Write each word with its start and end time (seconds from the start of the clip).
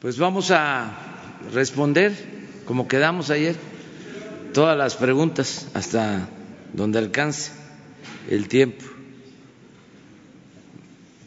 Pues 0.00 0.18
vamos 0.18 0.50
a 0.50 0.96
responder, 1.52 2.16
como 2.64 2.88
quedamos 2.88 3.28
ayer, 3.28 3.54
todas 4.54 4.74
las 4.74 4.96
preguntas 4.96 5.68
hasta 5.74 6.26
donde 6.72 6.98
alcance 6.98 7.52
el 8.30 8.48
tiempo. 8.48 8.82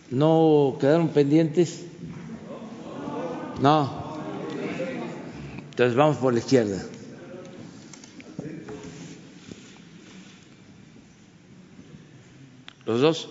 ¿No 0.09 0.77
quedaron 0.79 1.09
pendientes? 1.09 1.85
No. 3.61 4.17
Entonces 5.69 5.95
vamos 5.95 6.17
por 6.17 6.33
la 6.33 6.39
izquierda. 6.39 6.83
¿Los 12.87 13.01
dos? 13.01 13.29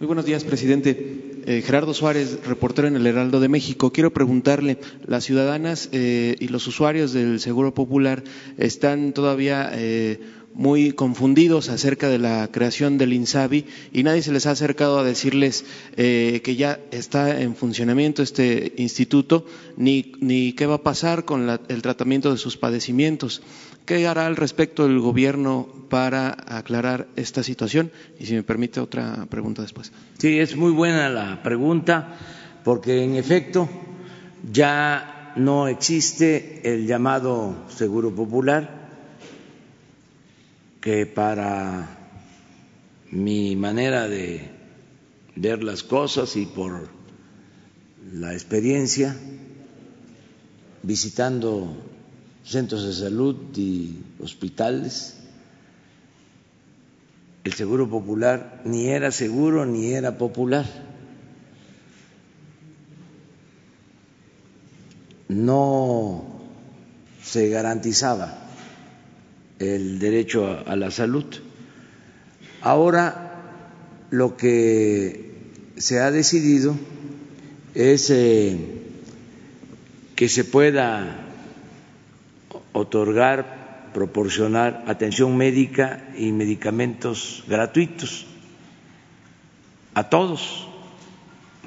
Muy 0.00 0.06
buenos 0.06 0.26
días, 0.26 0.44
presidente. 0.44 1.40
Eh, 1.44 1.60
Gerardo 1.60 1.92
Suárez, 1.92 2.38
reportero 2.46 2.86
en 2.86 2.94
el 2.94 3.04
Heraldo 3.04 3.40
de 3.40 3.48
México. 3.48 3.92
Quiero 3.92 4.12
preguntarle, 4.12 4.78
las 5.04 5.24
ciudadanas 5.24 5.88
eh, 5.90 6.36
y 6.38 6.46
los 6.48 6.68
usuarios 6.68 7.12
del 7.12 7.40
Seguro 7.40 7.74
Popular 7.74 8.22
están 8.58 9.12
todavía 9.12 9.68
eh, 9.74 10.20
muy 10.54 10.92
confundidos 10.92 11.68
acerca 11.68 12.08
de 12.08 12.18
la 12.18 12.48
creación 12.50 12.98
del 12.98 13.12
INSABI 13.12 13.66
y 13.92 14.02
nadie 14.02 14.22
se 14.22 14.32
les 14.32 14.46
ha 14.46 14.52
acercado 14.52 14.98
a 14.98 15.04
decirles 15.04 15.64
que 15.96 16.56
ya 16.56 16.80
está 16.90 17.40
en 17.40 17.54
funcionamiento 17.54 18.22
este 18.22 18.72
instituto 18.76 19.46
ni, 19.76 20.12
ni 20.20 20.52
qué 20.54 20.66
va 20.66 20.76
a 20.76 20.82
pasar 20.82 21.24
con 21.24 21.48
el 21.68 21.82
tratamiento 21.82 22.32
de 22.32 22.38
sus 22.38 22.56
padecimientos. 22.56 23.42
¿Qué 23.88 24.06
hará 24.06 24.26
al 24.26 24.36
respecto 24.36 24.84
el 24.84 25.00
Gobierno 25.00 25.66
para 25.88 26.36
aclarar 26.46 27.08
esta 27.16 27.42
situación? 27.42 27.90
Y 28.20 28.26
si 28.26 28.34
me 28.34 28.42
permite 28.42 28.80
otra 28.80 29.26
pregunta 29.30 29.62
después. 29.62 29.92
Sí, 30.18 30.38
es 30.38 30.56
muy 30.56 30.72
buena 30.72 31.08
la 31.08 31.42
pregunta 31.42 32.18
porque 32.64 33.02
en 33.02 33.14
efecto 33.14 33.66
ya 34.52 35.32
no 35.36 35.68
existe 35.68 36.60
el 36.64 36.86
llamado 36.86 37.64
Seguro 37.68 38.14
Popular 38.14 38.77
que 40.80 41.06
para 41.06 41.88
mi 43.10 43.56
manera 43.56 44.08
de 44.08 44.50
ver 45.34 45.62
las 45.62 45.82
cosas 45.82 46.36
y 46.36 46.46
por 46.46 46.88
la 48.12 48.32
experiencia 48.32 49.16
visitando 50.82 51.76
centros 52.44 52.84
de 52.84 52.92
salud 52.92 53.36
y 53.56 53.98
hospitales. 54.20 55.16
El 57.44 57.52
seguro 57.52 57.88
popular 57.88 58.62
ni 58.64 58.88
era 58.88 59.10
seguro 59.10 59.66
ni 59.66 59.92
era 59.92 60.16
popular. 60.18 60.66
No 65.28 66.24
se 67.22 67.48
garantizaba 67.50 68.47
el 69.58 69.98
derecho 69.98 70.62
a, 70.66 70.76
la 70.76 70.90
salud. 70.90 71.24
Ahora 72.60 73.34
lo 74.10 74.36
que 74.36 75.34
se 75.76 76.00
ha 76.00 76.10
decidido 76.10 76.76
es 77.74 78.10
eh, 78.10 78.58
que 80.16 80.28
se 80.28 80.44
pueda 80.44 81.24
otorgar, 82.72 83.90
proporcionar 83.94 84.84
atención 84.86 85.36
médica 85.36 86.08
y 86.16 86.32
medicamentos 86.32 87.44
gratuitos 87.48 88.26
a 89.94 90.08
todos 90.08 90.68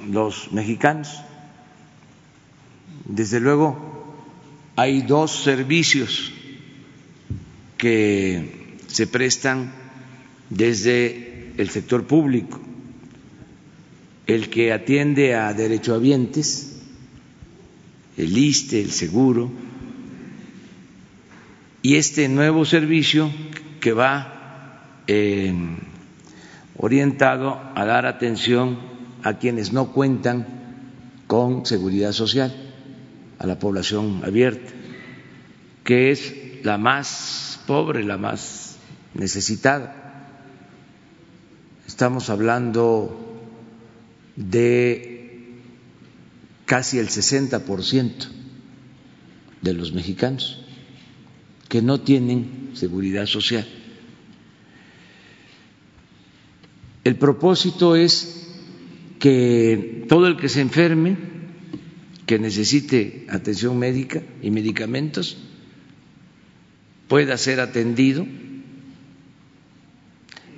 los 0.10 0.52
mexicanos. 0.52 1.22
Desde 3.06 3.40
luego, 3.40 3.78
hay 4.76 5.02
dos 5.02 5.44
servicios 5.44 6.32
que 7.82 8.78
se 8.86 9.08
prestan 9.08 9.74
desde 10.52 11.52
el 11.58 11.72
sector 11.72 12.06
público, 12.06 12.62
el 14.28 14.52
que 14.52 14.72
atiende 14.72 15.34
a 15.34 15.52
derechohabientes, 15.56 16.80
el 18.18 18.38
ISTE, 18.38 18.82
el 18.82 18.92
seguro, 18.92 19.52
y 21.82 21.96
este 21.96 22.30
nuevo 22.30 22.66
servicio 22.66 23.32
que 23.80 23.94
va 23.94 25.02
eh, 25.08 25.52
orientado 26.78 27.60
a 27.74 27.84
dar 27.84 28.06
atención 28.06 28.78
a 29.24 29.40
quienes 29.40 29.74
no 29.74 29.92
cuentan 29.92 30.46
con 31.26 31.66
seguridad 31.66 32.12
social, 32.12 32.54
a 33.40 33.48
la 33.48 33.58
población 33.58 34.22
abierta, 34.24 34.72
que 35.84 36.12
es 36.12 36.36
la 36.62 36.78
más 36.78 37.61
pobre, 37.72 38.04
la 38.04 38.18
más 38.18 38.76
necesitada. 39.14 39.96
Estamos 41.88 42.30
hablando 42.30 43.40
de 44.36 45.56
casi 46.66 47.00
el 47.00 47.08
60% 47.08 48.28
de 49.62 49.74
los 49.74 49.94
mexicanos 49.94 50.66
que 51.70 51.82
no 51.82 52.02
tienen 52.02 52.72
seguridad 52.74 53.26
social. 53.26 53.66
El 57.06 57.16
propósito 57.16 57.96
es 57.96 58.50
que 59.18 60.08
todo 60.10 60.28
el 60.28 60.36
que 60.36 60.50
se 60.50 60.60
enferme, 60.60 61.16
que 62.26 62.38
necesite 62.38 63.28
atención 63.30 63.80
médica 63.80 64.22
y 64.42 64.52
medicamentos, 64.52 65.38
pueda 67.12 67.38
ser 67.38 67.60
atendido, 67.60 68.26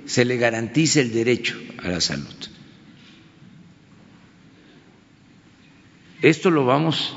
se 0.06 0.24
le 0.24 0.36
garantice 0.36 1.00
el 1.00 1.12
derecho 1.12 1.58
a 1.82 1.88
la 1.88 2.00
salud. 2.00 2.32
Esto 6.22 6.52
lo 6.52 6.64
vamos 6.64 7.12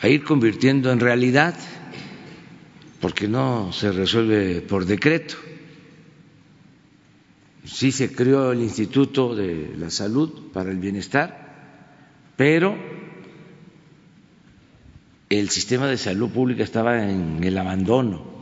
a 0.00 0.08
ir 0.08 0.24
convirtiendo 0.24 0.90
en 0.90 1.00
realidad 1.00 1.54
porque 2.98 3.28
no 3.28 3.74
se 3.74 3.92
resuelve 3.92 4.62
por 4.62 4.86
decreto. 4.86 5.34
Sí 7.62 7.92
se 7.92 8.10
creó 8.10 8.52
el 8.52 8.62
Instituto 8.62 9.34
de 9.34 9.74
la 9.76 9.90
Salud 9.90 10.50
para 10.54 10.70
el 10.70 10.78
Bienestar, 10.78 12.32
pero 12.38 12.74
el 15.28 15.50
sistema 15.50 15.88
de 15.88 15.98
salud 15.98 16.30
pública 16.30 16.64
estaba 16.64 17.06
en 17.06 17.44
el 17.44 17.58
abandono. 17.58 18.35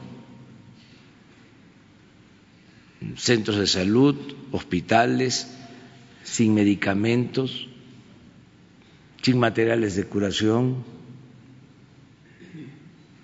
Centros 3.16 3.56
de 3.58 3.66
salud, 3.66 4.16
hospitales, 4.52 5.50
sin 6.22 6.54
medicamentos, 6.54 7.68
sin 9.22 9.38
materiales 9.38 9.96
de 9.96 10.04
curación, 10.04 10.84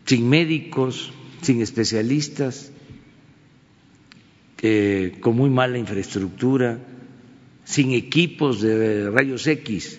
sin 0.06 0.28
médicos 0.28 1.12
sin 1.42 1.62
especialistas, 1.62 2.70
con 5.20 5.36
muy 5.36 5.48
mala 5.48 5.78
infraestructura, 5.78 6.78
sin 7.64 7.92
equipos 7.92 8.60
de 8.60 9.08
rayos 9.10 9.46
X, 9.46 9.98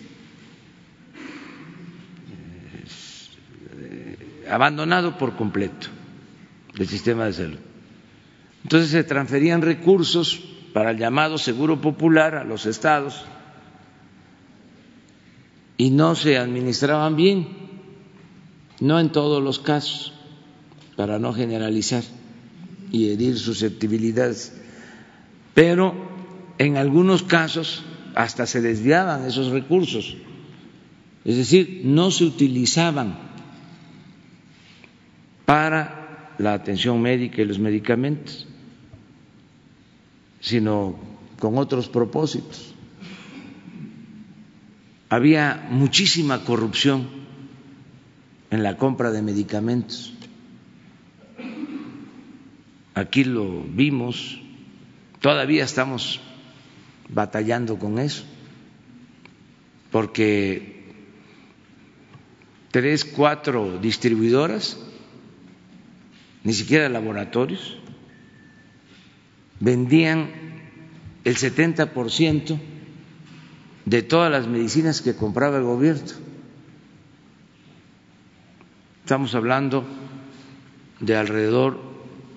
eh, 3.80 4.46
abandonado 4.50 5.18
por 5.18 5.36
completo 5.36 5.88
el 6.78 6.88
sistema 6.88 7.26
de 7.26 7.34
salud. 7.34 7.71
Entonces 8.64 8.92
se 8.92 9.04
transferían 9.04 9.62
recursos 9.62 10.40
para 10.74 10.92
el 10.92 10.98
llamado 10.98 11.38
seguro 11.38 11.82
popular 11.82 12.36
a 12.36 12.44
los 12.44 12.66
estados 12.66 13.26
y 15.78 15.90
no 15.90 16.16
se 16.16 16.38
administraban 16.38 17.16
bien, 17.16 17.48
no 18.80 19.00
en 19.00 19.12
todos 19.12 19.44
los 19.44 19.60
casos 19.60 20.14
para 20.96 21.18
no 21.18 21.34
generalizar 21.34 22.04
y 22.92 23.10
herir 23.10 23.38
susceptibilidades, 23.38 24.54
pero 25.54 25.96
en 26.58 26.78
algunos 26.78 27.24
casos 27.24 27.84
hasta 28.14 28.46
se 28.46 28.62
desviaban 28.62 29.26
esos 29.26 29.48
recursos, 29.48 30.16
es 31.26 31.38
decir, 31.38 31.82
no 31.84 32.12
se 32.12 32.26
utilizaban 32.26 33.18
para 35.46 36.34
la 36.38 36.54
atención 36.54 37.02
médica 37.02 37.42
y 37.42 37.46
los 37.46 37.60
medicamentos, 37.60 38.48
sino 40.42 40.96
con 41.40 41.58
otros 41.58 41.88
propósitos. 41.88 42.74
Había 45.08 45.68
muchísima 45.70 46.44
corrupción 46.44 47.08
en 48.50 48.64
la 48.64 48.76
compra 48.76 49.12
de 49.12 49.22
medicamentos 49.22 50.14
aquí 52.94 53.24
lo 53.24 53.64
vimos, 53.64 54.40
todavía 55.20 55.64
estamos 55.64 56.20
batallando 57.10 57.78
con 57.78 58.00
eso, 58.00 58.24
porque 59.92 60.86
tres, 62.72 63.06
cuatro 63.06 63.80
distribuidoras, 63.80 64.78
ni 66.44 66.54
siquiera 66.54 66.90
laboratorios, 66.90 67.78
vendían 69.62 70.30
el 71.24 71.38
70% 71.38 72.60
de 73.86 74.04
todas 74.04 74.32
las 74.32 74.48
medicinas 74.48 75.02
que 75.02 75.16
compraba 75.16 75.58
el 75.58 75.64
gobierno. 75.64 76.12
Estamos 79.04 79.34
hablando 79.36 79.86
de 81.00 81.16
alrededor 81.16 81.80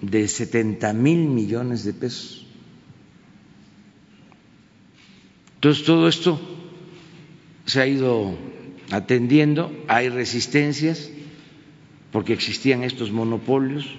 de 0.00 0.28
70 0.28 0.92
mil 0.92 1.28
millones 1.28 1.84
de 1.84 1.92
pesos. 1.94 2.46
Entonces, 5.56 5.84
todo 5.84 6.08
esto 6.08 6.40
se 7.64 7.80
ha 7.80 7.86
ido 7.86 8.36
atendiendo, 8.90 9.72
hay 9.88 10.10
resistencias 10.10 11.10
porque 12.12 12.34
existían 12.34 12.82
estos 12.82 13.10
monopolios, 13.12 13.96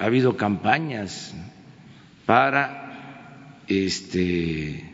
ha 0.00 0.06
habido 0.06 0.34
campañas 0.34 1.34
para 2.24 3.60
este 3.68 4.90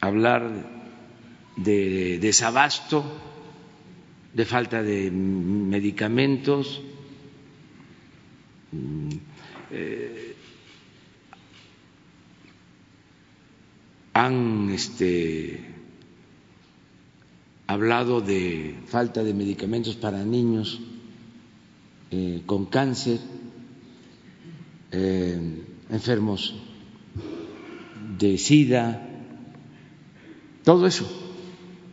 hablar 0.00 0.50
de 1.54 2.18
desabasto, 2.18 3.04
de 4.32 4.44
falta 4.46 4.82
de 4.82 5.10
medicamentos. 5.10 6.80
Eh, 9.70 10.34
han 14.14 14.70
este, 14.70 15.60
hablado 17.66 18.22
de 18.22 18.76
falta 18.86 19.22
de 19.22 19.34
medicamentos 19.34 19.94
para 19.96 20.24
niños 20.24 20.80
eh, 22.10 22.42
con 22.46 22.66
cáncer, 22.66 23.18
eh, 24.92 25.64
enfermos 25.90 26.54
de 28.18 28.36
SIDA, 28.36 29.06
todo 30.64 30.86
eso. 30.86 31.08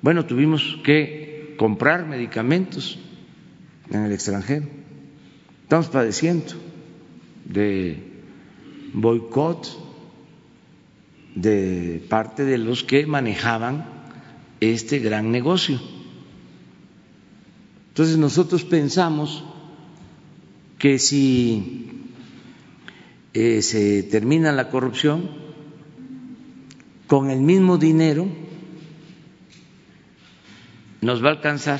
Bueno, 0.02 0.26
tuvimos 0.26 0.78
que 0.84 1.56
comprar 1.58 2.06
medicamentos 2.06 3.00
en 3.90 4.04
el 4.06 4.12
extranjero. 4.12 4.68
Estamos 5.64 5.88
padeciendo 5.88 6.54
de 7.46 8.04
boicot 8.94 9.86
de 11.36 12.04
parte 12.10 12.46
de 12.46 12.58
los 12.58 12.84
que 12.84 13.06
manejaban 13.06 13.86
este 14.60 15.00
gran 15.00 15.32
negocio. 15.32 15.80
Entonces 17.90 18.18
nosotros 18.18 18.64
pensamos 18.64 19.44
que 20.78 21.00
si 21.00 21.92
eh, 23.34 23.62
se 23.62 24.04
termina 24.04 24.52
la 24.52 24.70
corrupción, 24.70 25.30
con 27.08 27.30
el 27.30 27.40
mismo 27.40 27.78
dinero 27.78 28.28
nos 31.02 31.24
va 31.24 31.30
a 31.30 31.32
alcanzar 31.32 31.80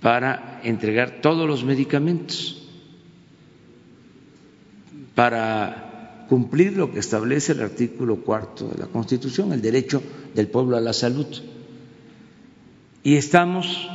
para 0.00 0.60
entregar 0.62 1.20
todos 1.20 1.46
los 1.46 1.64
medicamentos, 1.64 2.68
para 5.14 6.24
cumplir 6.28 6.76
lo 6.76 6.92
que 6.92 6.98
establece 6.98 7.52
el 7.52 7.62
artículo 7.62 8.16
cuarto 8.16 8.68
de 8.68 8.78
la 8.78 8.86
Constitución, 8.86 9.52
el 9.52 9.62
derecho 9.62 10.02
del 10.34 10.48
pueblo 10.48 10.76
a 10.76 10.80
la 10.80 10.92
salud. 10.92 11.26
Y 13.02 13.16
estamos 13.16 13.88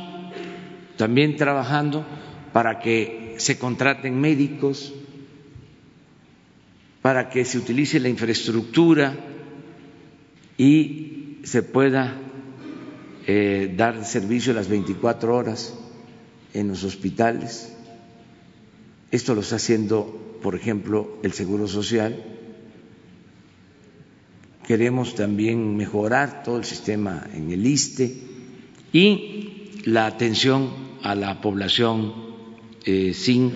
también 0.96 1.36
trabajando 1.36 2.04
para 2.52 2.80
que 2.80 3.34
se 3.38 3.58
contraten 3.58 4.20
médicos, 4.20 4.92
para 7.00 7.30
que 7.30 7.44
se 7.44 7.58
utilice 7.58 7.98
la 8.00 8.08
infraestructura 8.08 9.16
y 10.56 11.38
se 11.42 11.62
pueda 11.62 12.16
eh, 13.26 13.72
dar 13.76 14.04
servicio 14.04 14.52
las 14.52 14.68
24 14.68 15.34
horas 15.34 15.74
en 16.54 16.68
los 16.68 16.84
hospitales. 16.84 17.74
Esto 19.10 19.34
lo 19.34 19.40
está 19.40 19.56
haciendo 19.56 20.32
por 20.42 20.56
ejemplo, 20.56 21.18
el 21.22 21.32
Seguro 21.32 21.68
Social. 21.68 22.20
Queremos 24.66 25.14
también 25.14 25.76
mejorar 25.76 26.42
todo 26.42 26.58
el 26.58 26.64
sistema 26.64 27.26
en 27.32 27.50
el 27.52 27.64
ISTE 27.64 28.16
y 28.92 29.70
la 29.84 30.06
atención 30.06 30.70
a 31.02 31.14
la 31.14 31.40
población 31.40 32.31
eh, 32.84 33.14
sin 33.14 33.52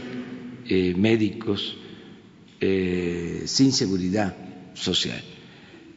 eh, 0.68 0.94
médicos, 0.96 1.76
eh, 2.60 3.42
sin 3.46 3.72
seguridad 3.72 4.36
social. 4.74 5.22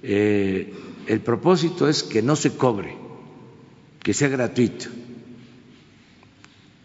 el 0.01 1.21
propósito 1.23 1.89
es 1.89 2.03
que 2.03 2.21
no 2.21 2.35
se 2.35 2.55
cobre, 2.55 2.95
que 4.01 4.13
sea 4.13 4.29
gratuito 4.29 4.85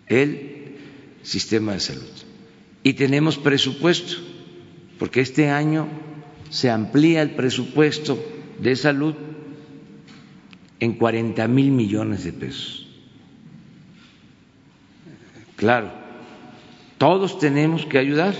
el 0.08 0.75
sistema 1.23 1.73
de 1.75 1.81
salud 1.81 2.11
y 2.82 2.93
tenemos 2.94 3.38
presupuesto, 3.38 4.17
porque 4.99 5.20
este 5.20 5.49
año 5.49 5.88
se 6.50 6.70
amplía 6.70 7.23
el 7.23 7.31
presupuesto 7.31 8.23
de 8.61 8.76
salud 8.76 9.14
en 10.81 10.93
40 10.93 11.49
mil 11.49 11.70
millones 11.70 12.25
de 12.25 12.32
pesos. 12.32 12.87
Claro, 15.56 16.04
todos 17.05 17.39
tenemos 17.39 17.85
que 17.85 17.99
ayudar, 17.99 18.35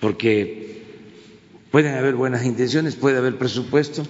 porque 0.00 0.80
pueden 1.70 1.94
haber 1.94 2.14
buenas 2.14 2.46
intenciones, 2.46 2.96
puede 2.96 3.18
haber 3.18 3.36
presupuesto, 3.36 4.06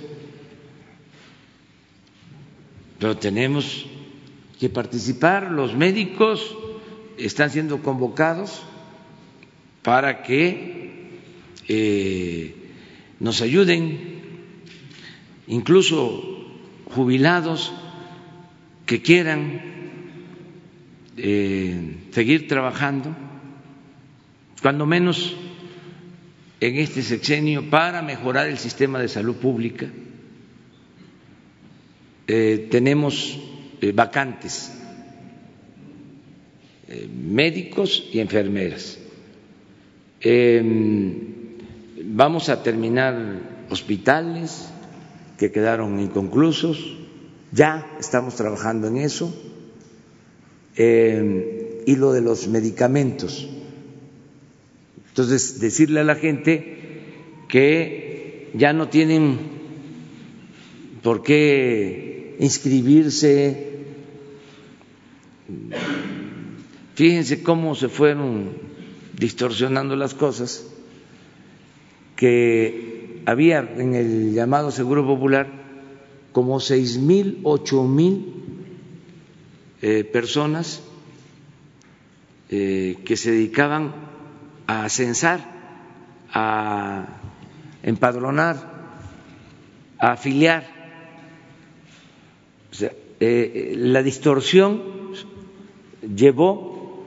pero 3.00 3.16
tenemos 3.16 3.86
que 4.60 4.68
participar. 4.68 5.50
Los 5.50 5.74
médicos 5.74 6.56
están 7.18 7.50
siendo 7.50 7.82
convocados 7.82 8.62
para 9.82 10.22
que 10.22 11.10
eh, 11.66 12.54
nos 13.18 13.42
ayuden, 13.42 14.20
incluso 15.48 16.22
jubilados 16.94 17.72
que 18.86 19.02
quieran 19.02 19.79
eh, 21.22 21.96
seguir 22.10 22.48
trabajando, 22.48 23.14
cuando 24.62 24.86
menos 24.86 25.36
en 26.60 26.76
este 26.76 27.02
sexenio, 27.02 27.70
para 27.70 28.02
mejorar 28.02 28.48
el 28.48 28.58
sistema 28.58 28.98
de 28.98 29.08
salud 29.08 29.36
pública. 29.36 29.86
Eh, 32.26 32.68
tenemos 32.70 33.38
vacantes 33.94 34.72
eh, 36.88 37.08
médicos 37.08 38.04
y 38.12 38.18
enfermeras. 38.18 38.98
Em, 40.20 41.56
vamos 42.04 42.48
a 42.48 42.62
terminar 42.62 43.14
hospitales 43.70 44.68
que 45.38 45.52
quedaron 45.52 46.00
inconclusos, 46.00 46.98
ya 47.52 47.86
estamos 47.98 48.34
trabajando 48.34 48.88
en 48.88 48.98
eso, 48.98 49.32
em, 50.76 51.44
y 51.86 51.96
lo 51.96 52.12
de 52.12 52.20
los 52.20 52.48
medicamentos. 52.48 53.48
Entonces, 55.08 55.60
decirle 55.60 56.00
a 56.00 56.04
la 56.04 56.14
gente 56.14 56.78
que 57.48 58.50
ya 58.54 58.72
no 58.72 58.88
tienen 58.88 59.38
por 61.02 61.22
qué 61.22 62.36
inscribirse 62.38 63.70
Fíjense 67.00 67.42
cómo 67.42 67.74
se 67.74 67.88
fueron 67.88 68.50
distorsionando 69.16 69.96
las 69.96 70.12
cosas, 70.12 70.66
que 72.14 73.22
había 73.24 73.60
en 73.60 73.94
el 73.94 74.34
llamado 74.34 74.70
Seguro 74.70 75.06
Popular 75.06 75.48
como 76.32 76.60
seis 76.60 76.98
mil, 76.98 77.40
ocho 77.42 77.84
mil 77.84 78.39
eh, 79.82 80.04
personas 80.04 80.82
eh, 82.48 82.98
que 83.04 83.16
se 83.16 83.30
dedicaban 83.32 83.94
a 84.66 84.88
censar, 84.88 85.40
a 86.32 87.06
empadronar, 87.82 88.56
a 89.98 90.12
afiliar. 90.12 90.64
O 92.72 92.84
eh, 93.20 93.74
la 93.76 94.02
distorsión 94.02 94.82
llevó 96.14 97.04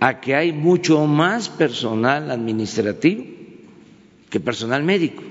a 0.00 0.20
que 0.20 0.34
hay 0.34 0.52
mucho 0.52 1.06
más 1.06 1.48
personal 1.48 2.30
administrativo 2.30 3.24
que 4.30 4.40
personal 4.40 4.82
médico. 4.82 5.22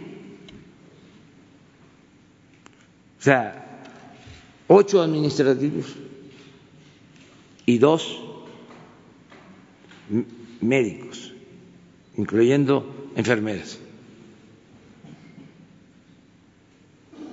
sea, 3.25 3.65
ocho 4.67 5.01
administrativos 5.01 5.95
y 7.65 7.77
dos 7.77 8.21
médicos, 10.61 11.33
incluyendo 12.17 13.09
enfermeras. 13.15 13.79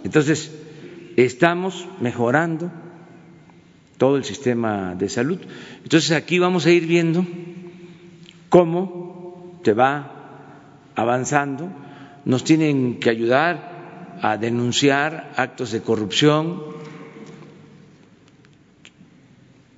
Entonces, 0.05 0.53
estamos 1.17 1.87
mejorando 2.01 2.71
todo 3.99 4.17
el 4.17 4.25
sistema 4.25 4.95
de 4.95 5.09
salud. 5.09 5.39
Entonces, 5.85 6.13
aquí 6.13 6.39
vamos 6.39 6.67
a 6.67 6.71
ir 6.71 6.87
viendo 6.87 7.25
cómo 8.49 9.61
se 9.63 9.73
va 9.75 10.91
avanzando. 10.95 11.71
Nos 12.25 12.45
tienen 12.45 12.99
que 12.99 13.11
ayudar 13.11 14.19
a 14.23 14.37
denunciar 14.37 15.33
actos 15.37 15.73
de 15.73 15.83
corrupción. 15.83 16.63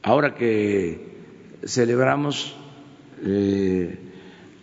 Ahora 0.07 0.35
que 0.35 0.99
celebramos 1.65 2.53
eh, 3.25 3.99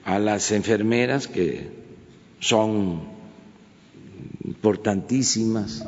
a 0.06 0.20
las 0.20 0.52
enfermeras 0.52 1.28
que 1.28 1.68
son 2.40 3.02
importantísimas, 4.46 5.84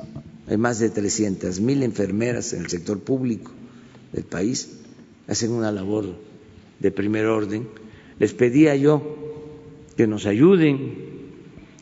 hay 0.47 0.57
más 0.57 0.79
de 0.79 0.89
300 0.89 1.59
mil 1.59 1.83
enfermeras 1.83 2.53
en 2.53 2.63
el 2.63 2.69
sector 2.71 3.01
público 3.01 3.51
del 4.11 4.23
país, 4.23 4.79
hacen 5.27 5.51
una 5.51 5.71
labor 5.71 6.15
de 6.79 6.89
primer 6.89 7.27
orden. 7.27 7.67
Les 8.17 8.33
pedía 8.33 8.75
yo 8.75 9.03
que 9.95 10.07
nos 10.07 10.25
ayuden, 10.25 10.95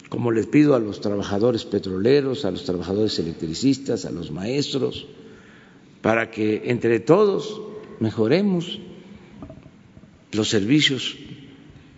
como 0.09 0.33
les 0.33 0.45
pido 0.45 0.75
a 0.75 0.79
los 0.79 0.99
trabajadores 0.99 1.63
petroleros, 1.63 2.43
a 2.43 2.51
los 2.51 2.65
trabajadores 2.65 3.17
electricistas, 3.17 4.03
a 4.03 4.11
los 4.11 4.29
maestros, 4.29 5.07
para 6.01 6.31
que 6.31 6.63
entre 6.65 7.00
todos 7.00 7.62
mejoremos 8.00 8.79
los 10.31 10.50
servicios 10.50 11.17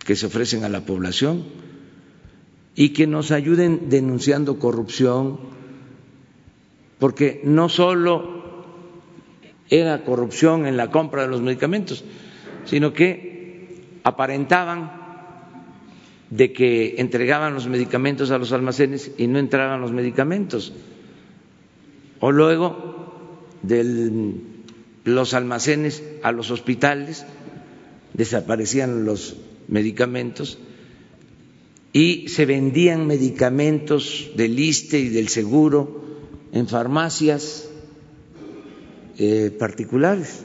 que 0.06 0.16
se 0.16 0.26
ofrecen 0.26 0.64
a 0.64 0.70
la 0.70 0.86
población 0.86 1.44
y 2.76 2.90
que 2.90 3.08
nos 3.08 3.32
ayuden 3.32 3.90
denunciando 3.90 4.60
corrupción, 4.60 5.40
porque 7.00 7.42
no 7.44 7.70
solo 7.70 8.44
era 9.70 10.04
corrupción 10.04 10.66
en 10.66 10.78
la 10.78 10.90
compra 10.92 11.24
de 11.24 11.30
los 11.30 11.42
medicamentos, 11.42 12.04
sino 12.66 12.94
que 12.94 13.82
aparentaban 14.04 15.04
de 16.30 16.52
que 16.52 16.96
entregaban 16.98 17.54
los 17.54 17.68
medicamentos 17.68 18.32
a 18.32 18.40
los 18.40 18.52
almacenes 18.52 19.12
y 19.18 19.28
no 19.28 19.40
entraban 19.40 19.82
los 19.82 19.92
medicamentos. 19.92 20.74
O 22.20 22.32
luego 22.32 23.03
de 23.64 24.34
los 25.06 25.34
almacenes 25.34 26.04
a 26.22 26.32
los 26.32 26.52
hospitales 26.52 27.26
desaparecían 28.14 29.06
los 29.06 29.38
medicamentos 29.68 30.60
y 31.92 32.28
se 32.28 32.46
vendían 32.46 33.08
medicamentos 33.08 34.32
del 34.36 34.60
ISTE 34.60 35.00
y 35.00 35.10
del 35.10 35.30
seguro 35.30 36.04
en 36.52 36.68
farmacias 36.68 37.70
eh, 39.18 39.56
particulares. 39.58 40.44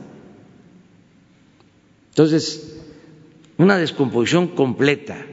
Entonces, 2.11 2.77
una 3.57 3.79
descomposición 3.79 4.49
completa, 4.49 5.25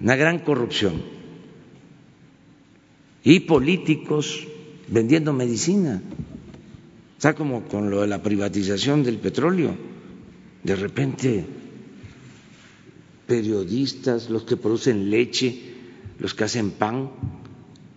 una 0.00 0.16
gran 0.16 0.40
corrupción 0.40 1.02
y 3.22 3.40
políticos 3.40 4.46
vendiendo 4.88 5.32
medicina. 5.32 6.02
Está 7.16 7.34
como 7.34 7.62
con 7.64 7.90
lo 7.90 8.02
de 8.02 8.06
la 8.06 8.22
privatización 8.22 9.02
del 9.02 9.18
petróleo. 9.18 9.76
De 10.62 10.76
repente 10.76 11.46
periodistas, 13.26 14.30
los 14.30 14.44
que 14.44 14.56
producen 14.56 15.10
leche, 15.10 15.74
los 16.18 16.34
que 16.34 16.44
hacen 16.44 16.70
pan, 16.70 17.10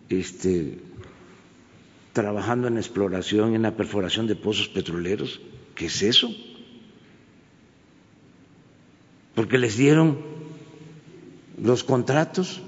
este, 0.09 0.79
trabajando 2.13 2.67
en 2.67 2.77
exploración, 2.77 3.53
en 3.53 3.61
la 3.61 3.77
perforación 3.77 4.27
de 4.27 4.35
pozos 4.35 4.69
petroleros. 4.69 5.39
¿Qué 5.75 5.85
es 5.85 6.01
eso? 6.01 6.33
Porque 9.35 9.57
les 9.57 9.77
dieron 9.77 10.17
los 11.61 11.83
contratos 11.83 12.61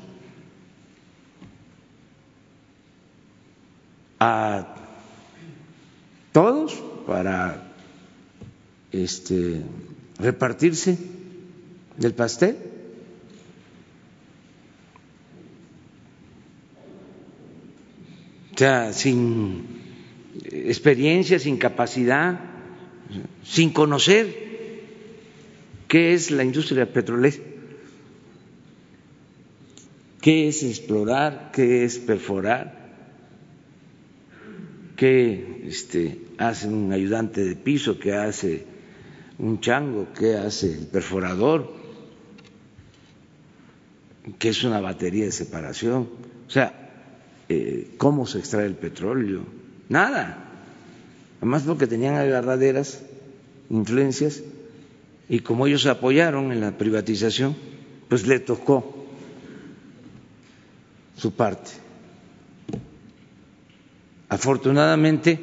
a 4.23 4.67
todos 6.31 6.75
para 7.07 7.73
este, 8.91 9.61
repartirse 10.19 10.95
del 11.97 12.13
pastel. 12.13 12.55
O 18.53 18.57
sea, 18.59 18.93
sin 18.93 19.65
experiencia, 20.51 21.39
sin 21.39 21.57
capacidad, 21.57 22.39
sin 23.43 23.71
conocer 23.71 24.51
qué 25.87 26.13
es 26.13 26.29
la 26.29 26.43
industria 26.43 26.93
petrolera, 26.93 27.37
qué 30.21 30.47
es 30.47 30.61
explorar, 30.61 31.49
qué 31.51 31.85
es 31.85 31.97
perforar, 31.97 32.80
qué 35.01 35.63
este, 35.65 36.21
hace 36.37 36.67
un 36.67 36.93
ayudante 36.93 37.43
de 37.43 37.55
piso, 37.55 37.97
qué 37.97 38.13
hace 38.13 38.67
un 39.39 39.59
chango, 39.59 40.09
qué 40.13 40.35
hace 40.35 40.71
el 40.71 40.85
perforador, 40.85 41.73
que 44.37 44.49
es 44.49 44.63
una 44.63 44.79
batería 44.79 45.25
de 45.25 45.31
separación, 45.31 46.07
o 46.47 46.51
sea, 46.51 46.91
eh, 47.49 47.95
cómo 47.97 48.27
se 48.27 48.37
extrae 48.37 48.67
el 48.67 48.75
petróleo, 48.75 49.41
nada. 49.89 50.37
Además 51.37 51.63
porque 51.63 51.87
tenían 51.87 52.13
agarraderas, 52.13 53.01
influencias, 53.71 54.43
y 55.27 55.39
como 55.39 55.65
ellos 55.65 55.87
apoyaron 55.87 56.51
en 56.51 56.61
la 56.61 56.77
privatización, 56.77 57.55
pues 58.07 58.27
le 58.27 58.39
tocó 58.39 59.07
su 61.17 61.33
parte. 61.33 61.71
Afortunadamente, 64.31 65.37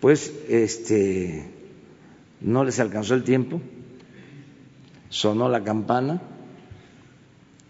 pues 0.00 0.32
este 0.48 1.44
no 2.40 2.64
les 2.64 2.80
alcanzó 2.80 3.12
el 3.14 3.22
tiempo, 3.22 3.60
sonó 5.10 5.50
la 5.50 5.62
campana 5.62 6.22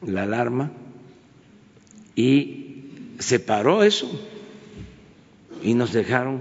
la 0.07 0.23
alarma 0.23 0.71
y 2.14 2.85
se 3.19 3.41
paró 3.41 3.83
eso 3.83 4.09
y 5.61 5.75
nos 5.75 5.93
dejaron 5.93 6.41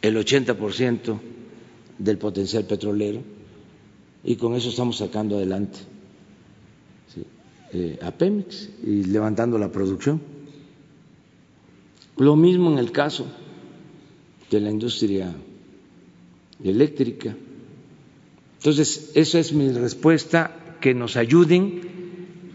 el 0.00 0.16
80% 0.16 1.20
del 1.98 2.16
potencial 2.16 2.64
petrolero 2.64 3.20
y 4.24 4.36
con 4.36 4.54
eso 4.54 4.70
estamos 4.70 4.96
sacando 4.96 5.36
adelante 5.36 5.80
eh, 7.72 7.98
a 8.02 8.10
Pemex 8.10 8.68
y 8.84 9.04
levantando 9.04 9.58
la 9.58 9.70
producción. 9.70 10.20
Lo 12.16 12.36
mismo 12.36 12.70
en 12.72 12.78
el 12.78 12.92
caso 12.92 13.26
de 14.50 14.60
la 14.60 14.70
industria 14.70 15.34
eléctrica 16.62 17.34
entonces, 18.60 19.12
esa 19.14 19.38
es 19.38 19.54
mi 19.54 19.72
respuesta, 19.72 20.54
que 20.82 20.92
nos 20.92 21.16
ayuden. 21.16 21.80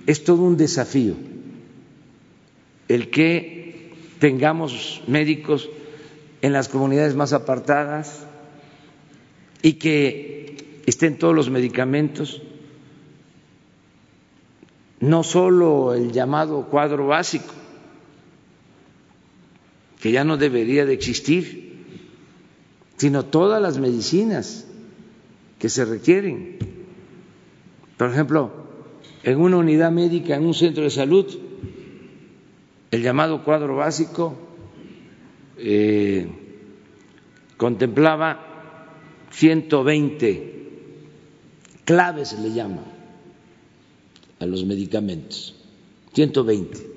Es 0.06 0.24
todo 0.24 0.44
un 0.44 0.56
desafío 0.56 1.16
el 2.88 3.10
que 3.10 3.92
tengamos 4.20 5.02
médicos 5.08 5.68
en 6.44 6.54
las 6.54 6.70
comunidades 6.70 7.16
más 7.16 7.34
apartadas 7.34 8.24
y 9.64 9.74
que 9.74 10.58
estén 10.86 11.18
todos 11.18 11.34
los 11.34 11.50
medicamentos, 11.50 12.44
no 15.06 15.24
solo 15.24 15.94
el 15.94 16.12
llamado 16.12 16.66
cuadro 16.66 17.08
básico, 17.08 17.54
que 20.02 20.12
ya 20.12 20.24
no 20.24 20.38
debería 20.38 20.86
de 20.86 20.94
existir, 20.94 21.86
sino 22.98 23.24
todas 23.26 23.62
las 23.62 23.78
medicinas 23.78 24.66
que 25.60 25.70
se 25.70 25.86
requieren. 25.86 26.58
Por 27.98 28.10
ejemplo, 28.10 28.52
en 29.24 29.40
una 29.40 29.58
unidad 29.58 29.92
médica, 29.92 30.36
en 30.36 30.46
un 30.46 30.54
centro 30.54 30.84
de 30.84 30.90
salud, 30.90 31.26
el 32.90 33.02
llamado 33.04 33.44
cuadro 33.44 33.76
básico 33.76 34.36
eh, 35.58 36.28
contemplaba 37.58 38.88
120 39.32 40.54
claves, 41.86 42.40
le 42.40 42.52
llama, 42.52 42.95
a 44.40 44.46
los 44.46 44.66
medicamentos, 44.66 45.56
120 46.14 46.96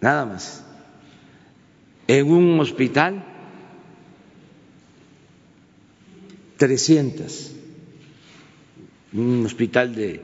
nada 0.00 0.24
más. 0.24 0.62
En 2.06 2.30
un 2.30 2.60
hospital, 2.60 3.24
300, 6.56 7.52
un 9.12 9.44
hospital 9.44 9.94
de 9.94 10.20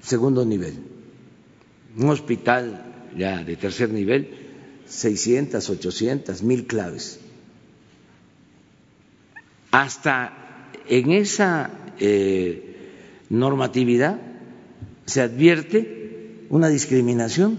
segundo 0.00 0.44
nivel, 0.44 0.74
un 1.96 2.08
hospital 2.10 3.10
ya 3.16 3.42
de 3.42 3.56
tercer 3.56 3.90
nivel, 3.90 4.28
600, 4.86 5.68
800, 5.68 6.42
mil 6.44 6.66
claves. 6.66 7.18
Hasta 9.72 10.70
en 10.86 11.10
esa 11.10 11.70
eh, 11.98 12.69
normatividad 13.30 14.20
se 15.06 15.22
advierte 15.22 16.44
una 16.50 16.68
discriminación. 16.68 17.58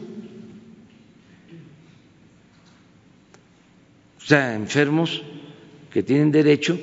O 4.21 4.25
sea, 4.25 4.53
enfermos 4.55 5.23
que 5.91 6.03
tienen 6.03 6.31
derecho 6.31 6.79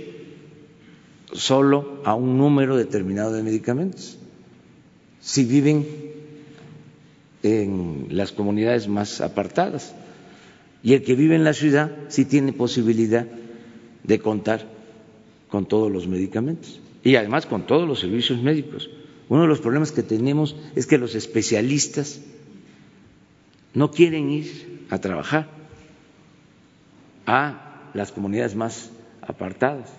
solo 1.33 2.03
a 2.05 2.15
un 2.15 2.37
número 2.37 2.77
determinado 2.77 3.33
de 3.33 3.43
medicamentos. 3.43 4.19
Si 5.21 5.45
viven 5.45 5.87
en 7.43 8.07
las 8.11 8.33
comunidades 8.33 8.89
más 8.89 9.21
apartadas. 9.21 9.95
Y 10.83 10.95
el 10.95 11.03
que 11.03 11.15
vive 11.15 11.35
en 11.35 11.45
la 11.45 11.55
ciudad 11.55 11.93
sí 12.09 12.25
tiene 12.25 12.53
posibilidad 12.53 13.27
de 14.05 14.19
contar 14.19 14.67
con 15.49 15.67
todos 15.67 15.91
los 15.91 16.07
medicamentos 16.07 16.81
y 17.05 17.17
además 17.17 17.47
con 17.47 17.67
todos 17.67 17.87
los 17.87 18.01
servicios 18.01 18.43
médicos. 18.43 18.91
Uno 19.29 19.43
de 19.43 19.49
los 19.49 19.61
problemas 19.61 19.93
que 19.93 20.03
tenemos 20.03 20.57
es 20.75 20.87
que 20.87 20.99
los 20.99 21.15
especialistas 21.15 22.21
no 23.75 23.91
quieren 23.91 24.31
ir 24.31 24.87
a 24.91 24.99
trabajar 24.99 25.49
a 27.27 27.91
las 27.95 28.11
comunidades 28.11 28.55
más 28.55 28.91
apartadas. 29.21 29.91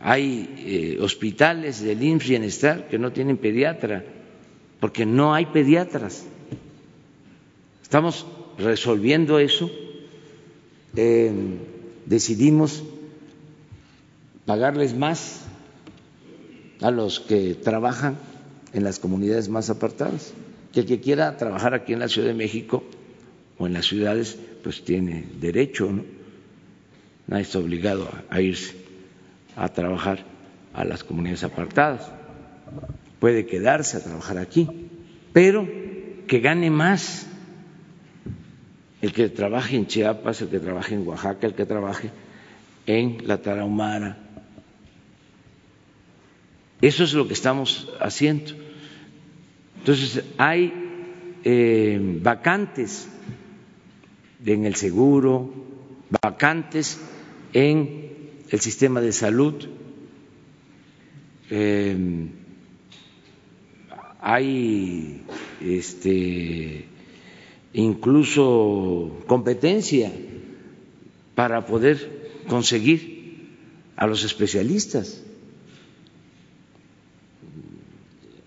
Hay 0.00 0.54
eh, 0.58 0.98
hospitales 1.00 1.80
del 1.80 1.98
Bienestar 2.18 2.88
que 2.88 2.98
no 2.98 3.12
tienen 3.12 3.38
pediatra 3.38 4.04
porque 4.78 5.06
no 5.06 5.34
hay 5.34 5.46
pediatras. 5.46 6.26
Estamos 7.82 8.26
resolviendo 8.58 9.38
eso. 9.38 9.70
Eh, 10.94 11.32
decidimos 12.04 12.84
pagarles 14.46 14.94
más 14.94 15.42
a 16.80 16.90
los 16.90 17.20
que 17.20 17.54
trabajan 17.54 18.16
en 18.72 18.84
las 18.84 18.98
comunidades 18.98 19.48
más 19.48 19.68
apartadas. 19.70 20.32
Que 20.72 20.80
el 20.80 20.86
que 20.86 21.00
quiera 21.00 21.36
trabajar 21.36 21.74
aquí 21.74 21.92
en 21.92 22.00
la 22.00 22.08
Ciudad 22.08 22.28
de 22.28 22.34
México 22.34 22.84
o 23.58 23.66
en 23.66 23.72
las 23.72 23.86
ciudades, 23.86 24.38
pues 24.62 24.84
tiene 24.84 25.24
derecho, 25.40 25.90
¿no? 25.90 26.04
Nadie 27.26 27.42
está 27.42 27.58
obligado 27.58 28.08
a 28.30 28.40
irse 28.40 28.76
a 29.56 29.68
trabajar 29.68 30.24
a 30.74 30.84
las 30.84 31.02
comunidades 31.02 31.42
apartadas. 31.42 32.08
Puede 33.18 33.46
quedarse 33.46 33.96
a 33.96 34.00
trabajar 34.00 34.38
aquí, 34.38 34.68
pero 35.32 35.66
que 36.26 36.40
gane 36.40 36.70
más 36.70 37.26
el 39.00 39.12
que 39.12 39.28
trabaje 39.28 39.76
en 39.76 39.86
Chiapas, 39.86 40.42
el 40.42 40.48
que 40.48 40.60
trabaje 40.60 40.94
en 40.94 41.08
Oaxaca, 41.08 41.46
el 41.46 41.54
que 41.54 41.64
trabaje 41.64 42.10
en 42.86 43.26
la 43.26 43.38
Tarahumara, 43.38 44.25
eso 46.80 47.04
es 47.04 47.14
lo 47.14 47.26
que 47.26 47.34
estamos 47.34 47.88
haciendo. 48.00 48.52
Entonces, 49.78 50.24
hay 50.36 50.72
eh, 51.44 52.18
vacantes 52.22 53.08
en 54.44 54.64
el 54.66 54.74
seguro, 54.76 55.52
vacantes 56.22 57.00
en 57.52 58.30
el 58.50 58.60
sistema 58.60 59.00
de 59.00 59.12
salud, 59.12 59.68
eh, 61.50 62.28
hay 64.20 65.22
este, 65.60 66.84
incluso 67.72 69.22
competencia 69.26 70.10
para 71.34 71.64
poder 71.66 72.42
conseguir 72.48 73.54
a 73.96 74.06
los 74.06 74.24
especialistas. 74.24 75.22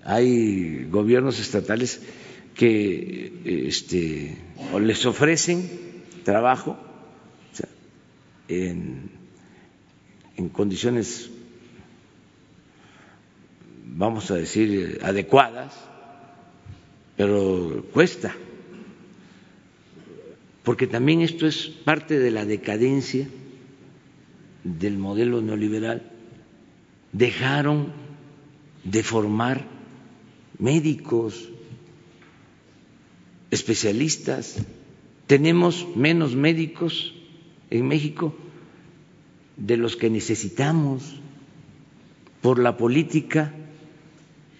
Hay 0.10 0.86
gobiernos 0.90 1.40
estatales 1.40 2.02
que 2.56 3.68
este, 3.68 4.36
les 4.82 5.06
ofrecen 5.06 5.70
trabajo 6.24 6.76
en, 8.48 9.12
en 10.36 10.50
condiciones, 10.50 11.30
vamos 13.86 14.32
a 14.32 14.36
decir, 14.36 15.00
adecuadas, 15.04 15.76
pero 17.16 17.86
cuesta, 17.94 18.36
porque 20.64 20.88
también 20.88 21.22
esto 21.22 21.46
es 21.46 21.68
parte 21.68 22.18
de 22.18 22.32
la 22.32 22.46
decadencia 22.46 23.28
del 24.64 24.98
modelo 24.98 25.40
neoliberal. 25.44 26.02
Dejaron 27.12 27.94
de 28.84 29.04
formar 29.04 29.79
médicos, 30.60 31.50
especialistas. 33.50 34.58
Tenemos 35.26 35.88
menos 35.96 36.36
médicos 36.36 37.14
en 37.70 37.88
México 37.88 38.36
de 39.58 39.78
los 39.78 39.96
que 39.96 40.10
necesitamos 40.10 41.20
por 42.42 42.60
la 42.60 42.78
política 42.78 43.54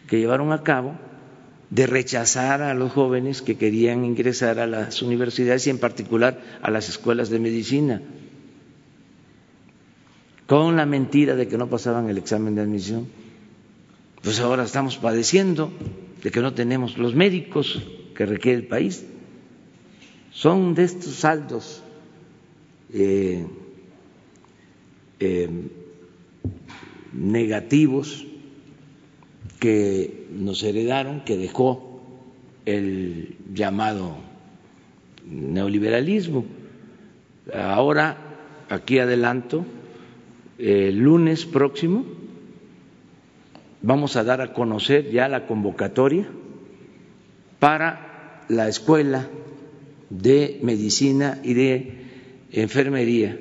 que 0.08 0.20
llevaron 0.20 0.52
a 0.52 0.64
cabo 0.64 0.96
de 1.70 1.86
rechazar 1.86 2.62
a 2.62 2.74
los 2.74 2.92
jóvenes 2.92 3.42
que 3.42 3.58
querían 3.58 4.04
ingresar 4.04 4.60
a 4.60 4.68
las 4.68 5.02
universidades 5.02 5.68
y 5.68 5.70
en 5.70 5.78
particular 5.78 6.42
a 6.62 6.72
las 6.72 6.90
escuelas 6.90 7.30
de 7.30 7.40
medicina, 7.40 8.02
con 10.48 10.76
la 10.76 10.86
mentira 10.88 11.36
de 11.36 11.48
que 11.48 11.58
no 11.60 11.70
pasaban 11.70 12.10
el 12.10 12.18
examen 12.18 12.56
de 12.56 12.62
admisión 12.62 13.08
pues 14.22 14.40
ahora 14.40 14.64
estamos 14.64 14.98
padeciendo 14.98 15.72
de 16.22 16.32
que 16.32 16.42
no 16.42 16.54
tenemos 16.54 16.98
los 16.98 17.16
médicos 17.16 17.82
que 18.16 18.26
requiere 18.26 18.60
el 18.60 18.68
país. 18.68 19.06
Son 20.32 20.76
de 20.76 20.84
estos 20.84 21.16
saldos 21.16 21.82
eh, 22.94 23.46
eh, 25.20 25.50
negativos 27.14 28.26
que 29.60 30.28
nos 30.32 30.64
heredaron, 30.64 31.22
que 31.22 31.38
dejó 31.38 32.02
el 32.66 33.36
llamado 33.54 34.18
neoliberalismo. 35.26 36.46
Ahora, 37.54 38.18
aquí 38.70 39.00
adelanto, 39.00 39.66
el 40.58 40.98
lunes 40.98 41.46
próximo, 41.46 42.06
vamos 43.82 44.16
a 44.16 44.24
dar 44.24 44.42
a 44.42 44.54
conocer 44.54 45.12
ya 45.12 45.28
la 45.28 45.48
convocatoria 45.48 46.28
para 47.60 48.46
la 48.50 48.68
Escuela 48.68 49.28
de 50.10 50.60
Medicina 50.64 51.40
y 51.44 51.54
de 51.54 52.00
Enfermería, 52.52 53.38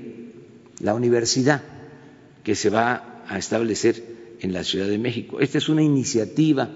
la 0.81 0.94
universidad 0.94 1.62
que 2.44 2.55
se 2.55 2.70
va 2.70 3.22
a 3.27 3.38
establecer 3.38 4.03
en 4.40 4.53
la 4.53 4.64
Ciudad 4.64 4.87
de 4.87 4.98
México. 4.98 5.40
Esta 5.40 5.59
es 5.59 5.68
una 5.68 5.83
iniciativa 5.83 6.68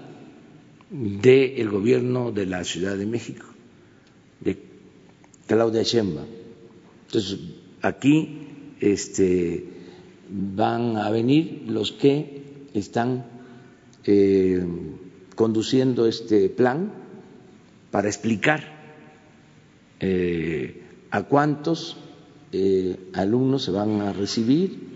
del 0.89 1.69
gobierno 1.69 2.31
de 2.31 2.45
la 2.45 2.63
Ciudad 2.63 2.97
de 2.97 3.05
México, 3.05 3.45
de 4.41 4.57
Claudia 5.47 5.83
Sheinbaum. 5.83 6.27
Entonces, 7.07 7.39
aquí 7.81 8.47
este, 8.79 9.63
van 10.29 10.97
a 10.97 11.09
venir 11.09 11.63
los 11.67 11.91
que 11.91 12.43
están 12.73 13.32
eh, 14.05 14.65
conduciendo 15.35 16.07
este 16.07 16.49
plan 16.49 16.91
para 17.89 18.09
explicar 18.09 18.61
eh, 20.01 20.83
a 21.09 21.23
cuántos 21.23 21.95
eh, 22.51 22.97
alumnos 23.13 23.63
se 23.63 23.71
van 23.71 24.01
a 24.01 24.11
recibir, 24.11 24.91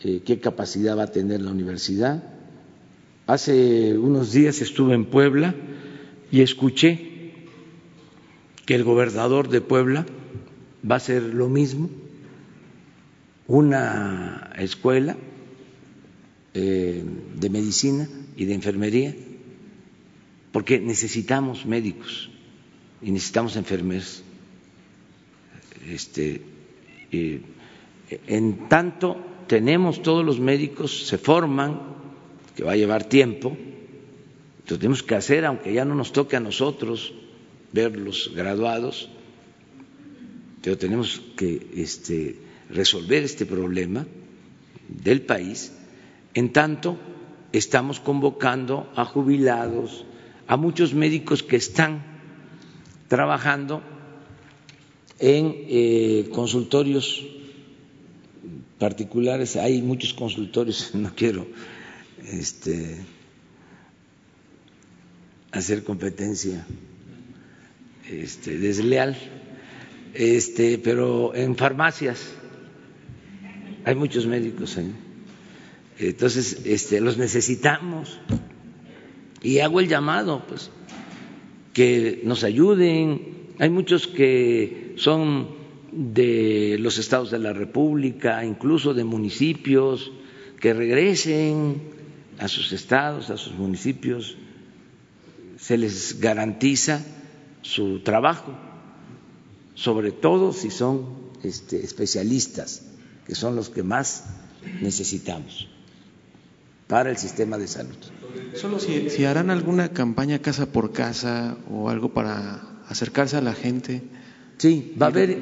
qué 0.00 0.38
capacidad 0.40 0.96
va 0.96 1.04
a 1.04 1.12
tener 1.12 1.40
la 1.40 1.50
universidad. 1.50 2.22
Hace 3.26 3.98
unos 3.98 4.30
días 4.30 4.62
estuve 4.62 4.94
en 4.94 5.06
Puebla 5.06 5.56
y 6.30 6.42
escuché 6.42 7.32
que 8.64 8.76
el 8.76 8.84
gobernador 8.84 9.48
de 9.48 9.60
Puebla 9.60 10.06
va 10.88 10.94
a 10.94 10.98
hacer 10.98 11.22
lo 11.22 11.48
mismo, 11.48 11.90
una 13.48 14.52
escuela 14.56 15.16
de 16.54 17.50
medicina 17.50 18.08
y 18.38 18.44
de 18.44 18.54
enfermería, 18.54 19.14
porque 20.52 20.78
necesitamos 20.78 21.66
médicos 21.66 22.30
y 23.02 23.10
necesitamos 23.10 23.56
enfermeros. 23.56 24.22
Este, 25.88 26.40
en 27.10 28.68
tanto 28.68 29.16
tenemos 29.48 30.02
todos 30.02 30.24
los 30.24 30.38
médicos, 30.38 31.08
se 31.08 31.18
forman, 31.18 31.80
que 32.54 32.62
va 32.62 32.72
a 32.72 32.76
llevar 32.76 33.08
tiempo, 33.08 33.56
entonces 34.58 34.78
tenemos 34.78 35.02
que 35.02 35.16
hacer, 35.16 35.44
aunque 35.44 35.72
ya 35.72 35.84
no 35.84 35.96
nos 35.96 36.12
toque 36.12 36.36
a 36.36 36.40
nosotros 36.40 37.14
ver 37.72 37.96
los 37.98 38.32
graduados, 38.36 39.08
pero 40.62 40.78
tenemos 40.78 41.22
que 41.36 41.66
este, 41.74 42.36
resolver 42.70 43.24
este 43.24 43.46
problema 43.46 44.06
del 44.88 45.22
país. 45.22 45.72
En 46.34 46.52
tanto, 46.52 46.98
estamos 47.52 48.00
convocando 48.00 48.90
a 48.94 49.04
jubilados, 49.04 50.04
a 50.46 50.56
muchos 50.56 50.94
médicos 50.94 51.42
que 51.42 51.56
están 51.56 52.02
trabajando 53.08 53.82
en 55.18 55.54
eh, 55.68 56.30
consultorios 56.32 57.24
particulares. 58.78 59.56
Hay 59.56 59.82
muchos 59.82 60.14
consultorios, 60.14 60.90
no 60.94 61.14
quiero 61.14 61.46
este, 62.30 62.96
hacer 65.52 65.84
competencia 65.84 66.66
este, 68.08 68.58
desleal, 68.58 69.16
este, 70.14 70.78
pero 70.78 71.34
en 71.34 71.56
farmacias 71.56 72.34
hay 73.84 73.94
muchos 73.94 74.26
médicos 74.26 74.76
ahí. 74.76 74.92
Entonces, 75.98 76.62
este, 76.64 77.00
los 77.00 77.18
necesitamos. 77.18 78.20
Y 79.42 79.58
hago 79.58 79.80
el 79.80 79.88
llamado, 79.88 80.44
pues, 80.46 80.70
que 81.72 82.20
nos 82.24 82.44
ayuden. 82.44 83.48
Hay 83.58 83.70
muchos 83.70 84.06
que 84.06 84.94
son 84.96 85.48
de 85.90 86.76
los 86.78 86.98
estados 86.98 87.30
de 87.30 87.38
la 87.38 87.52
República, 87.52 88.44
incluso 88.44 88.94
de 88.94 89.04
municipios, 89.04 90.12
que 90.60 90.72
regresen 90.72 91.82
a 92.38 92.46
sus 92.46 92.72
estados, 92.72 93.30
a 93.30 93.36
sus 93.36 93.54
municipios, 93.54 94.36
se 95.56 95.76
les 95.76 96.20
garantiza 96.20 97.04
su 97.62 98.00
trabajo, 98.00 98.56
sobre 99.74 100.12
todo 100.12 100.52
si 100.52 100.70
son 100.70 101.30
este, 101.42 101.84
especialistas, 101.84 102.86
que 103.26 103.34
son 103.34 103.56
los 103.56 103.70
que 103.70 103.82
más 103.82 104.24
necesitamos 104.80 105.68
para 106.88 107.10
el 107.10 107.18
sistema 107.18 107.58
de 107.58 107.68
salud. 107.68 107.96
Solo 108.54 108.80
si, 108.80 109.10
si 109.10 109.24
harán 109.24 109.50
alguna 109.50 109.90
campaña 109.90 110.40
casa 110.40 110.72
por 110.72 110.92
casa 110.92 111.56
o 111.70 111.90
algo 111.90 112.08
para 112.08 112.62
acercarse 112.88 113.36
a 113.36 113.40
la 113.40 113.54
gente. 113.54 114.02
Sí, 114.56 114.94
va 115.00 115.06
a 115.06 115.10
haber 115.10 115.38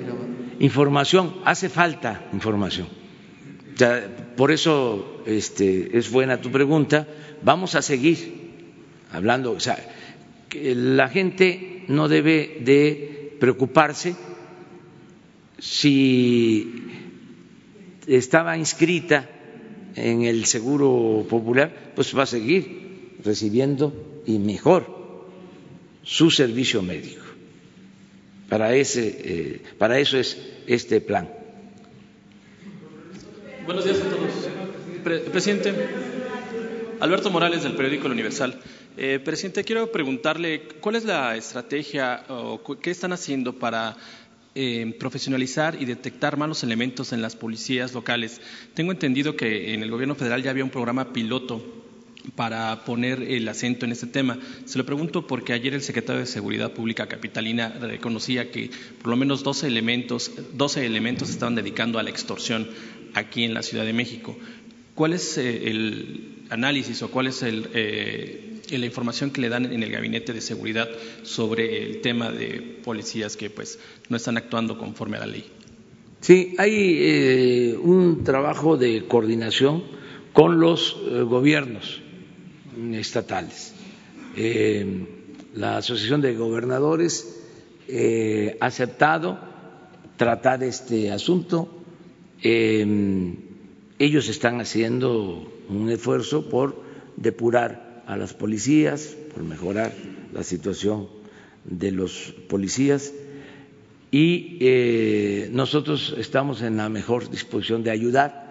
información, 0.58 1.36
hace 1.44 1.68
falta 1.68 2.28
información. 2.32 2.88
por 4.36 4.50
eso 4.50 5.22
este, 5.24 5.96
es 5.96 6.10
buena 6.10 6.40
tu 6.40 6.50
pregunta. 6.50 7.06
Vamos 7.42 7.74
a 7.76 7.82
seguir 7.82 8.50
hablando. 9.12 9.52
O 9.52 9.60
sea, 9.60 9.78
que 10.48 10.74
la 10.74 11.08
gente 11.08 11.84
no 11.88 12.08
debe 12.08 12.58
de 12.60 13.36
preocuparse 13.38 14.16
si 15.58 16.84
estaba 18.06 18.58
inscrita 18.58 19.30
en 19.96 20.22
el 20.22 20.44
Seguro 20.44 21.26
Popular, 21.28 21.92
pues 21.94 22.16
va 22.16 22.24
a 22.24 22.26
seguir 22.26 23.16
recibiendo 23.24 23.92
y 24.26 24.38
mejor 24.38 24.86
su 26.02 26.30
servicio 26.30 26.82
médico. 26.82 27.22
Para, 28.48 28.74
ese, 28.74 29.16
eh, 29.24 29.62
para 29.78 29.98
eso 29.98 30.18
es 30.18 30.38
este 30.66 31.00
plan. 31.00 31.28
Buenos 33.64 33.84
días 33.84 33.98
a 34.00 34.04
todos. 34.04 35.22
presidente, 35.32 35.74
Alberto 37.00 37.30
Morales 37.30 37.64
del 37.64 37.74
periódico 37.74 38.06
El 38.06 38.12
Universal. 38.12 38.60
Eh, 38.98 39.18
presidente, 39.22 39.64
quiero 39.64 39.90
preguntarle 39.90 40.68
cuál 40.80 40.96
es 40.96 41.04
la 41.04 41.36
estrategia 41.36 42.24
o 42.28 42.62
qué 42.80 42.90
están 42.90 43.12
haciendo 43.12 43.58
para 43.58 43.96
eh, 44.58 44.96
profesionalizar 44.98 45.76
y 45.80 45.84
detectar 45.84 46.38
malos 46.38 46.62
elementos 46.62 47.12
en 47.12 47.20
las 47.20 47.36
policías 47.36 47.92
locales. 47.92 48.40
Tengo 48.72 48.90
entendido 48.90 49.36
que 49.36 49.74
en 49.74 49.82
el 49.82 49.90
gobierno 49.90 50.14
federal 50.14 50.42
ya 50.42 50.50
había 50.50 50.64
un 50.64 50.70
programa 50.70 51.12
piloto 51.12 51.62
para 52.34 52.84
poner 52.86 53.22
el 53.22 53.46
acento 53.48 53.84
en 53.84 53.92
este 53.92 54.06
tema. 54.06 54.38
Se 54.64 54.78
lo 54.78 54.86
pregunto 54.86 55.26
porque 55.26 55.52
ayer 55.52 55.74
el 55.74 55.82
secretario 55.82 56.20
de 56.20 56.26
Seguridad 56.26 56.72
Pública 56.72 57.06
Capitalina 57.06 57.68
reconocía 57.68 58.50
que 58.50 58.70
por 59.02 59.08
lo 59.08 59.16
menos 59.16 59.42
12 59.42 59.66
elementos, 59.66 60.32
12 60.54 60.86
elementos 60.86 61.28
estaban 61.28 61.54
dedicando 61.54 61.98
a 61.98 62.02
la 62.02 62.08
extorsión 62.08 62.66
aquí 63.12 63.44
en 63.44 63.52
la 63.52 63.62
Ciudad 63.62 63.84
de 63.84 63.92
México. 63.92 64.38
¿Cuál 64.94 65.12
es 65.12 65.36
eh, 65.36 65.68
el 65.68 66.46
análisis 66.48 67.02
o 67.02 67.10
cuál 67.10 67.26
es 67.26 67.42
eh, 67.42 68.55
la 68.70 68.86
información 68.86 69.30
que 69.30 69.40
le 69.40 69.48
dan 69.48 69.66
en 69.66 69.82
el 69.82 69.90
gabinete 69.90 70.32
de 70.32 70.40
seguridad 70.40 70.88
sobre 71.22 71.82
el 71.82 72.00
tema 72.00 72.30
de 72.30 72.80
policías 72.84 73.36
que 73.36 73.50
pues 73.50 73.78
no 74.08 74.16
están 74.16 74.36
actuando 74.36 74.78
conforme 74.78 75.16
a 75.16 75.20
la 75.20 75.26
ley? 75.26 75.44
Sí, 76.20 76.54
hay 76.58 76.98
eh, 76.98 77.78
un 77.80 78.24
trabajo 78.24 78.76
de 78.76 79.06
coordinación 79.06 79.84
con 80.32 80.60
los 80.60 80.96
gobiernos 81.28 82.00
estatales. 82.92 83.74
Eh, 84.36 85.06
la 85.54 85.78
Asociación 85.78 86.20
de 86.20 86.34
Gobernadores 86.34 87.42
eh, 87.88 88.56
ha 88.60 88.66
aceptado 88.66 89.38
tratar 90.16 90.62
este 90.62 91.10
asunto. 91.10 91.68
Eh, 92.42 93.34
ellos 93.98 94.28
están 94.28 94.60
haciendo 94.60 95.50
un 95.70 95.88
esfuerzo 95.88 96.50
por 96.50 96.82
depurar 97.16 97.85
a 98.06 98.16
las 98.16 98.34
policías, 98.34 99.16
por 99.34 99.42
mejorar 99.42 99.92
la 100.32 100.42
situación 100.42 101.08
de 101.64 101.92
los 101.92 102.34
policías. 102.48 103.12
Y 104.10 105.48
nosotros 105.50 106.14
estamos 106.16 106.62
en 106.62 106.76
la 106.76 106.88
mejor 106.88 107.28
disposición 107.28 107.82
de 107.82 107.90
ayudar, 107.90 108.46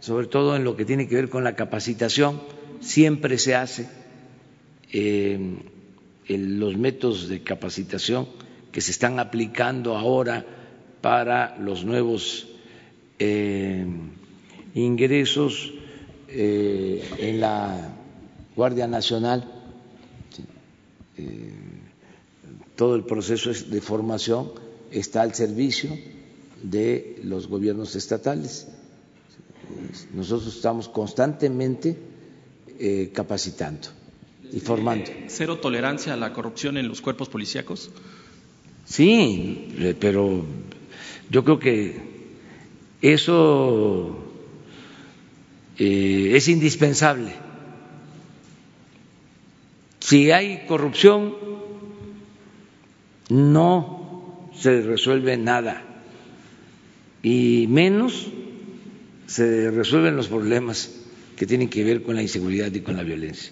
sobre 0.00 0.26
todo 0.26 0.54
en 0.54 0.62
lo 0.64 0.76
que 0.76 0.84
tiene 0.84 1.08
que 1.08 1.16
ver 1.16 1.28
con 1.30 1.42
la 1.42 1.56
capacitación. 1.56 2.40
Siempre 2.80 3.38
se 3.38 3.54
hace 3.54 3.88
eh, 4.92 5.38
los 6.28 6.76
métodos 6.76 7.28
de 7.28 7.42
capacitación 7.42 8.28
que 8.70 8.80
se 8.80 8.92
están 8.92 9.18
aplicando 9.18 9.96
ahora 9.96 10.44
para 11.00 11.56
los 11.58 11.84
nuevos 11.84 12.46
eh, 13.18 13.84
ingresos 14.74 15.72
eh, 16.28 17.02
en 17.18 17.40
la 17.40 18.03
Guardia 18.56 18.86
Nacional. 18.86 19.50
todo 22.76 22.96
el 22.96 23.04
proceso 23.04 23.50
de 23.52 23.80
formación 23.80 24.50
está 24.90 25.22
al 25.22 25.34
servicio 25.34 25.96
de 26.62 27.20
los 27.22 27.46
gobiernos 27.46 27.94
estatales. 27.94 28.66
Nosotros 30.12 30.54
estamos 30.56 30.88
constantemente 30.88 31.96
eh, 32.78 33.10
capacitando 33.12 33.88
y 34.52 34.60
formando. 34.60 35.10
¿Cero 35.28 35.58
tolerancia 35.58 36.14
a 36.14 36.16
la 36.16 36.32
corrupción 36.32 36.76
en 36.76 36.88
los 36.88 37.00
cuerpos 37.00 37.28
policíacos? 37.28 37.90
Sí, 38.84 39.68
eh, 39.78 39.94
pero 39.98 40.44
yo 41.30 41.44
creo 41.44 41.58
que 41.58 41.96
eso 43.00 44.16
eh, 45.78 46.32
es 46.34 46.48
indispensable. 46.48 47.43
Si 50.04 50.30
hay 50.32 50.66
corrupción, 50.68 51.34
no 53.30 54.50
se 54.54 54.82
resuelve 54.82 55.38
nada 55.38 55.82
y 57.22 57.64
menos 57.70 58.26
se 59.26 59.70
resuelven 59.70 60.14
los 60.14 60.28
problemas 60.28 60.90
que 61.38 61.46
tienen 61.46 61.70
que 61.70 61.82
ver 61.84 62.02
con 62.02 62.16
la 62.16 62.20
inseguridad 62.20 62.70
y 62.74 62.80
con 62.80 62.98
la 62.98 63.02
violencia. 63.02 63.50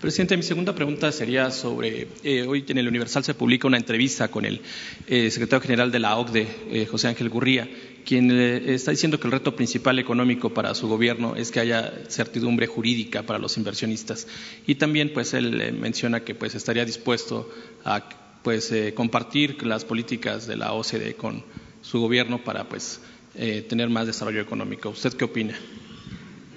Presidente, 0.00 0.36
mi 0.36 0.42
segunda 0.42 0.74
pregunta 0.74 1.12
sería 1.12 1.52
sobre, 1.52 2.08
eh, 2.24 2.46
hoy 2.48 2.64
en 2.66 2.78
el 2.78 2.88
Universal 2.88 3.22
se 3.22 3.34
publica 3.34 3.68
una 3.68 3.76
entrevista 3.76 4.26
con 4.26 4.44
el 4.44 4.60
eh, 5.06 5.30
secretario 5.30 5.62
general 5.62 5.92
de 5.92 6.00
la 6.00 6.16
OCDE, 6.16 6.48
eh, 6.72 6.86
José 6.86 7.06
Ángel 7.06 7.28
Gurría, 7.28 7.68
quien 8.04 8.30
está 8.30 8.90
diciendo 8.90 9.18
que 9.18 9.26
el 9.26 9.32
reto 9.32 9.56
principal 9.56 9.98
económico 9.98 10.52
para 10.54 10.74
su 10.74 10.88
gobierno 10.88 11.36
es 11.36 11.50
que 11.50 11.60
haya 11.60 11.92
certidumbre 12.08 12.66
jurídica 12.66 13.22
para 13.24 13.38
los 13.38 13.56
inversionistas. 13.56 14.26
Y 14.66 14.76
también, 14.76 15.12
pues, 15.12 15.34
él 15.34 15.72
menciona 15.78 16.20
que 16.20 16.34
pues, 16.34 16.54
estaría 16.54 16.84
dispuesto 16.84 17.50
a 17.84 18.08
pues, 18.42 18.72
compartir 18.94 19.64
las 19.64 19.84
políticas 19.84 20.46
de 20.46 20.56
la 20.56 20.72
OCDE 20.72 21.14
con 21.14 21.44
su 21.80 22.00
gobierno 22.00 22.42
para 22.44 22.68
pues, 22.68 23.00
tener 23.34 23.88
más 23.88 24.06
desarrollo 24.06 24.40
económico. 24.40 24.90
¿Usted 24.90 25.12
qué 25.14 25.24
opina? 25.24 25.54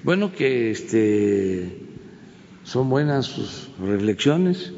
Bueno, 0.06 0.32
que 0.32 0.70
este, 0.70 1.80
son 2.64 2.90
buenas 2.90 3.26
sus 3.26 3.70
reflexiones. 3.80 4.72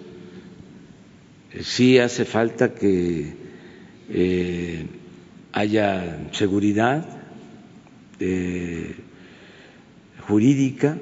sí 1.61 1.99
hace 1.99 2.23
falta 2.23 2.73
que 2.73 3.33
eh, 4.09 4.85
haya 5.57 6.29
seguridad 6.33 7.03
eh, 8.19 8.93
jurídica, 10.27 10.99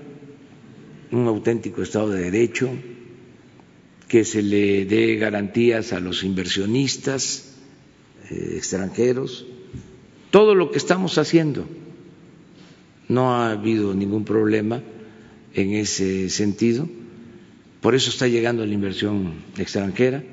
un 1.11 1.27
auténtico 1.27 1.81
Estado 1.81 2.11
de 2.11 2.31
Derecho, 2.31 2.69
que 4.07 4.23
se 4.23 4.41
le 4.41 4.85
dé 4.85 5.17
garantías 5.17 5.91
a 5.91 5.99
los 5.99 6.23
inversionistas 6.23 7.53
eh, 8.29 8.53
extranjeros, 8.55 9.45
todo 10.31 10.55
lo 10.55 10.71
que 10.71 10.77
estamos 10.77 11.17
haciendo. 11.17 11.67
No 13.09 13.35
ha 13.35 13.51
habido 13.51 13.93
ningún 13.93 14.23
problema 14.23 14.81
en 15.53 15.73
ese 15.73 16.29
sentido, 16.29 16.87
por 17.81 17.93
eso 17.93 18.09
está 18.09 18.29
llegando 18.29 18.65
la 18.65 18.73
inversión 18.73 19.33
extranjera, 19.57 20.23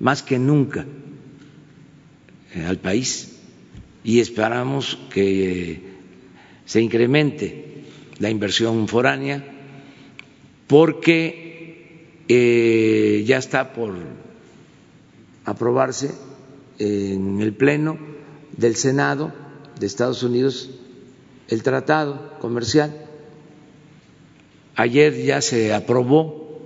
más 0.00 0.22
que 0.22 0.38
nunca 0.38 0.84
eh, 2.54 2.64
al 2.66 2.76
país, 2.76 3.29
y 4.02 4.20
esperamos 4.20 4.98
que 5.12 5.80
se 6.64 6.80
incremente 6.80 7.84
la 8.18 8.30
inversión 8.30 8.88
foránea, 8.88 9.44
porque 10.66 12.06
eh, 12.28 13.24
ya 13.26 13.38
está 13.38 13.72
por 13.72 13.94
aprobarse 15.44 16.12
en 16.78 17.40
el 17.40 17.52
Pleno 17.54 17.98
del 18.56 18.76
Senado 18.76 19.32
de 19.78 19.86
Estados 19.86 20.22
Unidos 20.22 20.70
el 21.48 21.62
tratado 21.62 22.38
comercial. 22.40 23.06
Ayer 24.76 25.24
ya 25.24 25.40
se 25.40 25.74
aprobó 25.74 26.60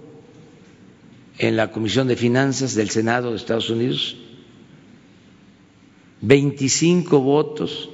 en 1.39 1.57
la 1.57 1.73
Comisión 1.73 2.07
de 2.07 2.17
Finanzas 2.17 2.75
del 2.75 2.91
Senado 2.91 3.31
de 3.31 3.37
Estados 3.37 3.71
Unidos 3.71 4.17
25 6.27 7.21
votos 7.21 7.91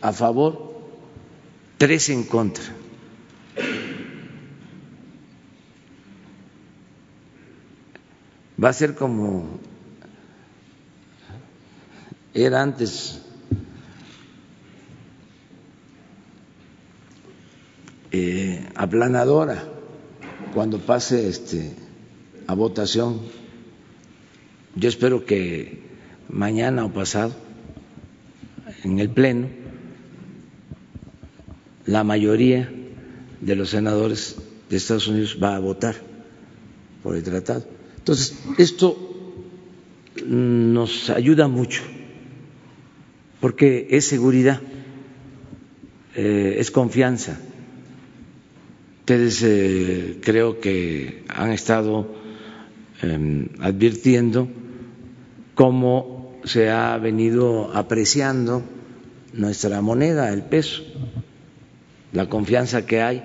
a 0.00 0.12
favor, 0.12 0.74
tres 1.76 2.08
en 2.08 2.22
contra. 2.22 2.62
Va 8.62 8.68
a 8.68 8.72
ser 8.72 8.94
como 8.94 9.58
era 12.32 12.62
antes 12.62 13.20
eh, 18.12 18.68
aplanadora 18.76 19.64
cuando 20.54 20.78
pase 20.78 21.28
este 21.28 21.74
a 22.46 22.54
votación. 22.54 23.20
Yo 24.76 24.88
espero 24.88 25.24
que 25.24 25.82
mañana 26.28 26.84
o 26.84 26.92
pasado 26.92 27.43
en 28.84 28.98
el 28.98 29.10
pleno 29.10 29.48
la 31.86 32.04
mayoría 32.04 32.70
de 33.40 33.56
los 33.56 33.70
senadores 33.70 34.36
de 34.70 34.76
Estados 34.76 35.08
Unidos 35.08 35.38
va 35.42 35.56
a 35.56 35.58
votar 35.58 35.94
por 37.02 37.16
el 37.16 37.22
tratado. 37.22 37.64
Entonces, 37.98 38.38
esto 38.58 38.96
nos 40.26 41.10
ayuda 41.10 41.48
mucho 41.48 41.82
porque 43.40 43.88
es 43.90 44.06
seguridad, 44.06 44.60
eh, 46.14 46.56
es 46.58 46.70
confianza. 46.70 47.38
Ustedes 49.00 49.42
eh, 49.42 50.18
creo 50.22 50.60
que 50.60 51.24
han 51.28 51.52
estado 51.52 52.14
em, 53.02 53.48
advirtiendo 53.60 54.48
cómo 55.54 56.40
se 56.44 56.70
ha 56.70 56.96
venido 56.96 57.70
apreciando 57.74 58.62
nuestra 59.36 59.80
moneda, 59.80 60.32
el 60.32 60.42
peso, 60.42 60.82
la 62.12 62.28
confianza 62.28 62.86
que 62.86 63.02
hay. 63.02 63.22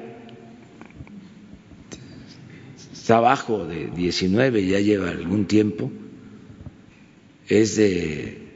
Está 2.94 3.18
abajo 3.18 3.66
de 3.66 3.90
19, 3.92 4.68
ya 4.68 4.80
lleva 4.80 5.10
algún 5.10 5.46
tiempo, 5.46 5.92
es 7.48 7.76
de 7.76 8.50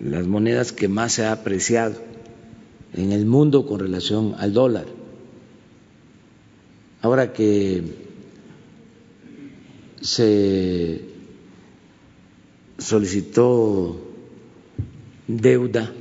las 0.00 0.26
monedas 0.26 0.72
que 0.72 0.88
más 0.88 1.12
se 1.12 1.24
ha 1.24 1.32
apreciado 1.32 1.96
en 2.94 3.12
el 3.12 3.26
mundo 3.26 3.66
con 3.66 3.80
relación 3.80 4.34
al 4.38 4.52
dólar. 4.52 4.86
Ahora 7.02 7.32
que 7.32 7.82
se 10.00 11.02
solicitó 12.78 14.00
deuda, 15.26 15.92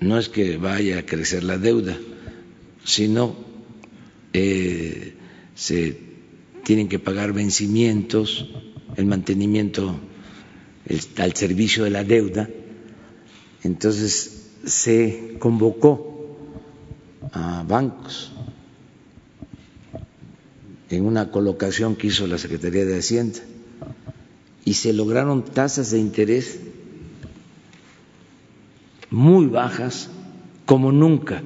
no 0.00 0.18
es 0.18 0.28
que 0.28 0.56
vaya 0.56 0.98
a 0.98 1.06
crecer 1.06 1.44
la 1.44 1.58
deuda, 1.58 1.96
sino 2.84 3.36
eh, 4.32 5.14
se 5.54 5.98
tienen 6.64 6.88
que 6.88 6.98
pagar 6.98 7.32
vencimientos, 7.32 8.48
el 8.96 9.06
mantenimiento 9.06 9.96
al 11.18 11.34
servicio 11.34 11.84
de 11.84 11.90
la 11.90 12.04
deuda. 12.04 12.48
Entonces 13.62 14.50
se 14.64 15.36
convocó 15.38 16.36
a 17.32 17.64
bancos 17.66 18.32
en 20.90 21.04
una 21.04 21.30
colocación 21.30 21.96
que 21.96 22.08
hizo 22.08 22.26
la 22.26 22.38
Secretaría 22.38 22.84
de 22.84 22.98
Hacienda 22.98 23.40
y 24.64 24.74
se 24.74 24.92
lograron 24.92 25.44
tasas 25.44 25.90
de 25.90 25.98
interés 25.98 26.58
muy 29.14 29.46
bajas 29.46 30.10
como 30.66 30.90
nunca, 30.90 31.40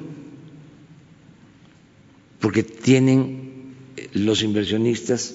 porque 2.41 2.63
tienen 2.63 3.75
los 4.15 4.43
inversionistas 4.43 5.35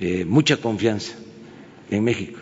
eh, 0.00 0.24
mucha 0.24 0.56
confianza 0.56 1.12
en 1.90 2.02
México. 2.02 2.40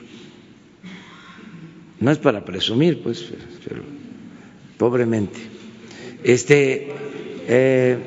No 1.99 2.13
es 2.13 2.19
para 2.19 2.45
presumir, 2.45 3.03
pues, 3.03 3.25
pero, 3.67 3.83
pobremente. 4.79 5.41
Este, 6.23 6.93
eh, 7.49 7.99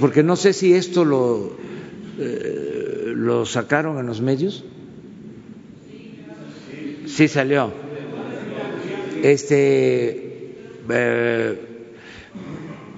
porque 0.00 0.22
no 0.22 0.36
sé 0.36 0.54
si 0.54 0.72
esto 0.72 1.04
lo, 1.04 1.56
eh, 2.18 3.12
lo 3.14 3.44
sacaron 3.44 3.98
en 3.98 4.06
los 4.06 4.22
medios. 4.22 4.64
Sí 7.06 7.28
salió. 7.28 7.81
Este, 9.22 10.54
eh, 10.90 11.60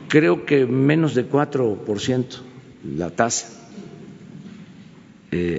creo 0.08 0.44
que 0.44 0.66
menos 0.66 1.14
de 1.14 1.28
4% 1.28 2.24
la 2.96 3.10
tasa. 3.10 3.60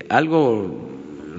algo 0.09 0.89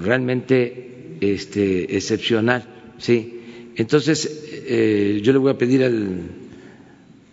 realmente 0.02 1.16
este, 1.20 1.96
excepcional, 1.96 2.64
sí. 2.98 3.40
Entonces, 3.76 4.44
eh, 4.66 5.20
yo 5.22 5.32
le 5.32 5.38
voy 5.38 5.52
a 5.52 5.58
pedir 5.58 5.84
al 5.84 6.22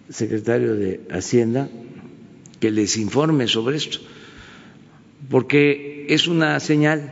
secretario 0.10 0.76
de 0.76 1.02
Hacienda 1.10 1.70
que 2.60 2.72
les 2.72 2.98
informe 2.98 3.48
sobre 3.48 3.78
esto, 3.78 4.00
porque 5.30 6.06
es 6.10 6.28
una 6.28 6.60
señal, 6.60 7.12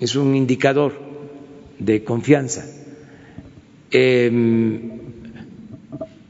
es 0.00 0.16
un 0.16 0.34
indicador 0.34 1.00
de 1.78 2.04
confianza. 2.04 2.66
Em, 3.94 4.90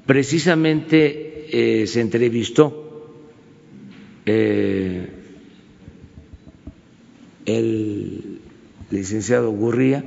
precisamente 0.05 1.46
eh, 1.48 1.87
se 1.87 2.01
entrevistó 2.01 3.14
eh, 4.27 5.09
el 7.46 8.40
licenciado 8.90 9.53
Gurría 9.53 10.05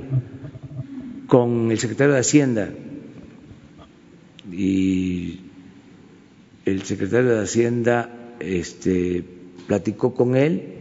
con 1.28 1.70
el 1.70 1.78
secretario 1.78 2.12
de 2.12 2.20
Hacienda 2.20 2.74
y 4.52 5.40
el 6.66 6.82
secretario 6.82 7.36
de 7.36 7.42
Hacienda 7.42 8.34
este, 8.38 9.24
platicó 9.66 10.12
con 10.12 10.36
él, 10.36 10.74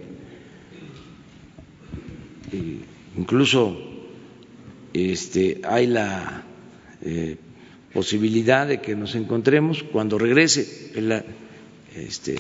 incluso 3.18 3.78
este, 4.94 5.62
hay 5.64 5.88
la 5.88 6.45
eh, 7.06 7.38
posibilidad 7.94 8.68
de 8.68 8.82
que 8.82 8.96
nos 8.96 9.16
encontremos 9.16 9.84
cuando 9.84 10.18
regrese, 10.18 10.92
este, 11.96 12.36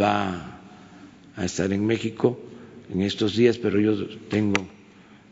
va 0.00 0.58
a 1.36 1.44
estar 1.44 1.72
en 1.72 1.86
México 1.86 2.40
en 2.92 3.02
estos 3.02 3.36
días, 3.36 3.58
pero 3.58 3.78
yo 3.78 4.08
tengo 4.28 4.66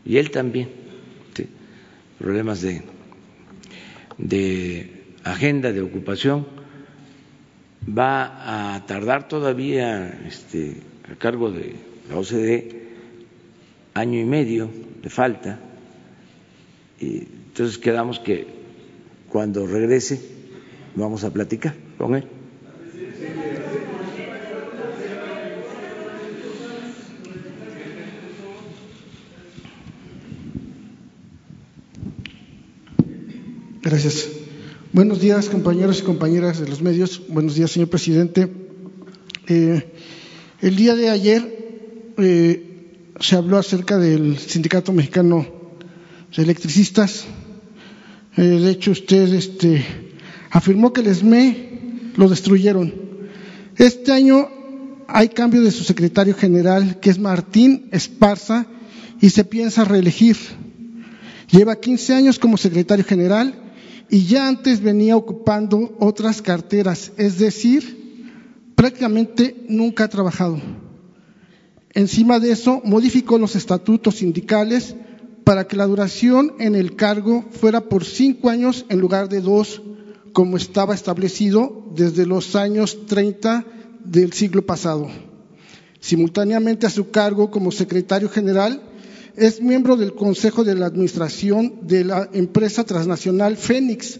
y 0.07 0.19
él 0.19 0.31
también, 0.31 0.69
problemas 2.19 2.63
de, 2.63 2.83
de 4.19 4.91
agenda, 5.25 5.73
de 5.73 5.83
ocupación, 5.83 6.47
va 7.87 8.75
a 8.77 8.87
tardar 8.87 9.27
todavía 9.27 10.09
este, 10.27 10.77
a 11.11 11.17
cargo 11.17 11.51
de 11.51 11.75
la 12.09 12.19
OCDE, 12.19 12.87
año 13.95 14.21
y 14.21 14.25
medio 14.25 14.71
de 15.03 15.11
falta. 15.11 15.59
Entonces 17.01 17.79
quedamos 17.79 18.19
que 18.19 18.47
cuando 19.29 19.67
regrese 19.67 20.21
vamos 20.95 21.25
a 21.25 21.33
platicar 21.33 21.75
con 21.99 22.15
él. 22.15 22.25
Gracias. 33.83 34.29
Buenos 34.93 35.21
días, 35.21 35.49
compañeros 35.49 36.01
y 36.01 36.03
compañeras 36.03 36.59
de 36.59 36.69
los 36.69 36.83
medios. 36.83 37.23
Buenos 37.29 37.55
días, 37.55 37.71
señor 37.71 37.89
presidente. 37.89 38.51
Eh, 39.47 39.93
el 40.61 40.75
día 40.75 40.97
de 40.97 41.09
ayer 41.09 42.15
eh, 42.19 42.63
se 43.21 43.37
habló 43.37 43.59
acerca 43.59 43.97
del 43.99 44.39
Sindicato 44.39 44.93
Mexicano 44.93 45.56
Electricistas. 46.43 47.25
Eh, 48.37 48.43
de 48.43 48.71
hecho, 48.71 48.91
usted 48.91 49.33
este, 49.33 49.85
afirmó 50.51 50.93
que 50.93 51.01
el 51.01 51.15
SME 51.15 52.13
lo 52.17 52.29
destruyeron. 52.29 52.93
Este 53.77 54.13
año 54.13 54.49
hay 55.09 55.29
cambio 55.29 55.63
de 55.63 55.71
su 55.71 55.85
secretario 55.85 56.35
general, 56.35 57.01
que 57.01 57.11
es 57.11 57.19
Martín 57.19 57.89
Esparza, 57.93 58.67
y 59.21 59.31
se 59.31 59.45
piensa 59.45 59.85
reelegir. 59.85 60.37
Lleva 61.51 61.77
15 61.77 62.15
años 62.15 62.39
como 62.39 62.57
secretario 62.57 63.05
general 63.05 63.55
y 64.11 64.25
ya 64.25 64.49
antes 64.49 64.81
venía 64.81 65.17
ocupando 65.17 65.97
otras 65.99 66.43
carteras, 66.43 67.13
es 67.17 67.39
decir, 67.39 68.35
prácticamente 68.75 69.65
nunca 69.69 70.05
ha 70.05 70.09
trabajado. 70.09 70.61
Encima 71.95 72.39
de 72.39 72.53
eso, 72.53 72.83
modificó 72.85 73.39
los 73.39 73.57
estatutos 73.57 74.17
sindicales 74.17 74.95
para 75.47 75.69
que 75.69 75.77
la 75.77 75.87
duración 75.87 76.55
en 76.59 76.75
el 76.75 76.97
cargo 76.97 77.45
fuera 77.53 77.83
por 77.83 78.05
cinco 78.05 78.51
años 78.51 78.85
en 78.89 78.99
lugar 78.99 79.29
de 79.29 79.41
dos, 79.41 79.81
como 80.33 80.57
estaba 80.57 80.93
establecido 80.93 81.85
desde 81.95 82.27
los 82.27 82.57
años 82.57 83.07
30 83.07 83.65
del 84.05 84.33
siglo 84.33 84.67
pasado. 84.67 85.09
Simultáneamente 86.01 86.89
a 86.89 86.91
su 86.91 87.13
cargo 87.13 87.53
como 87.53 87.71
secretario 87.71 88.29
general, 88.29 88.83
es 89.37 89.63
miembro 89.63 89.97
del 89.97 90.17
Consejo 90.17 90.65
de 90.65 90.75
la 90.75 90.87
Administración 90.87 91.87
de 91.87 92.03
la 92.03 92.29
empresa 92.33 92.83
transnacional 92.83 93.57
Fénix, 93.57 94.19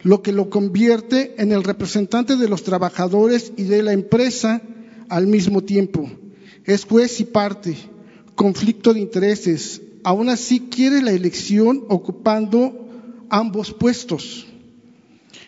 lo 0.00 0.22
que 0.22 0.32
lo 0.32 0.48
convierte 0.48 1.34
en 1.36 1.52
el 1.52 1.62
representante 1.62 2.36
de 2.36 2.48
los 2.48 2.62
trabajadores 2.62 3.52
y 3.58 3.64
de 3.64 3.82
la 3.82 3.92
empresa 3.92 4.62
al 5.10 5.26
mismo 5.26 5.62
tiempo. 5.62 6.10
Es 6.64 6.86
juez 6.86 7.20
y 7.20 7.24
parte, 7.24 7.76
conflicto 8.34 8.94
de 8.94 9.00
intereses. 9.00 9.82
Aún 10.04 10.28
así 10.28 10.60
quiere 10.60 11.02
la 11.02 11.10
elección 11.10 11.84
ocupando 11.88 12.88
ambos 13.30 13.72
puestos. 13.72 14.46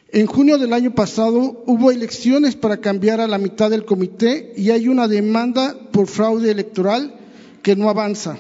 En 0.09 0.27
junio 0.27 0.59
del 0.59 0.73
año 0.73 0.95
pasado 0.95 1.63
hubo 1.67 1.93
elecciones 1.93 2.57
para 2.57 2.79
cambiar 2.79 3.21
a 3.21 3.29
la 3.29 3.39
mitad 3.39 3.71
del 3.71 3.85
comité 3.85 4.53
y 4.57 4.71
hay 4.71 4.89
una 4.89 5.07
demanda 5.07 5.77
por 5.93 6.09
fraude 6.09 6.51
electoral 6.51 7.15
que 7.63 7.77
no 7.77 7.89
avanza 7.89 8.37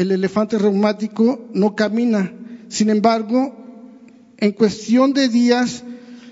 el 0.00 0.12
elefante 0.12 0.58
reumático 0.58 1.48
no 1.52 1.74
camina. 1.74 2.32
Sin 2.68 2.90
embargo, 2.90 3.54
en 4.38 4.52
cuestión 4.52 5.12
de 5.12 5.28
días 5.28 5.84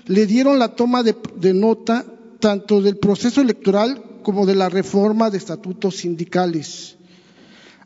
le 0.07 0.25
dieron 0.25 0.57
la 0.57 0.75
toma 0.75 1.03
de, 1.03 1.15
nota 1.53 2.05
tanto 2.39 2.81
del 2.81 2.97
proceso 2.97 3.41
electoral 3.41 4.21
como 4.23 4.45
de 4.45 4.55
la 4.55 4.69
reforma 4.69 5.29
de 5.29 5.37
estatutos 5.37 5.97
sindicales. 5.97 6.97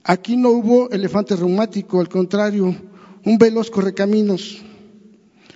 Aquí 0.04 0.36
no 0.36 0.50
hubo 0.50 0.90
elefante 0.90 1.36
reumático, 1.36 2.02
al 2.02 2.10
contrario, 2.10 2.76
un 3.24 3.38
veloz 3.38 3.72
correcaminos. 3.72 4.62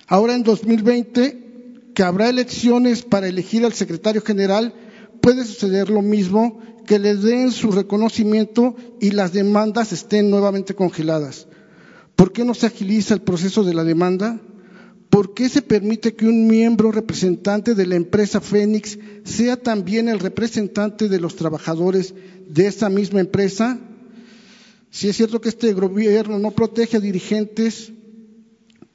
Ahora 0.08 0.36
en 0.36 0.44
2020, 0.44 1.92
que 1.94 2.04
habrá 2.04 2.30
elecciones 2.30 3.02
para 3.02 3.28
elegir 3.28 3.66
al 3.66 3.74
secretario 3.74 4.22
general, 4.22 4.74
puede 5.22 5.44
suceder 5.44 5.90
lo 5.90 6.02
mismo 6.02 6.62
que 6.86 6.98
les 6.98 7.22
den 7.24 7.52
su 7.52 7.72
reconocimiento 7.72 8.76
y 9.02 9.12
las 9.12 9.34
demandas 9.34 9.92
estén 9.92 10.30
nuevamente 10.30 10.76
congeladas. 10.76 11.48
¿Por 12.16 12.32
qué 12.32 12.46
no 12.46 12.54
se 12.54 12.68
agiliza 12.68 13.14
el 13.14 13.22
proceso 13.22 13.66
de 13.66 13.74
la 13.74 13.84
demanda? 13.84 14.40
¿Por 15.10 15.34
qué 15.34 15.50
se 15.50 15.62
permite 15.62 16.16
que 16.16 16.26
un 16.26 16.48
miembro 16.48 16.94
representante 16.94 17.76
de 17.76 17.86
la 17.86 17.96
empresa 17.96 18.40
Fénix 18.40 18.98
sea 19.26 19.58
también 19.58 20.08
el 20.08 20.20
representante 20.20 21.10
de 21.10 21.20
los 21.20 21.36
trabajadores 21.36 22.14
de 22.48 22.68
esa 22.68 22.90
misma 22.90 23.20
empresa? 23.20 23.78
Si 24.90 25.10
es 25.10 25.16
cierto 25.16 25.42
que 25.42 25.50
este 25.50 25.74
gobierno 25.74 26.40
no 26.40 26.52
protege 26.52 26.98
a 26.98 27.00
dirigentes, 27.00 27.92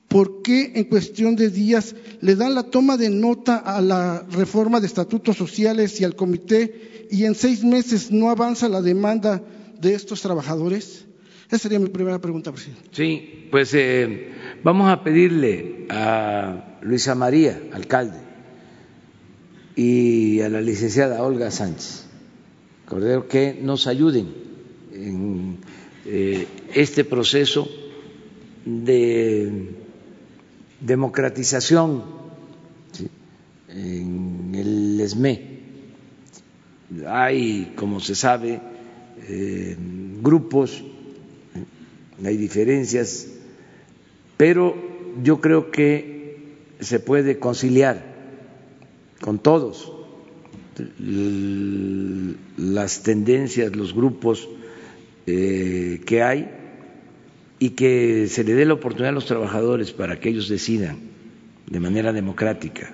¿por 0.09 0.43
qué 0.43 0.73
en 0.75 0.85
cuestión 0.85 1.37
de 1.37 1.51
días 1.51 1.95
le 2.21 2.37
dan 2.37 2.55
la 2.55 2.65
toma 2.65 2.97
de 2.97 3.11
nota 3.11 3.57
a 3.57 3.81
la 3.81 4.27
reforma 4.31 4.81
de 4.81 4.87
estatutos 4.87 5.37
sociales 5.37 6.01
y 6.01 6.05
al 6.05 6.17
comité 6.17 7.09
y 7.11 7.25
en 7.25 7.35
seis 7.35 7.65
meses 7.65 8.11
no 8.11 8.31
avanza 8.31 8.69
la 8.69 8.83
demanda 8.83 9.43
de 9.81 9.95
estos 9.95 10.23
trabajadores? 10.23 11.07
Esa 11.49 11.59
sería 11.59 11.79
mi 11.79 11.89
primera 11.89 12.19
pregunta, 12.19 12.51
presidente. 12.51 12.83
Sí, 12.93 13.49
pues 13.51 13.75
eh, 13.75 14.33
vamos 14.65 14.91
a 14.91 15.05
pedirle 15.05 15.87
a 15.91 16.79
Luisa 16.81 17.15
María, 17.15 17.61
alcalde, 17.73 18.19
y 19.77 20.41
a 20.41 20.49
la 20.49 20.61
licenciada 20.61 21.23
Olga 21.23 21.51
Sánchez 21.51 22.07
Cordero 22.93 23.27
que 23.27 23.59
nos 23.59 23.87
ayuden 23.87 24.35
en 24.93 25.59
eh, 26.07 26.47
este 26.75 27.05
proceso 27.05 27.69
de 28.65 29.71
democratización 30.81 32.05
en 33.69 34.55
el 34.55 35.01
ESME 35.01 35.53
hay, 37.07 37.73
como 37.77 38.01
se 38.01 38.15
sabe, 38.15 38.61
eh, 39.29 39.77
grupos, 40.23 40.83
hay 42.25 42.37
diferencias, 42.37 43.29
pero 44.37 44.75
yo 45.23 45.41
creo 45.41 45.71
que 45.71 46.37
se 46.81 47.01
puede 47.01 47.39
conciliar 47.39 48.13
con 49.21 49.39
todos 49.39 49.93
las 52.57 53.03
tendencias, 53.03 53.77
los 53.77 53.95
grupos 53.95 54.49
eh, 55.27 56.01
que 56.05 56.23
hay 56.23 56.51
y 57.59 57.71
que 57.71 58.27
se 58.29 58.43
le 58.45 58.55
dé 58.55 58.65
la 58.65 58.75
oportunidad 58.75 59.11
a 59.11 59.13
los 59.13 59.27
trabajadores 59.27 59.93
para 59.93 60.19
que 60.19 60.29
ellos 60.29 60.49
decidan 60.49 60.99
de 61.67 61.81
manera 61.81 62.13
democrática, 62.13 62.93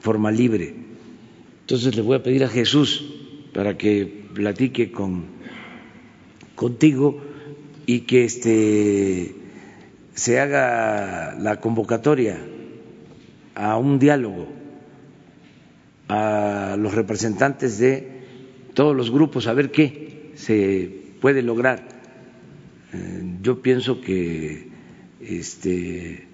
forma 0.00 0.30
libre. 0.30 0.74
Entonces 1.62 1.96
le 1.96 2.02
voy 2.02 2.16
a 2.16 2.22
pedir 2.22 2.44
a 2.44 2.48
Jesús 2.48 3.04
para 3.52 3.76
que 3.76 4.26
platique 4.32 4.92
con, 4.92 5.24
contigo 6.54 7.20
y 7.84 8.00
que 8.00 8.24
este, 8.24 9.34
se 10.14 10.38
haga 10.38 11.34
la 11.38 11.60
convocatoria 11.60 12.38
a 13.54 13.76
un 13.76 13.98
diálogo 13.98 14.46
a 16.08 16.76
los 16.78 16.94
representantes 16.94 17.78
de 17.78 18.08
todos 18.72 18.94
los 18.96 19.10
grupos 19.10 19.46
a 19.46 19.52
ver 19.52 19.70
qué 19.70 20.30
se 20.36 20.97
puede 21.20 21.42
lograr. 21.42 21.88
Eh, 22.92 23.36
yo 23.42 23.60
pienso 23.60 24.00
que 24.00 24.68
este, 25.20 26.26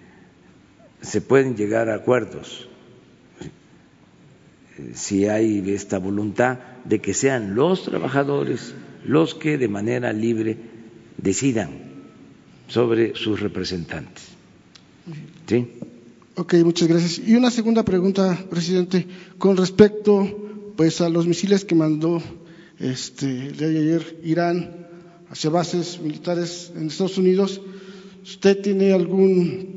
se 1.00 1.20
pueden 1.20 1.56
llegar 1.56 1.88
a 1.88 1.96
acuerdos 1.96 2.68
si 4.94 5.26
hay 5.26 5.62
esta 5.70 5.98
voluntad 5.98 6.58
de 6.84 7.00
que 7.00 7.14
sean 7.14 7.54
los 7.54 7.84
trabajadores 7.84 8.74
los 9.04 9.34
que 9.34 9.58
de 9.58 9.68
manera 9.68 10.12
libre 10.12 10.56
decidan 11.18 11.70
sobre 12.68 13.14
sus 13.14 13.40
representantes. 13.40 14.24
¿Sí? 15.46 15.68
Ok, 16.36 16.54
muchas 16.64 16.88
gracias. 16.88 17.20
Y 17.26 17.36
una 17.36 17.50
segunda 17.50 17.84
pregunta, 17.84 18.46
presidente, 18.50 19.06
con 19.38 19.56
respecto 19.56 20.40
pues 20.76 21.00
a 21.00 21.08
los 21.08 21.26
misiles 21.26 21.64
que 21.64 21.74
mandó 21.74 22.20
este 22.78 23.52
de 23.52 23.66
ayer 23.66 24.20
Irán 24.24 24.86
hacia 25.30 25.50
bases 25.50 26.00
militares 26.00 26.72
en 26.76 26.88
Estados 26.88 27.18
Unidos. 27.18 27.60
¿Usted 28.22 28.60
tiene 28.62 28.92
algún 28.92 29.74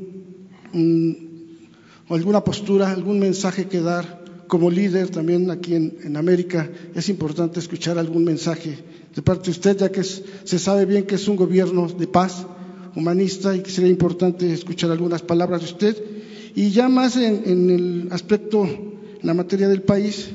alguna 2.08 2.42
postura, 2.42 2.90
algún 2.90 3.18
mensaje 3.18 3.66
que 3.66 3.80
dar 3.80 4.18
como 4.48 4.70
líder 4.70 5.10
también 5.10 5.50
aquí 5.50 5.74
en, 5.74 6.16
América, 6.16 6.68
es 6.94 7.08
importante 7.08 7.60
escuchar 7.60 7.98
algún 7.98 8.24
mensaje 8.24 8.78
de 9.14 9.22
parte 9.22 9.46
de 9.46 9.50
usted, 9.50 9.76
ya 9.76 9.92
que 9.92 10.02
se 10.02 10.58
sabe 10.58 10.86
bien 10.86 11.04
que 11.04 11.16
es 11.16 11.28
un 11.28 11.36
gobierno 11.36 11.86
de 11.86 12.06
paz, 12.06 12.46
humanista, 12.96 13.54
y 13.54 13.60
que 13.60 13.70
sería 13.70 13.90
importante 13.90 14.50
escuchar 14.52 14.90
algunas 14.90 15.22
palabras 15.22 15.60
de 15.60 15.66
usted. 15.66 15.96
Y 16.54 16.70
ya 16.70 16.88
más 16.88 17.16
en, 17.16 17.70
el 17.70 18.08
aspecto, 18.10 18.64
en 18.64 19.20
la 19.22 19.34
materia 19.34 19.68
del 19.68 19.82
país, 19.82 20.30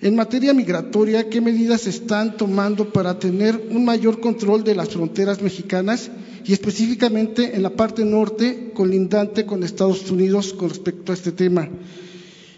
En 0.00 0.14
materia 0.14 0.52
migratoria, 0.52 1.30
¿qué 1.30 1.40
medidas 1.40 1.86
están 1.86 2.36
tomando 2.36 2.92
para 2.92 3.18
tener 3.18 3.68
un 3.70 3.84
mayor 3.84 4.20
control 4.20 4.62
de 4.62 4.74
las 4.74 4.90
fronteras 4.90 5.40
mexicanas 5.40 6.10
y 6.44 6.52
específicamente 6.52 7.56
en 7.56 7.62
la 7.62 7.70
parte 7.70 8.04
norte 8.04 8.72
colindante 8.74 9.46
con 9.46 9.62
Estados 9.62 10.10
Unidos 10.10 10.52
con 10.52 10.68
respecto 10.68 11.12
a 11.12 11.14
este 11.14 11.32
tema? 11.32 11.68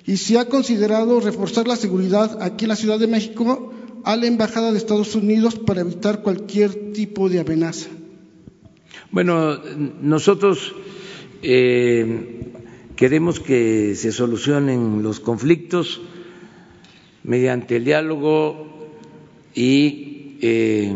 Y 0.04 0.16
si 0.16 0.36
ha 0.36 0.48
considerado 0.48 1.20
reforzar 1.20 1.68
la 1.68 1.76
seguridad 1.76 2.42
aquí 2.42 2.64
en 2.64 2.70
la 2.70 2.76
Ciudad 2.76 2.98
de 2.98 3.06
México 3.06 3.72
a 4.04 4.16
la 4.16 4.26
Embajada 4.26 4.72
de 4.72 4.78
Estados 4.78 5.14
Unidos 5.14 5.56
para 5.56 5.82
evitar 5.82 6.22
cualquier 6.22 6.92
tipo 6.92 7.28
de 7.28 7.40
amenaza. 7.40 7.88
Bueno, 9.10 9.58
nosotros 10.02 10.74
eh, 11.42 12.52
queremos 12.96 13.38
que 13.38 13.94
se 13.94 14.10
solucionen 14.10 15.02
los 15.02 15.20
conflictos 15.20 16.00
mediante 17.28 17.76
el 17.76 17.84
diálogo 17.84 18.66
y 19.54 20.38
eh, 20.40 20.90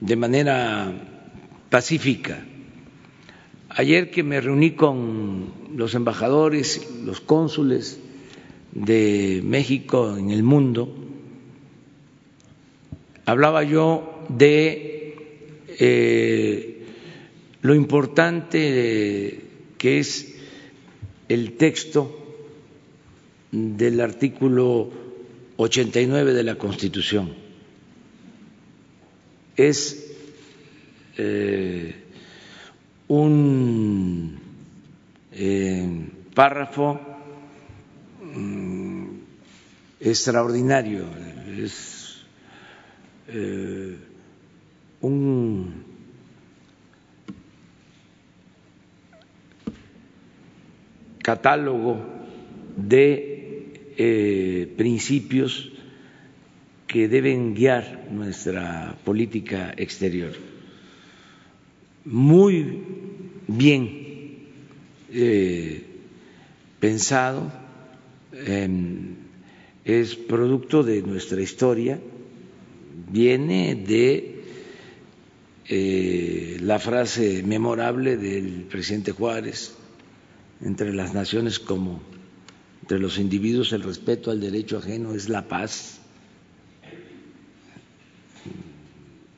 de 0.00 0.16
manera 0.16 0.90
pacífica. 1.68 2.42
Ayer 3.68 4.10
que 4.10 4.22
me 4.22 4.40
reuní 4.40 4.70
con 4.70 5.52
los 5.76 5.94
embajadores, 5.94 6.88
los 7.04 7.20
cónsules 7.20 8.00
de 8.72 9.42
México 9.44 10.16
en 10.16 10.30
el 10.30 10.42
mundo, 10.42 10.94
hablaba 13.26 13.64
yo 13.64 14.24
de 14.30 15.14
eh, 15.78 16.86
lo 17.60 17.74
importante 17.74 19.44
que 19.76 19.98
es 19.98 20.36
el 21.28 21.52
texto 21.58 22.21
del 23.52 24.00
artículo 24.00 24.90
89 25.58 26.32
de 26.32 26.42
la 26.42 26.56
Constitución. 26.56 27.34
Es 29.54 30.10
eh, 31.18 31.94
un 33.08 34.38
eh, 35.32 36.08
párrafo 36.34 36.98
mm, 38.34 39.06
extraordinario, 40.00 41.04
es 41.58 42.22
eh, 43.28 43.98
un 45.02 45.84
catálogo 51.22 52.00
de 52.76 53.31
eh, 53.96 54.72
principios 54.76 55.70
que 56.86 57.08
deben 57.08 57.54
guiar 57.54 58.08
nuestra 58.10 58.96
política 59.04 59.72
exterior. 59.76 60.32
Muy 62.04 62.82
bien 63.48 64.02
eh, 65.10 65.84
pensado, 66.80 67.52
em, 68.32 69.16
es 69.84 70.14
producto 70.16 70.82
de 70.82 71.02
nuestra 71.02 71.40
historia, 71.40 71.98
viene 73.10 73.74
de 73.74 74.42
eh, 75.68 76.58
la 76.60 76.78
frase 76.78 77.42
memorable 77.42 78.16
del 78.16 78.66
presidente 78.70 79.12
Juárez, 79.12 79.74
entre 80.60 80.92
las 80.92 81.14
naciones 81.14 81.58
como 81.58 82.02
entre 82.92 83.00
los 83.00 83.16
individuos 83.16 83.72
el 83.72 83.84
respeto 83.84 84.30
al 84.30 84.38
derecho 84.38 84.76
ajeno 84.76 85.14
es 85.14 85.30
la 85.30 85.48
paz 85.48 85.98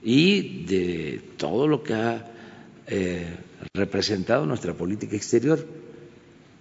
y 0.02 0.64
de 0.64 1.22
todo 1.36 1.68
lo 1.68 1.84
que 1.84 1.94
ha 1.94 2.32
eh, 2.88 3.36
representado 3.72 4.44
nuestra 4.44 4.74
política 4.74 5.14
exterior, 5.14 5.64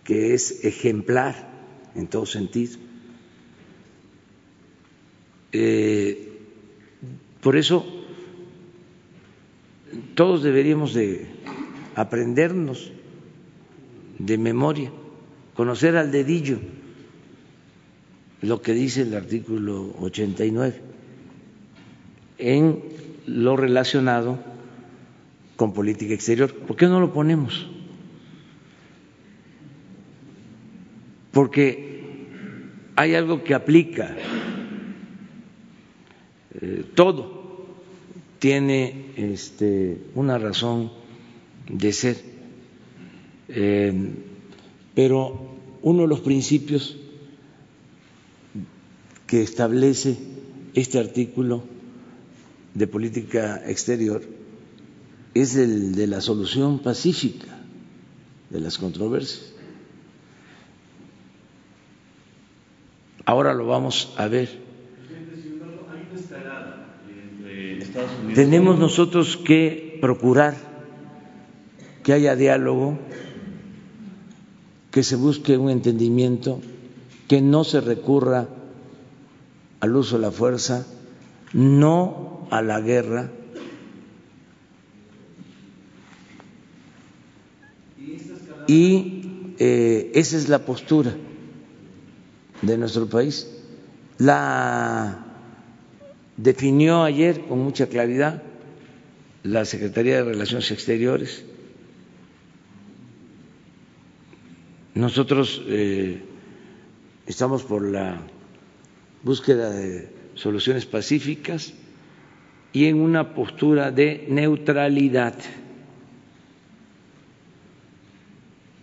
que 0.03 0.35
es 0.35 0.63
ejemplar 0.63 1.49
en 1.95 2.05
todo 2.05 2.27
sentido. 2.27 2.77
Eh, 5.51 6.31
por 7.41 7.57
eso 7.57 7.87
todos 10.13 10.43
deberíamos 10.43 10.93
de 10.93 11.25
aprendernos 11.95 12.91
de 14.19 14.37
memoria 14.37 14.91
conocer 15.55 15.97
al 15.97 16.11
dedillo 16.11 16.59
lo 18.43 18.61
que 18.61 18.73
dice 18.73 19.03
el 19.03 19.15
artículo 19.15 19.95
89 20.01 20.81
en 22.37 22.83
lo 23.25 23.55
relacionado 23.55 24.37
con 25.55 25.73
política 25.73 26.13
exterior. 26.13 26.53
¿Por 26.53 26.75
qué 26.75 26.87
no 26.87 26.99
lo 26.99 27.13
ponemos? 27.13 27.67
Porque 31.31 32.27
hay 32.97 33.15
algo 33.15 33.45
que 33.45 33.53
aplica. 33.53 34.13
Eh, 36.59 36.83
todo 36.93 37.65
tiene 38.39 39.13
este, 39.15 39.99
una 40.15 40.37
razón 40.37 40.91
de 41.69 41.93
ser. 41.93 42.17
Eh, 43.47 43.93
pero 44.93 45.55
uno 45.81 46.01
de 46.01 46.07
los 46.09 46.19
principios 46.19 46.97
que 49.33 49.41
establece 49.41 50.15
este 50.75 50.99
artículo 50.99 51.63
de 52.75 52.85
política 52.85 53.63
exterior 53.65 54.21
es 55.33 55.55
el 55.55 55.95
de 55.95 56.05
la 56.05 56.21
solución 56.21 56.77
pacífica 56.77 57.47
de 58.51 58.59
las 58.59 58.77
controversias. 58.77 59.51
Ahora 63.25 63.55
lo 63.55 63.65
vamos 63.65 64.13
a 64.17 64.27
ver. 64.27 64.49
Tenemos 68.35 68.77
nosotros 68.77 69.35
que 69.35 69.97
procurar 69.99 70.55
que 72.03 72.13
haya 72.13 72.35
diálogo 72.35 72.99
que 74.91 75.01
se 75.01 75.15
busque 75.15 75.57
un 75.57 75.71
entendimiento, 75.71 76.61
que 77.27 77.41
no 77.41 77.63
se 77.63 77.81
recurra 77.81 78.47
al 79.83 79.95
uso 79.97 80.15
de 80.15 80.21
la 80.21 80.31
fuerza, 80.31 80.85
no 81.51 82.47
a 82.51 82.61
la 82.61 82.79
guerra. 82.79 83.29
Y 88.67 89.53
eh, 89.59 90.11
esa 90.15 90.37
es 90.37 90.47
la 90.47 90.59
postura 90.59 91.13
de 92.61 92.77
nuestro 92.77 93.07
país. 93.07 93.49
La 94.19 95.25
definió 96.37 97.03
ayer 97.03 97.41
con 97.41 97.59
mucha 97.59 97.87
claridad 97.87 98.41
la 99.43 99.65
Secretaría 99.65 100.15
de 100.15 100.23
Relaciones 100.23 100.71
Exteriores 100.71 101.43
Nosotros 104.95 105.61
eh, 105.67 106.21
estamos 107.25 107.63
por 107.63 107.81
la 107.83 108.21
búsqueda 109.23 109.69
de 109.71 110.09
soluciones 110.35 110.85
pacíficas 110.85 111.73
y 112.73 112.85
en 112.85 112.99
una 112.99 113.33
postura 113.33 113.91
de 113.91 114.25
neutralidad, 114.29 115.35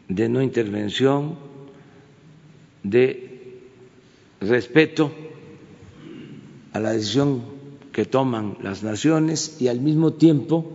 de 0.09 0.28
no 0.28 0.43
intervención, 0.43 1.36
de 2.82 3.61
respeto 4.41 5.12
a 6.72 6.80
la 6.80 6.93
decisión 6.93 7.43
que 7.93 8.05
toman 8.05 8.57
las 8.62 8.82
naciones 8.82 9.61
y 9.61 9.68
al 9.68 9.80
mismo 9.80 10.12
tiempo 10.12 10.72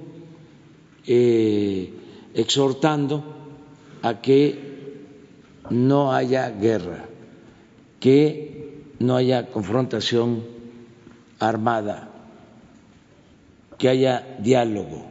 eh, 1.07 1.93
exhortando 2.33 3.23
a 4.01 4.21
que 4.21 4.75
no 5.69 6.13
haya 6.13 6.49
guerra, 6.51 7.05
que 7.99 8.44
no 8.99 9.15
haya 9.15 9.47
confrontación 9.47 10.43
armada, 11.39 12.09
que 13.77 13.89
haya 13.89 14.37
diálogo, 14.39 15.05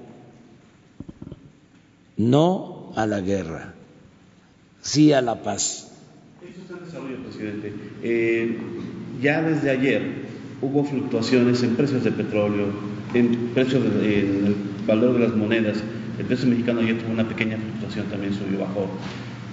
no 2.16 2.92
a 2.96 3.06
la 3.06 3.20
guerra, 3.20 3.74
sí 4.80 5.12
a 5.12 5.20
la 5.20 5.42
paz. 5.42 5.90
Esto 6.46 6.60
está 6.62 6.74
en 6.74 6.84
desarrollo, 6.84 7.22
presidente. 7.22 7.72
Eh, 8.02 8.58
ya 9.20 9.42
desde 9.42 9.70
ayer 9.70 10.24
hubo 10.62 10.84
fluctuaciones 10.84 11.62
en 11.62 11.76
precios 11.76 12.04
de 12.04 12.12
petróleo, 12.12 12.68
en 13.12 13.50
precios 13.54 13.82
de, 13.82 14.20
en 14.20 14.46
el 14.46 14.56
valor 14.86 15.14
de 15.14 15.20
las 15.20 15.36
monedas. 15.36 15.78
El 16.18 16.26
peso 16.26 16.46
mexicano 16.46 16.80
ya 16.80 16.96
tuvo 16.96 17.12
una 17.12 17.28
pequeña 17.28 17.58
fluctuación, 17.58 18.06
también 18.06 18.32
subió 18.32 18.60
bajó. 18.60 18.86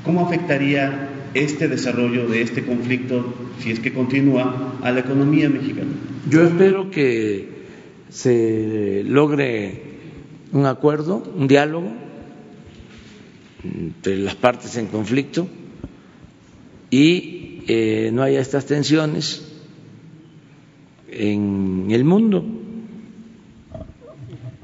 ¿Cómo 0.05 0.25
afectaría 0.25 1.09
este 1.33 1.67
desarrollo 1.67 2.27
de 2.27 2.41
este 2.41 2.63
conflicto, 2.63 3.33
si 3.59 3.71
es 3.71 3.79
que 3.79 3.93
continúa, 3.93 4.79
a 4.81 4.91
la 4.91 4.99
economía 4.99 5.49
mexicana? 5.49 5.91
Yo 6.29 6.43
espero 6.43 6.91
que 6.91 7.47
se 8.09 9.03
logre 9.05 9.81
un 10.51 10.65
acuerdo, 10.65 11.23
un 11.35 11.47
diálogo 11.47 11.91
entre 13.63 14.17
las 14.17 14.35
partes 14.35 14.75
en 14.77 14.87
conflicto 14.87 15.47
y 16.89 17.63
eh, 17.67 18.09
no 18.11 18.23
haya 18.23 18.41
estas 18.41 18.65
tensiones 18.65 19.47
en 21.09 21.87
el 21.89 22.03
mundo, 22.03 22.43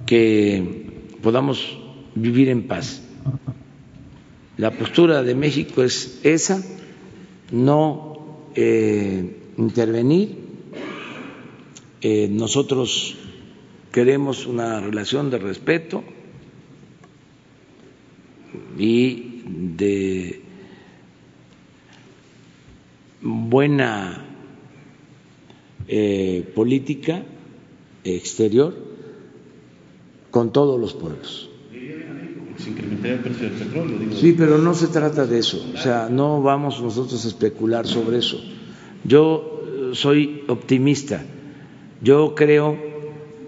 que 0.05 0.87
podamos 1.21 1.77
vivir 2.15 2.49
en 2.49 2.63
paz. 2.63 3.06
La 4.57 4.71
postura 4.71 5.21
de 5.21 5.35
México 5.35 5.83
es 5.83 6.19
esa, 6.23 6.63
no 7.51 8.47
eh, 8.55 9.37
intervenir. 9.57 10.35
Eh, 12.01 12.27
nosotros 12.27 13.15
queremos 13.91 14.47
una 14.47 14.79
relación 14.79 15.29
de 15.29 15.37
respeto 15.37 16.03
y 18.79 19.43
de 19.45 20.41
buena 23.21 24.25
eh, 25.87 26.51
política 26.55 27.23
exterior 28.03 28.75
con 30.31 30.51
todos 30.51 30.79
los 30.79 30.95
pueblos. 30.95 31.51
Sí, 34.19 34.35
pero 34.37 34.57
no 34.57 34.73
se 34.73 34.87
trata 34.87 35.25
de 35.25 35.39
eso. 35.39 35.63
O 35.73 35.77
sea, 35.77 36.09
no 36.09 36.41
vamos 36.41 36.81
nosotros 36.81 37.23
a 37.23 37.27
especular 37.27 37.85
sobre 37.85 38.17
eso. 38.17 38.41
Yo 39.03 39.63
eh, 39.65 39.91
soy 39.93 40.43
optimista. 40.47 41.23
Yo 42.01 42.33
creo 42.35 42.77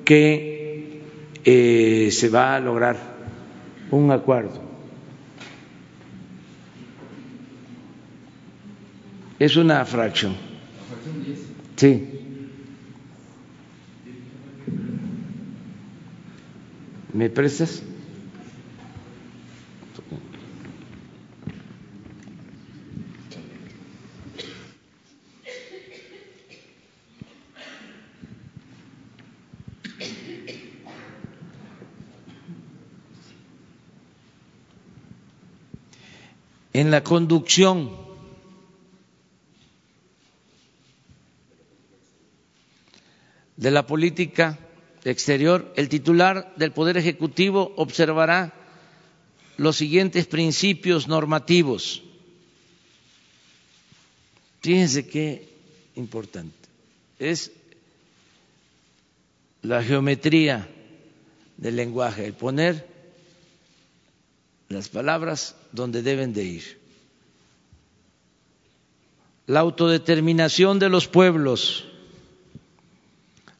que 0.05 1.01
eh, 1.43 2.09
se 2.11 2.29
va 2.29 2.55
a 2.55 2.59
lograr 2.59 2.97
un 3.91 4.11
acuerdo. 4.11 4.61
Es 9.39 9.55
una 9.55 9.83
fracción. 9.85 10.35
Sí. 11.77 12.09
¿Me 17.13 17.29
prestas? 17.29 17.81
En 36.79 36.91
la 36.91 37.03
conducción 37.03 37.91
de 43.57 43.69
la 43.69 43.85
política 43.85 44.57
exterior, 45.03 45.73
el 45.75 45.89
titular 45.89 46.53
del 46.55 46.71
Poder 46.71 46.95
Ejecutivo 46.95 47.73
observará 47.75 48.53
los 49.57 49.75
siguientes 49.75 50.25
principios 50.25 51.09
normativos. 51.09 52.01
Fíjense 54.61 55.05
qué 55.05 55.49
importante. 55.95 56.69
Es 57.19 57.51
la 59.63 59.83
geometría 59.83 60.69
del 61.57 61.75
lenguaje, 61.75 62.25
el 62.25 62.35
poner 62.35 62.87
las 64.69 64.87
palabras 64.87 65.57
donde 65.71 66.01
deben 66.01 66.33
de 66.33 66.43
ir. 66.43 66.79
La 69.47 69.61
autodeterminación 69.61 70.79
de 70.79 70.89
los 70.89 71.07
pueblos 71.07 71.85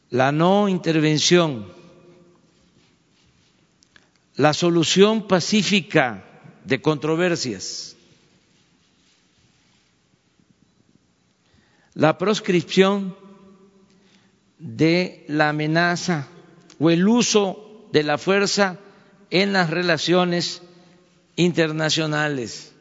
la 0.10 0.32
no 0.32 0.68
intervención, 0.70 1.72
la 4.36 4.54
solución 4.54 5.28
pacífica 5.28 6.26
de 6.66 6.82
controversias, 6.82 7.96
la 11.94 12.18
proscripción 12.18 13.16
de 14.58 15.26
la 15.28 15.50
amenaza 15.50 16.28
o 16.80 16.90
el 16.90 17.08
uso 17.08 17.88
de 17.92 18.04
la 18.04 18.18
fuerza 18.18 18.80
en 19.30 19.54
las 19.54 19.70
relaciones 19.70 20.64
internacionales. 21.36 22.74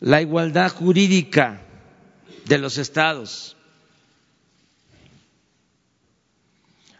la 0.00 0.22
igualdad 0.22 0.72
jurídica 0.72 1.60
de 2.46 2.58
los 2.58 2.78
estados, 2.78 3.56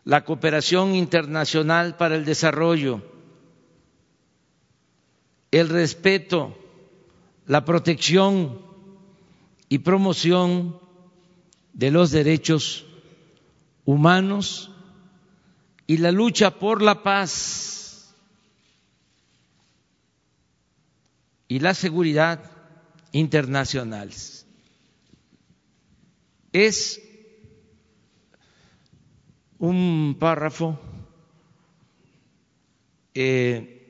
la 0.05 0.25
cooperación 0.25 0.95
internacional 0.95 1.97
para 1.97 2.15
el 2.17 2.25
desarrollo, 2.25 3.03
el 5.51 5.69
respeto, 5.69 6.57
la 7.47 7.65
protección 7.65 8.61
y 9.69 9.79
promoción 9.79 10.79
de 11.73 11.91
los 11.91 12.11
derechos 12.11 12.87
humanos 13.85 14.71
y 15.87 15.99
la 15.99 16.13
lucha 16.13 16.59
por 16.59 16.83
la 16.83 17.03
paz 17.03 18.15
y 21.49 21.59
la 21.59 21.75
seguridad 21.75 22.41
internacionales. 23.13 24.47
Es 26.53 27.01
un 29.59 30.17
párrafo 30.19 30.79
eh, 33.15 33.81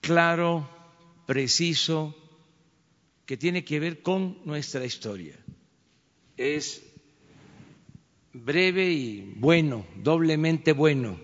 claro, 0.00 0.68
preciso, 1.26 2.16
que 3.26 3.36
tiene 3.36 3.64
que 3.64 3.78
ver 3.78 4.02
con 4.02 4.38
nuestra 4.44 4.84
historia. 4.84 5.38
Es 6.36 6.82
breve 8.32 8.90
y 8.90 9.34
bueno, 9.36 9.84
doblemente 9.96 10.72
bueno. 10.72 11.16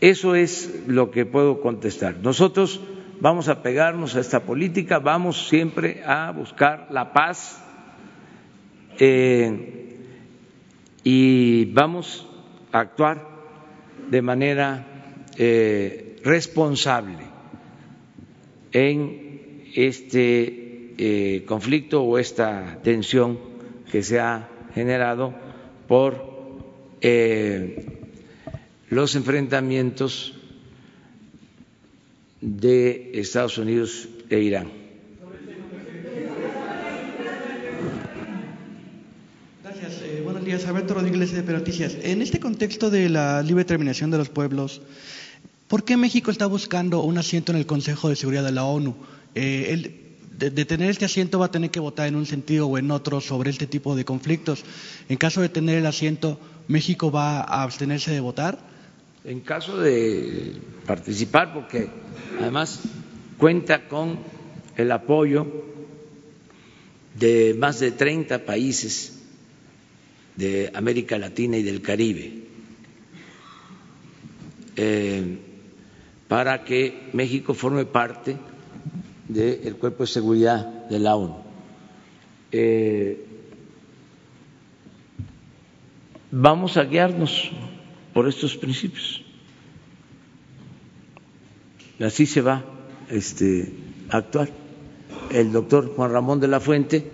Eso 0.00 0.34
es 0.34 0.84
lo 0.86 1.10
que 1.10 1.26
puedo 1.26 1.60
contestar. 1.60 2.16
Nosotros 2.18 2.80
vamos 3.20 3.48
a 3.48 3.62
pegarnos 3.62 4.16
a 4.16 4.20
esta 4.20 4.40
política, 4.40 4.98
vamos 4.98 5.48
siempre 5.48 6.02
a 6.04 6.30
buscar 6.32 6.88
la 6.90 7.12
paz 7.12 7.62
eh, 8.98 9.96
y 11.04 11.66
vamos 11.66 12.26
a 12.72 12.80
actuar 12.80 13.28
de 14.10 14.22
manera 14.22 14.86
eh, 15.36 16.16
responsable 16.24 17.24
en 18.72 19.64
este 19.74 20.69
eh, 20.98 21.44
conflicto 21.46 22.02
o 22.02 22.18
esta 22.18 22.78
tensión 22.82 23.38
que 23.90 24.02
se 24.02 24.20
ha 24.20 24.48
generado 24.74 25.34
por 25.88 26.30
los 28.90 29.14
enfrentamientos 29.14 30.34
de 32.40 33.10
Estados 33.14 33.58
Unidos 33.58 34.08
e 34.28 34.40
Irán. 34.40 34.68
Gracias. 39.62 40.02
Eh, 40.02 40.20
buenos 40.24 40.44
días, 40.44 40.66
Alberto 40.66 40.94
Rodríguez 40.94 41.32
de 41.32 41.52
Noticias. 41.52 41.96
En 42.02 42.22
este 42.22 42.40
contexto 42.40 42.90
de 42.90 43.08
la 43.08 43.42
libre 43.42 43.64
determinación 43.64 44.10
de 44.10 44.18
los 44.18 44.28
pueblos, 44.28 44.82
¿por 45.68 45.84
qué 45.84 45.96
México 45.96 46.30
está 46.30 46.46
buscando 46.46 47.02
un 47.02 47.18
asiento 47.18 47.52
en 47.52 47.58
el 47.58 47.66
Consejo 47.66 48.08
de 48.08 48.16
Seguridad 48.16 48.44
de 48.44 48.52
la 48.52 48.64
ONU? 48.64 48.96
Eh, 49.34 50.09
de, 50.40 50.64
tener 50.64 50.90
este 50.90 51.04
asiento 51.04 51.38
va 51.38 51.46
a 51.46 51.50
tener 51.50 51.70
que 51.70 51.80
votar 51.80 52.08
en 52.08 52.16
un 52.16 52.26
sentido 52.26 52.66
o 52.66 52.78
en 52.78 52.90
otro 52.90 53.20
sobre 53.20 53.50
este 53.50 53.66
tipo 53.66 53.94
de 53.94 54.04
conflictos. 54.04 54.64
En 55.08 55.18
caso 55.18 55.42
de 55.42 55.50
tener 55.50 55.76
el 55.78 55.86
asiento, 55.86 56.40
¿México 56.68 57.10
va 57.12 57.40
a 57.40 57.62
abstenerse 57.62 58.10
de 58.10 58.20
votar? 58.20 58.58
en 59.24 59.40
caso 59.40 59.78
de 59.78 60.54
participar, 60.86 61.52
porque 61.52 61.88
además 62.40 62.80
cuenta 63.36 63.86
con 63.86 64.18
el 64.76 64.90
apoyo 64.92 65.46
de 67.18 67.54
más 67.58 67.80
de 67.80 67.90
30 67.92 68.46
países 68.46 69.18
de 70.36 70.70
América 70.74 71.18
Latina 71.18 71.58
y 71.58 71.62
del 71.62 71.82
Caribe, 71.82 72.32
eh, 74.76 75.38
para 76.28 76.64
que 76.64 77.10
México 77.12 77.52
forme 77.52 77.84
parte 77.84 78.36
del 79.32 79.76
cuerpo 79.76 80.02
de 80.04 80.06
seguridad 80.08 80.66
de 80.88 80.98
la 80.98 81.16
ONU. 81.16 81.36
Eh, 82.52 83.26
vamos 86.30 86.76
a 86.76 86.84
guiarnos 86.84 87.50
por 88.12 88.28
estos 88.28 88.56
principios. 88.56 89.22
Así 92.00 92.26
se 92.26 92.40
va 92.40 92.64
este, 93.10 93.72
a 94.08 94.18
actuar. 94.18 94.48
El 95.30 95.52
doctor 95.52 95.94
Juan 95.94 96.12
Ramón 96.12 96.40
de 96.40 96.48
la 96.48 96.58
Fuente, 96.58 97.10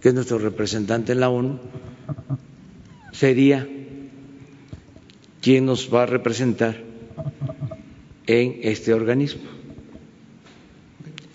que 0.00 0.08
es 0.08 0.14
nuestro 0.14 0.38
representante 0.38 1.12
en 1.12 1.20
la 1.20 1.28
ONU, 1.28 1.60
sería 3.12 3.68
quien 5.40 5.66
nos 5.66 5.92
va 5.92 6.04
a 6.04 6.06
representar 6.06 6.76
en 8.26 8.60
este 8.62 8.94
organismo. 8.94 9.61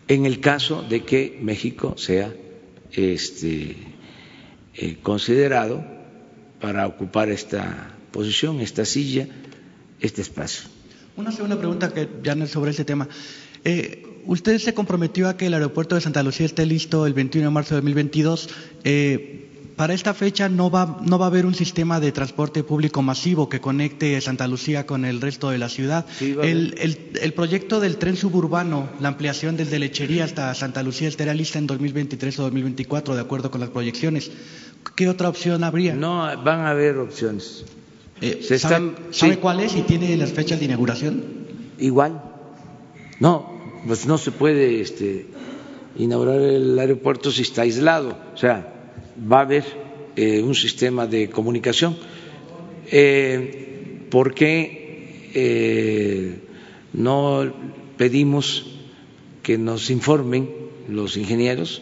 En 0.08 0.26
el 0.26 0.40
caso 0.40 0.84
de 0.84 1.04
que 1.04 1.38
México 1.42 1.96
sea 1.98 2.34
este, 2.92 3.76
eh, 4.76 4.98
considerado 5.04 5.84
para 6.62 6.88
ocupar 6.88 7.30
esta 7.30 7.96
posición, 8.12 8.62
esta 8.62 8.86
silla, 8.86 9.28
este 10.00 10.22
espacio. 10.22 10.70
Una 11.18 11.32
segunda 11.32 11.58
pregunta 11.58 11.94
que 11.94 12.08
ya 12.24 12.48
sobre 12.48 12.72
ese 12.72 12.86
tema. 12.86 13.10
Eh, 13.64 14.22
usted 14.26 14.60
se 14.60 14.74
comprometió 14.74 15.28
a 15.28 15.36
que 15.36 15.48
el 15.48 15.54
aeropuerto 15.54 15.96
de 15.96 16.02
Santa 16.02 16.24
Lucía 16.24 16.46
esté 16.46 16.66
listo 16.66 17.06
el 17.06 17.14
21 17.14 17.48
de 17.48 17.54
marzo 17.54 17.76
de 17.76 17.82
2022. 17.82 18.50
Eh, 18.84 19.47
para 19.78 19.94
esta 19.94 20.16
fecha 20.16 20.50
no 20.50 20.72
va, 20.72 20.98
no 21.06 21.20
va 21.20 21.26
a 21.26 21.30
haber 21.30 21.46
un 21.46 21.54
sistema 21.54 22.00
de 22.00 22.12
transporte 22.12 22.64
público 22.64 23.04
masivo 23.04 23.48
que 23.48 23.62
conecte 23.62 24.20
Santa 24.20 24.48
Lucía 24.48 24.88
con 24.88 25.06
el 25.06 25.22
resto 25.22 25.52
de 25.52 25.60
la 25.60 25.70
ciudad. 25.70 26.06
el, 26.20 26.76
el, 27.22 27.34
proyecto 27.34 27.80
del 27.80 27.98
tren 27.98 28.18
suburbano, 28.18 28.90
la 29.00 29.10
ampliación 29.10 29.56
desde 29.56 29.78
Lechería 29.78 30.26
hasta 30.26 30.54
Santa 30.56 30.82
Lucía 30.82 31.08
estará 31.08 31.36
lista 31.36 31.60
en 31.60 31.68
2023 31.68 32.40
o 32.40 32.44
2024, 32.44 33.14
de 33.14 33.22
acuerdo 33.22 33.52
con 33.52 33.62
las 33.62 33.70
proyecciones. 33.70 34.32
¿Qué 34.96 35.08
otra 35.08 35.30
opción 35.30 35.64
habría? 35.64 35.94
No, 35.94 36.24
van 36.44 36.62
a 36.62 36.72
haber 36.72 36.98
opciones. 36.98 37.64
Eh, 38.20 38.42
¿Sabe, 39.12 39.38
cuál 39.38 39.60
es 39.60 39.76
y 39.76 39.84
tiene 39.84 40.18
las 40.18 40.32
fechas 40.32 40.58
de 40.58 40.66
inauguración? 40.66 41.24
Igual. 41.78 42.20
No, 43.20 43.82
pues 43.86 44.08
no 44.08 44.18
se 44.18 44.32
puede 44.32 44.82
este, 44.82 45.28
inaugurar 45.98 46.42
el 46.42 46.80
aeropuerto 46.80 47.30
si 47.30 47.44
está 47.44 47.62
aislado. 47.62 48.18
O 48.34 48.38
sea, 48.38 48.74
va 49.20 49.40
a 49.40 49.42
haber 49.42 49.64
eh, 50.16 50.42
un 50.42 50.56
sistema 50.56 51.08
de 51.08 51.30
comunicación. 51.30 51.98
Eh, 52.92 54.06
¿Por 54.10 54.34
qué 54.34 55.30
eh, 55.34 56.40
no 56.94 57.54
pedimos 57.98 58.66
que 59.44 59.58
nos 59.58 59.90
informen 59.90 60.50
los 60.90 61.18
ingenieros 61.18 61.82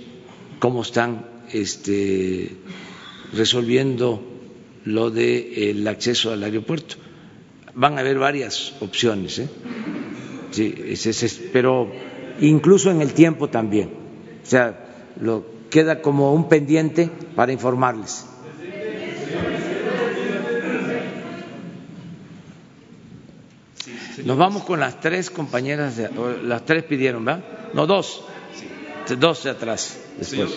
cómo 0.60 0.82
están 0.82 1.26
este, 1.52 2.52
resolviendo 3.34 4.22
lo 4.86 5.12
del 5.12 5.88
acceso 5.88 6.32
al 6.32 6.44
aeropuerto? 6.44 6.96
Van 7.76 7.98
a 7.98 8.02
haber 8.02 8.18
varias 8.18 8.74
opciones, 8.80 9.42
sí, 10.52 10.72
pero 11.52 11.92
incluso 12.40 12.90
en 12.90 13.02
el 13.02 13.14
tiempo 13.14 13.50
también. 13.50 13.90
O 14.44 14.48
sea, 14.48 15.14
lo 15.20 15.55
queda 15.76 16.02
como 16.02 16.34
un 16.34 16.48
pendiente 16.48 17.12
para 17.36 17.52
informarles. 17.52 18.26
Nos 24.24 24.38
vamos 24.38 24.64
con 24.64 24.80
las 24.80 25.02
tres 25.02 25.30
compañeras, 25.30 25.98
de, 25.98 26.10
las 26.44 26.64
tres 26.64 26.86
pidieron, 26.86 27.26
¿verdad? 27.26 27.44
No, 27.74 27.86
dos. 27.88 28.24
Dos 29.20 29.44
de 29.44 29.50
atrás. 29.50 30.00
Señor, 30.22 30.48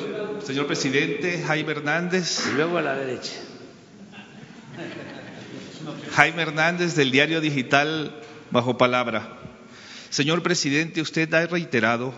señor, 0.45 0.69
presidente, 0.69 1.43
Jaime 1.45 1.73
Hernández. 1.73 2.47
Y 2.53 2.55
luego 2.55 2.79
a 2.79 2.83
la 2.83 2.95
derecha. 2.95 3.33
Jaime 6.13 6.43
Hernández 6.43 6.95
del 6.95 7.11
diario 7.11 7.41
digital 7.41 8.15
Bajo 8.53 8.79
Palabra. 8.79 9.37
Señor 10.11 10.45
presidente, 10.45 11.01
usted 11.01 11.35
ha 11.35 11.45
reiterado 11.49 12.15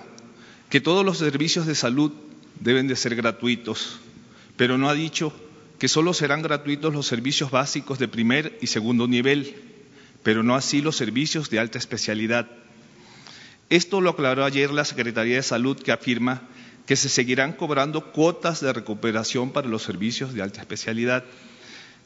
que 0.69 0.83
todos 0.83 1.03
los 1.03 1.17
servicios 1.17 1.65
de 1.65 1.75
salud 1.75 2.13
deben 2.59 2.89
de 2.89 2.97
ser 2.97 3.15
gratuitos, 3.15 3.99
pero 4.57 4.77
no 4.77 4.89
ha 4.89 4.95
dicho 4.95 5.33
que 5.79 5.89
solo 5.89 6.13
serán 6.13 6.43
gratuitos 6.43 6.93
los 6.93 7.07
servicios 7.07 7.51
básicos 7.51 7.99
de 7.99 8.09
primer 8.09 8.59
y 8.61 8.67
segundo 8.67 9.09
nivel, 9.09 9.55
pero 10.23 10.43
no 10.43 10.55
así 10.55 10.83
los 10.83 10.97
servicios 10.97 11.49
de 11.49 11.59
alta 11.59 11.79
especialidad. 11.79 12.49
Esto 13.71 14.01
lo 14.01 14.11
aclaró 14.11 14.45
ayer 14.45 14.71
la 14.71 14.85
Secretaría 14.85 15.37
de 15.37 15.43
Salud 15.43 15.79
que 15.79 15.93
afirma 15.93 16.43
que 16.87 16.97
se 16.97 17.09
seguirán 17.09 17.53
cobrando 17.53 18.13
cuotas 18.13 18.61
de 18.61 18.73
recuperación 18.73 19.53
para 19.53 19.69
los 19.69 19.83
servicios 19.83 20.35
de 20.35 20.43
alta 20.43 20.61
especialidad. 20.61 21.25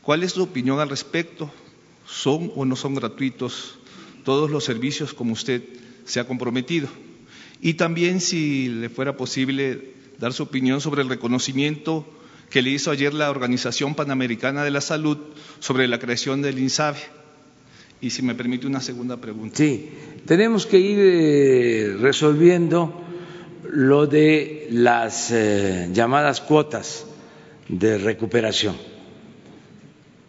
¿Cuál 0.03 0.23
es 0.23 0.33
su 0.33 0.43
opinión 0.43 0.79
al 0.79 0.91
respecto? 0.91 1.51
¿Son 2.07 2.53
o 2.55 2.67
no 2.67 2.77
son 2.77 2.95
gratuitos 2.95 3.79
todos 4.25 4.51
los 4.51 4.63
servicios 4.63 5.15
como 5.15 5.33
usted 5.33 5.63
se 6.05 6.21
ha 6.21 6.27
comprometido? 6.27 6.89
Y 7.63 7.75
también, 7.75 8.21
si 8.21 8.69
le 8.69 8.91
fuera 8.91 9.17
posible, 9.17 9.94
dar 10.25 10.33
su 10.33 10.45
opinión 10.45 10.81
sobre 10.81 11.03
el 11.03 11.11
reconocimiento 11.11 12.07
que 12.49 12.63
le 12.63 12.71
hizo 12.71 12.91
ayer 12.91 13.13
la 13.13 13.31
Organización 13.31 13.95
Panamericana 13.95 14.65
de 14.65 14.71
la 14.71 14.81
Salud 14.81 15.19
sobre 15.59 15.87
la 15.87 15.99
creación 15.99 16.41
del 16.41 16.59
INSABE. 16.59 16.99
Y 18.01 18.09
si 18.09 18.23
me 18.23 18.35
permite 18.35 18.67
una 18.67 18.81
segunda 18.81 19.19
pregunta. 19.19 19.57
Sí, 19.59 19.91
tenemos 20.25 20.65
que 20.65 20.79
ir 20.79 20.99
eh, 20.99 21.97
resolviendo 22.01 23.03
lo 23.71 24.07
de 24.07 24.67
las 24.71 25.31
eh, 25.31 25.91
llamadas 25.93 26.41
cuotas 26.41 27.05
de 27.69 27.99
recuperación, 27.99 28.77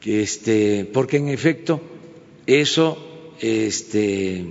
este, 0.04 0.90
porque 0.94 1.18
en 1.18 1.30
efecto 1.30 1.82
eso 2.46 3.34
este, 3.40 4.46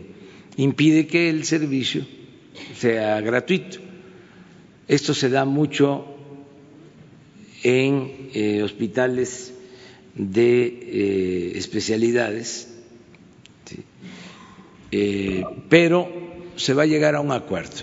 impide 0.57 1.07
que 1.07 1.28
el 1.28 1.45
servicio 1.45 2.07
sea 2.78 3.20
gratuito. 3.20 3.93
Esto 4.87 5.14
se 5.14 5.30
da 5.30 5.45
mucho 5.45 6.05
en 7.62 8.30
eh, 8.35 8.62
hospitales 8.62 9.55
de 10.14 10.66
eh, 10.66 11.53
especialidades, 11.57 12.74
eh, 14.93 15.45
pero 15.68 16.09
se 16.57 16.74
va 16.74 16.82
a 16.82 16.87
llegar 16.87 17.14
a 17.14 17.20
un 17.20 17.32
acuerdo. 17.32 17.82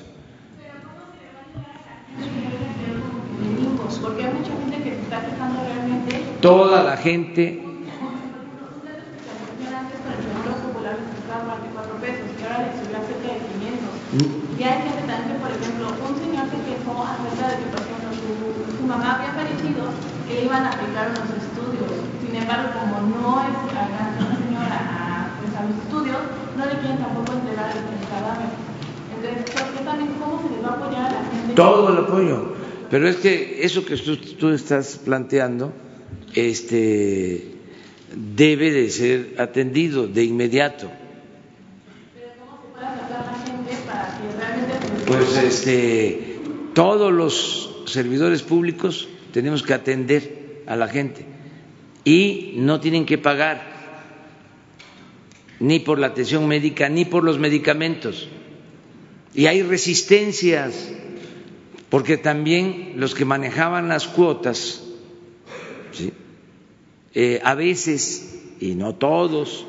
Porque 4.01 4.23
hay 4.23 4.33
mucha 4.33 4.51
gente 4.51 4.77
que 4.77 4.95
se 4.95 5.01
está 5.01 5.25
quejando 5.25 5.61
realmente. 5.63 6.21
Toda 6.41 6.83
la 6.83 6.97
gente. 6.97 7.71
Y 14.57 14.63
hay 14.63 14.81
gente 14.83 15.01
también, 15.07 15.39
por 15.39 15.49
ejemplo, 15.49 15.87
un 16.07 16.15
señor 16.19 16.45
que 16.49 16.59
quejó 16.69 17.03
acerca 17.03 17.49
de 17.49 17.55
que, 17.63 17.69
por 17.71 17.81
ejemplo, 17.81 18.11
su, 18.13 18.77
su 18.77 18.80
mamá 18.91 19.15
había 19.15 19.31
fallecido, 19.31 19.87
que 20.27 20.45
iban 20.45 20.63
a 20.65 20.69
aplicar 20.69 21.11
unos 21.15 21.31
estudios. 21.31 21.87
Sin 22.19 22.35
embargo, 22.35 22.69
como 22.75 22.95
no 23.07 23.41
es 23.41 23.55
alcanza 23.71 24.19
una 24.19 24.35
señora 24.37 24.79
a, 24.83 25.39
pues, 25.39 25.51
a 25.55 25.63
los 25.63 25.75
estudios, 25.83 26.19
no 26.57 26.65
le 26.65 26.75
quieren 26.79 26.97
tampoco 26.99 27.33
entregar 27.33 27.71
el, 27.71 28.07
cadáver. 28.11 28.51
Entonces, 29.15 29.55
¿por 29.55 29.73
qué 29.73 29.83
también 29.83 30.11
cómo 30.19 30.41
se 30.43 30.55
les 30.55 30.63
va 30.63 30.69
a 30.69 30.75
apoyar 30.75 31.05
a 31.05 31.11
la 31.11 31.23
gente? 31.31 31.53
Todo 31.55 31.89
el 31.89 31.97
apoyo. 32.03 32.53
Pero 32.89 33.07
es 33.07 33.15
que 33.17 33.63
eso 33.63 33.85
que 33.85 33.95
tú, 33.95 34.17
tú 34.17 34.49
estás 34.49 34.97
planteando, 34.97 35.71
este 36.33 37.55
debe 38.13 38.71
de 38.71 38.89
ser 38.89 39.35
atendido 39.39 40.07
de 40.07 40.25
inmediato 40.25 40.91
pues 45.11 45.37
este, 45.37 46.39
todos 46.73 47.11
los 47.11 47.70
servidores 47.85 48.41
públicos 48.41 49.07
tenemos 49.31 49.63
que 49.63 49.73
atender 49.73 50.63
a 50.67 50.75
la 50.75 50.87
gente 50.87 51.25
y 52.03 52.53
no 52.57 52.79
tienen 52.79 53.05
que 53.05 53.17
pagar 53.17 53.71
ni 55.59 55.79
por 55.79 55.99
la 55.99 56.07
atención 56.07 56.47
médica 56.47 56.89
ni 56.89 57.05
por 57.05 57.23
los 57.23 57.37
medicamentos. 57.37 58.27
Y 59.33 59.45
hay 59.45 59.61
resistencias, 59.61 60.91
porque 61.89 62.17
también 62.17 62.93
los 62.97 63.13
que 63.13 63.25
manejaban 63.25 63.87
las 63.87 64.07
cuotas, 64.07 64.83
eh, 67.13 67.39
a 67.43 67.55
veces, 67.55 68.39
y 68.59 68.75
no 68.75 68.95
todos, 68.95 69.65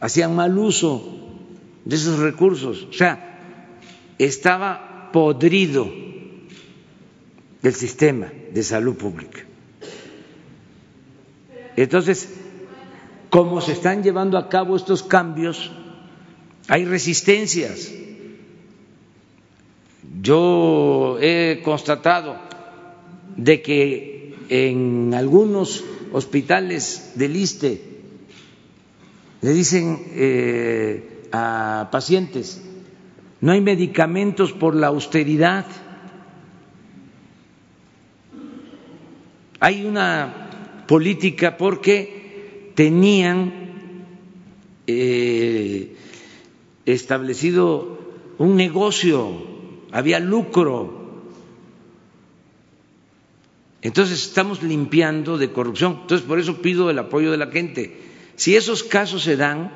hacían 0.00 0.34
mal 0.34 0.56
uso 0.58 1.20
de 1.84 1.96
esos 1.96 2.18
recursos. 2.18 2.86
O 2.88 2.92
sea, 2.92 3.38
estaba 4.18 5.10
podrido 5.12 5.92
el 7.64 7.74
sistema 7.74 8.30
de 8.52 8.62
salud 8.62 8.94
pública. 8.96 9.40
Entonces, 11.76 12.28
como 13.30 13.60
se 13.60 13.72
están 13.72 14.02
llevando 14.02 14.38
a 14.38 14.48
cabo 14.48 14.76
estos 14.76 15.02
cambios, 15.02 15.72
hay 16.68 16.84
resistencias. 16.84 17.90
Yo 20.20 21.18
he 21.20 21.62
constatado 21.64 22.36
de 23.36 23.62
que 23.62 24.34
en 24.50 25.14
algunos 25.14 25.82
hospitales 26.12 27.12
del 27.16 27.34
ISTE 27.34 27.82
le 29.40 29.52
dicen 29.52 30.04
eh, 30.12 31.28
a 31.32 31.88
pacientes, 31.90 32.62
no 33.40 33.52
hay 33.52 33.60
medicamentos 33.60 34.52
por 34.52 34.74
la 34.74 34.88
austeridad, 34.88 35.66
hay 39.64 39.86
una 39.86 40.84
política 40.86 41.56
porque 41.56 42.70
tenían 42.74 44.04
eh, 44.86 45.96
establecido 46.84 47.98
un 48.36 48.56
negocio, 48.56 49.32
había 49.90 50.20
lucro. 50.20 51.22
Entonces 53.80 54.22
estamos 54.22 54.62
limpiando 54.62 55.38
de 55.38 55.50
corrupción. 55.50 56.00
Entonces 56.02 56.26
por 56.26 56.38
eso 56.38 56.60
pido 56.60 56.90
el 56.90 56.98
apoyo 56.98 57.30
de 57.30 57.38
la 57.38 57.46
gente. 57.46 58.02
Si 58.36 58.56
esos 58.56 58.82
casos 58.84 59.22
se 59.22 59.38
dan, 59.38 59.72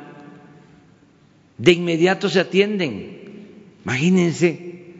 de 1.56 1.72
inmediato 1.72 2.28
se 2.28 2.40
atienden. 2.40 3.22
Imagínense 3.86 4.92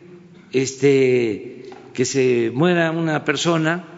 este, 0.51 1.67
que 1.93 2.07
se 2.07 2.51
muera 2.55 2.91
una 2.91 3.27
persona 3.27 3.98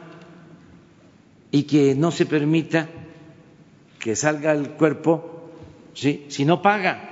y 1.51 1.65
que 1.65 1.95
no 1.95 2.11
se 2.11 2.27
permita 2.27 2.89
que 3.99 4.17
salga 4.17 4.53
el 4.53 4.71
cuerpo 4.71 5.51
¿sí? 5.95 6.27
si 6.29 6.45
no 6.45 6.63
paga. 6.63 7.09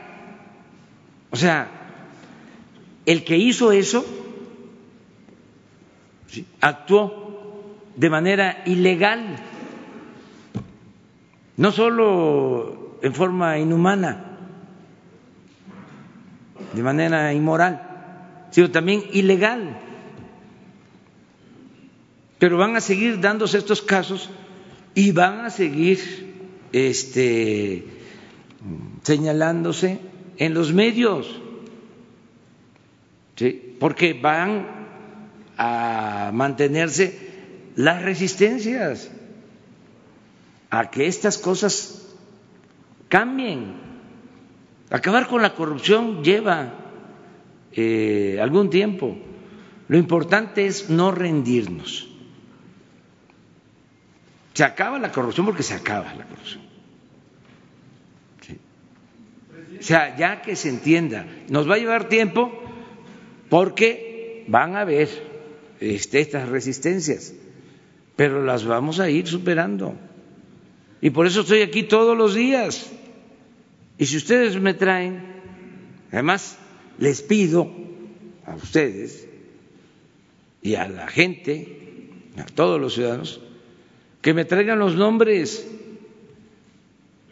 O 1.30 1.36
sea, 1.36 1.68
el 3.04 3.24
que 3.24 3.36
hizo 3.36 3.72
eso 3.72 4.04
actuó 6.60 7.76
de 7.96 8.10
manera 8.10 8.62
ilegal, 8.66 9.36
no 11.56 11.72
solo 11.72 12.98
en 13.02 13.14
forma 13.14 13.58
inhumana, 13.58 14.24
de 16.72 16.82
manera 16.82 17.32
inmoral, 17.32 18.48
sino 18.50 18.70
también 18.70 19.02
ilegal. 19.12 19.80
Pero 22.38 22.56
van 22.56 22.76
a 22.76 22.80
seguir 22.80 23.20
dándose 23.20 23.58
estos 23.58 23.82
casos 23.82 24.30
y 24.94 25.12
van 25.12 25.40
a 25.44 25.50
seguir 25.50 25.98
este, 26.72 27.84
señalándose 29.02 30.00
en 30.36 30.54
los 30.54 30.72
medios, 30.72 31.40
porque 33.78 34.14
van 34.14 34.66
a 35.56 36.30
mantenerse 36.32 37.28
las 37.76 38.02
resistencias 38.02 39.10
a 40.70 40.90
que 40.90 41.06
estas 41.06 41.38
cosas 41.38 42.06
cambien. 43.08 43.74
Acabar 44.90 45.26
con 45.26 45.42
la 45.42 45.54
corrupción 45.54 46.22
lleva 46.22 46.74
eh, 47.72 48.38
algún 48.40 48.70
tiempo. 48.70 49.16
Lo 49.88 49.96
importante 49.96 50.66
es 50.66 50.90
no 50.90 51.10
rendirnos. 51.10 52.07
Se 54.54 54.64
acaba 54.64 54.98
la 54.98 55.12
corrupción 55.12 55.46
porque 55.46 55.62
se 55.62 55.74
acaba 55.74 56.12
la 56.14 56.24
corrupción. 56.24 56.68
O 59.78 59.82
sea, 59.82 60.16
ya 60.16 60.42
que 60.42 60.56
se 60.56 60.68
entienda, 60.68 61.26
nos 61.48 61.68
va 61.70 61.74
a 61.74 61.78
llevar 61.78 62.08
tiempo 62.08 62.52
porque 63.48 64.44
van 64.48 64.74
a 64.74 64.80
haber 64.80 65.08
este, 65.80 66.20
estas 66.20 66.48
resistencias, 66.48 67.34
pero 68.16 68.44
las 68.44 68.64
vamos 68.64 68.98
a 68.98 69.08
ir 69.08 69.28
superando. 69.28 69.94
Y 71.00 71.10
por 71.10 71.26
eso 71.26 71.42
estoy 71.42 71.62
aquí 71.62 71.84
todos 71.84 72.16
los 72.16 72.34
días. 72.34 72.90
Y 73.98 74.06
si 74.06 74.16
ustedes 74.16 74.60
me 74.60 74.74
traen, 74.74 75.22
además 76.10 76.58
les 76.98 77.22
pido 77.22 77.70
a 78.46 78.56
ustedes 78.56 79.28
y 80.60 80.74
a 80.74 80.88
la 80.88 81.06
gente, 81.06 82.10
a 82.36 82.44
todos 82.44 82.80
los 82.80 82.94
ciudadanos, 82.94 83.40
que 84.20 84.34
me 84.34 84.44
traigan 84.44 84.78
los 84.78 84.96
nombres 84.96 85.66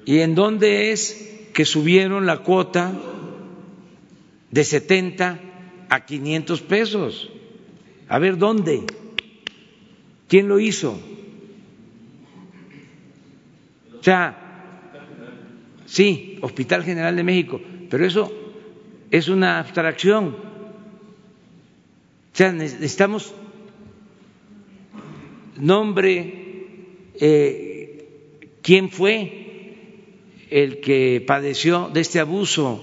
y 0.04 0.20
en 0.20 0.34
dónde 0.34 0.92
es 0.92 1.48
que 1.52 1.64
subieron 1.64 2.26
la 2.26 2.38
cuota 2.38 2.92
de 4.50 4.64
70 4.64 5.40
a 5.88 6.04
500 6.04 6.60
pesos. 6.62 7.30
A 8.08 8.18
ver, 8.18 8.38
¿dónde? 8.38 8.84
¿Quién 10.28 10.48
lo 10.48 10.60
hizo? 10.60 10.98
O 13.98 14.02
sea, 14.02 14.38
sí, 15.86 16.38
Hospital 16.40 16.84
General 16.84 17.16
de 17.16 17.24
México, 17.24 17.60
pero 17.90 18.06
eso 18.06 18.32
es 19.10 19.28
una 19.28 19.58
abstracción. 19.58 20.36
O 22.32 22.36
sea, 22.36 22.52
necesitamos 22.52 23.34
nombre, 25.58 26.45
eh, 27.20 28.48
quién 28.62 28.90
fue, 28.90 29.46
el 30.50 30.80
que 30.80 31.24
padeció 31.26 31.88
de 31.92 32.00
este 32.00 32.20
abuso. 32.20 32.82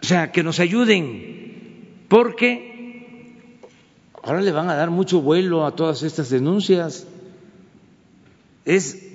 O 0.00 0.04
sea, 0.04 0.32
que 0.32 0.42
nos 0.42 0.60
ayuden, 0.60 2.04
porque 2.08 3.58
ahora 4.22 4.40
le 4.40 4.52
van 4.52 4.68
a 4.68 4.74
dar 4.74 4.90
mucho 4.90 5.20
vuelo 5.20 5.64
a 5.66 5.76
todas 5.76 6.02
estas 6.02 6.30
denuncias. 6.30 7.06
Es 8.64 9.08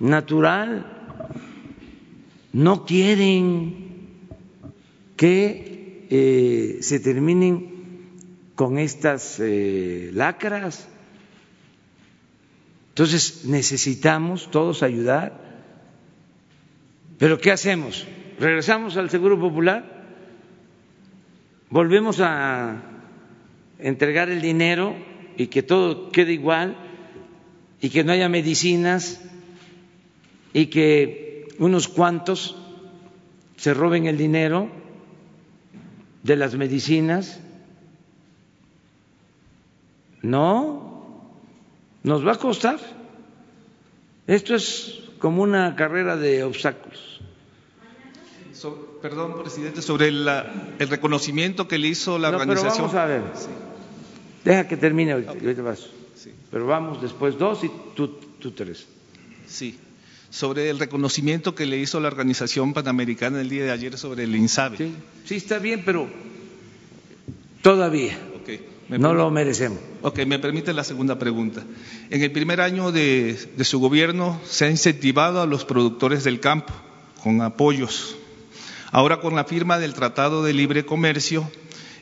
natural, 0.00 0.86
no 2.52 2.84
quieren 2.84 3.88
que 5.16 6.06
eh, 6.10 6.78
se 6.80 7.00
terminen 7.00 7.78
con 8.54 8.78
estas 8.78 9.38
eh, 9.40 10.10
lacras. 10.14 10.88
Entonces 12.98 13.44
necesitamos 13.44 14.50
todos 14.50 14.82
ayudar. 14.82 15.32
Pero 17.16 17.38
¿qué 17.38 17.52
hacemos? 17.52 18.04
¿Regresamos 18.40 18.96
al 18.96 19.08
Seguro 19.08 19.38
Popular? 19.38 19.84
¿Volvemos 21.70 22.18
a 22.18 22.82
entregar 23.78 24.30
el 24.30 24.40
dinero 24.40 24.96
y 25.36 25.46
que 25.46 25.62
todo 25.62 26.10
quede 26.10 26.32
igual 26.32 26.76
y 27.80 27.90
que 27.90 28.02
no 28.02 28.10
haya 28.10 28.28
medicinas 28.28 29.20
y 30.52 30.66
que 30.66 31.46
unos 31.60 31.86
cuantos 31.86 32.56
se 33.58 33.74
roben 33.74 34.06
el 34.06 34.18
dinero 34.18 34.72
de 36.24 36.34
las 36.34 36.56
medicinas? 36.56 37.38
No, 40.20 40.87
nos 42.08 42.26
va 42.26 42.32
a 42.32 42.38
costar. 42.38 42.78
Esto 44.26 44.54
es 44.54 44.98
como 45.18 45.42
una 45.42 45.76
carrera 45.76 46.16
de 46.16 46.42
obstáculos. 46.42 47.20
perdón, 49.02 49.40
presidente, 49.40 49.82
sobre 49.82 50.08
el 50.08 50.88
reconocimiento 50.88 51.68
que 51.68 51.78
le 51.78 51.88
hizo 51.88 52.18
la 52.18 52.30
organización. 52.30 52.88
Pero 52.90 52.94
vamos 52.94 52.94
a 52.94 53.06
ver. 53.06 53.22
Deja 54.44 54.66
que 54.66 54.76
termine 54.76 55.12
ahorita, 55.12 55.34
Pero 56.50 56.66
vamos 56.66 57.02
después 57.02 57.38
dos 57.38 57.62
y 57.64 57.70
tú, 57.94 58.08
tú 58.38 58.52
tres. 58.52 58.86
Sí. 59.46 59.78
Sobre 60.30 60.70
el 60.70 60.78
reconocimiento 60.78 61.54
que 61.54 61.66
le 61.66 61.78
hizo 61.78 62.00
la 62.00 62.08
Organización 62.08 62.74
Panamericana 62.74 63.40
el 63.40 63.48
día 63.48 63.64
de 63.64 63.70
ayer 63.70 63.96
sobre 63.96 64.24
el 64.24 64.34
INSABE. 64.34 64.76
Sí, 64.76 64.94
sí 65.24 65.36
está 65.36 65.58
bien, 65.58 65.82
pero 65.84 66.06
todavía 67.62 68.18
no 68.88 69.12
lo 69.12 69.30
merecemos. 69.30 69.78
Ok, 70.00 70.20
me 70.26 70.38
permite 70.38 70.72
la 70.72 70.84
segunda 70.84 71.18
pregunta. 71.18 71.62
En 72.08 72.22
el 72.22 72.32
primer 72.32 72.60
año 72.60 72.90
de, 72.90 73.36
su 73.62 73.80
gobierno 73.80 74.40
se 74.44 74.64
ha 74.64 74.70
incentivado 74.70 75.42
a 75.42 75.46
los 75.46 75.64
productores 75.64 76.24
del 76.24 76.40
campo 76.40 76.72
con 77.22 77.42
apoyos. 77.42 78.16
Ahora 78.90 79.20
con 79.20 79.34
la 79.34 79.44
firma 79.44 79.78
del 79.78 79.92
Tratado 79.92 80.42
de 80.42 80.54
Libre 80.54 80.86
Comercio, 80.86 81.50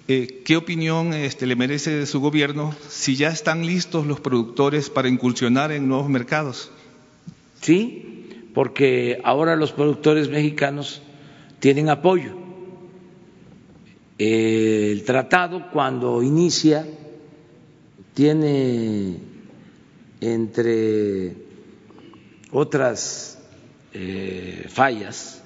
eh, 0.06 0.42
¿qué 0.44 0.56
opinión 0.56 1.12
este, 1.12 1.46
le 1.46 1.56
merece 1.56 1.90
de 1.90 2.06
su 2.06 2.20
gobierno 2.20 2.76
si 2.88 3.16
ya 3.16 3.30
están 3.30 3.66
listos 3.66 4.06
los 4.06 4.20
productores 4.20 4.88
para 4.88 5.08
incursionar 5.08 5.72
en 5.72 5.88
nuevos 5.88 6.08
mercados? 6.08 6.70
Sí, 7.60 8.50
porque 8.54 9.18
ahora 9.24 9.56
los 9.56 9.72
productores 9.72 10.28
mexicanos 10.28 11.02
tienen 11.58 11.88
apoyo 11.88 12.45
el 14.18 15.04
tratado 15.04 15.70
cuando 15.70 16.22
inicia 16.22 16.86
tiene 18.14 19.18
entre 20.20 21.36
otras 22.50 23.38
eh, 23.92 24.66
fallas, 24.68 25.42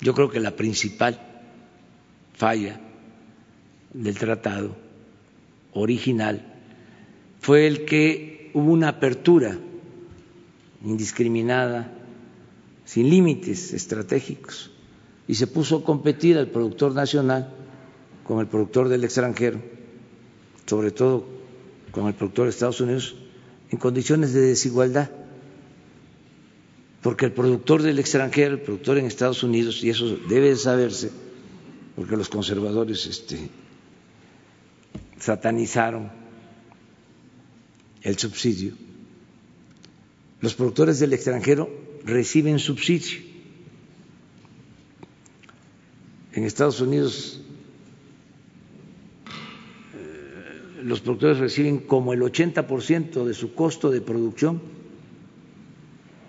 yo 0.00 0.14
creo 0.14 0.28
que 0.28 0.40
la 0.40 0.56
principal 0.56 1.20
falla 2.34 2.80
del 3.92 4.18
tratado 4.18 4.74
original 5.74 6.44
fue 7.40 7.66
el 7.66 7.84
que 7.84 8.50
hubo 8.54 8.72
una 8.72 8.88
apertura 8.88 9.56
indiscriminada, 10.84 11.92
sin 12.84 13.08
límites 13.08 13.72
estratégicos, 13.72 14.72
y 15.28 15.36
se 15.36 15.46
puso 15.46 15.78
a 15.78 15.84
competir 15.84 16.36
al 16.36 16.48
productor 16.48 16.94
nacional 16.94 17.54
con 18.24 18.40
el 18.40 18.46
productor 18.46 18.88
del 18.88 19.04
extranjero, 19.04 19.60
sobre 20.66 20.90
todo 20.90 21.26
con 21.90 22.06
el 22.06 22.14
productor 22.14 22.44
de 22.46 22.50
Estados 22.50 22.80
Unidos, 22.80 23.16
en 23.70 23.78
condiciones 23.78 24.32
de 24.32 24.40
desigualdad, 24.40 25.10
porque 27.02 27.26
el 27.26 27.32
productor 27.32 27.82
del 27.82 27.98
extranjero, 27.98 28.54
el 28.54 28.60
productor 28.60 28.98
en 28.98 29.06
Estados 29.06 29.42
Unidos, 29.42 29.82
y 29.82 29.90
eso 29.90 30.16
debe 30.28 30.54
saberse, 30.56 31.10
porque 31.96 32.16
los 32.16 32.28
conservadores 32.28 33.06
este, 33.06 33.50
satanizaron 35.18 36.10
el 38.02 38.18
subsidio, 38.18 38.74
los 40.40 40.54
productores 40.54 40.98
del 40.98 41.12
extranjero 41.12 41.70
reciben 42.04 42.58
subsidio. 42.58 43.20
En 46.32 46.44
Estados 46.44 46.80
Unidos 46.80 47.40
eh, 49.94 50.71
los 50.82 51.00
productores 51.00 51.38
reciben 51.38 51.78
como 51.80 52.12
el 52.12 52.20
80% 52.20 53.24
de 53.24 53.34
su 53.34 53.54
costo 53.54 53.90
de 53.90 54.00
producción 54.00 54.60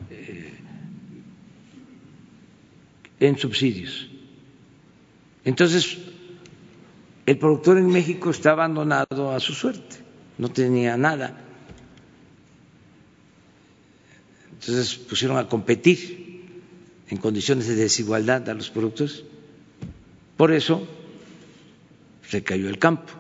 eh, 0.10 0.54
en 3.20 3.38
subsidios. 3.38 4.10
Entonces, 5.46 5.98
el 7.26 7.38
productor 7.38 7.78
en 7.78 7.88
México 7.88 8.30
está 8.30 8.52
abandonado 8.52 9.32
a 9.32 9.40
su 9.40 9.54
suerte, 9.54 9.98
no 10.38 10.50
tenía 10.50 10.98
nada. 10.98 11.40
Entonces 14.52 14.96
pusieron 14.96 15.38
a 15.38 15.50
competir 15.50 16.24
en 17.10 17.18
condiciones 17.18 17.68
de 17.68 17.76
desigualdad 17.76 18.50
a 18.50 18.54
los 18.54 18.70
productores. 18.70 19.24
Por 20.38 20.52
eso 20.52 20.88
se 22.28 22.44
cayó 22.44 22.70
el 22.70 22.80
campo, 22.80 23.14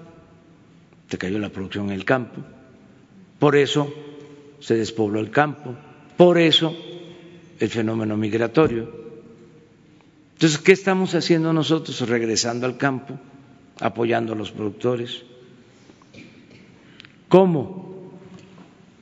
se 1.10 1.18
cayó 1.18 1.40
la 1.40 1.50
producción 1.50 1.88
en 1.88 1.94
el 1.94 2.06
campo, 2.06 2.42
por 3.40 3.56
eso 3.56 3.94
se 4.60 4.76
despobló 4.76 5.20
el 5.20 5.30
campo, 5.30 5.76
por 6.18 6.38
eso 6.38 6.76
el 7.60 7.70
fenómeno 7.70 8.16
migratorio. 8.18 9.04
Entonces, 10.34 10.60
¿qué 10.60 10.72
estamos 10.72 11.16
haciendo 11.16 11.54
nosotros? 11.54 12.08
Regresando 12.08 12.66
al 12.66 12.78
campo, 12.78 13.20
apoyando 13.80 14.34
a 14.34 14.36
los 14.36 14.52
productores. 14.52 15.24
¿Cómo? 17.30 18.12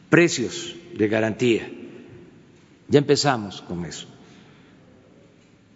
Precios 0.10 0.76
de 0.96 1.08
garantía. 1.08 1.70
Ya 2.88 3.00
empezamos 3.00 3.62
con 3.62 3.86
eso. 3.86 4.08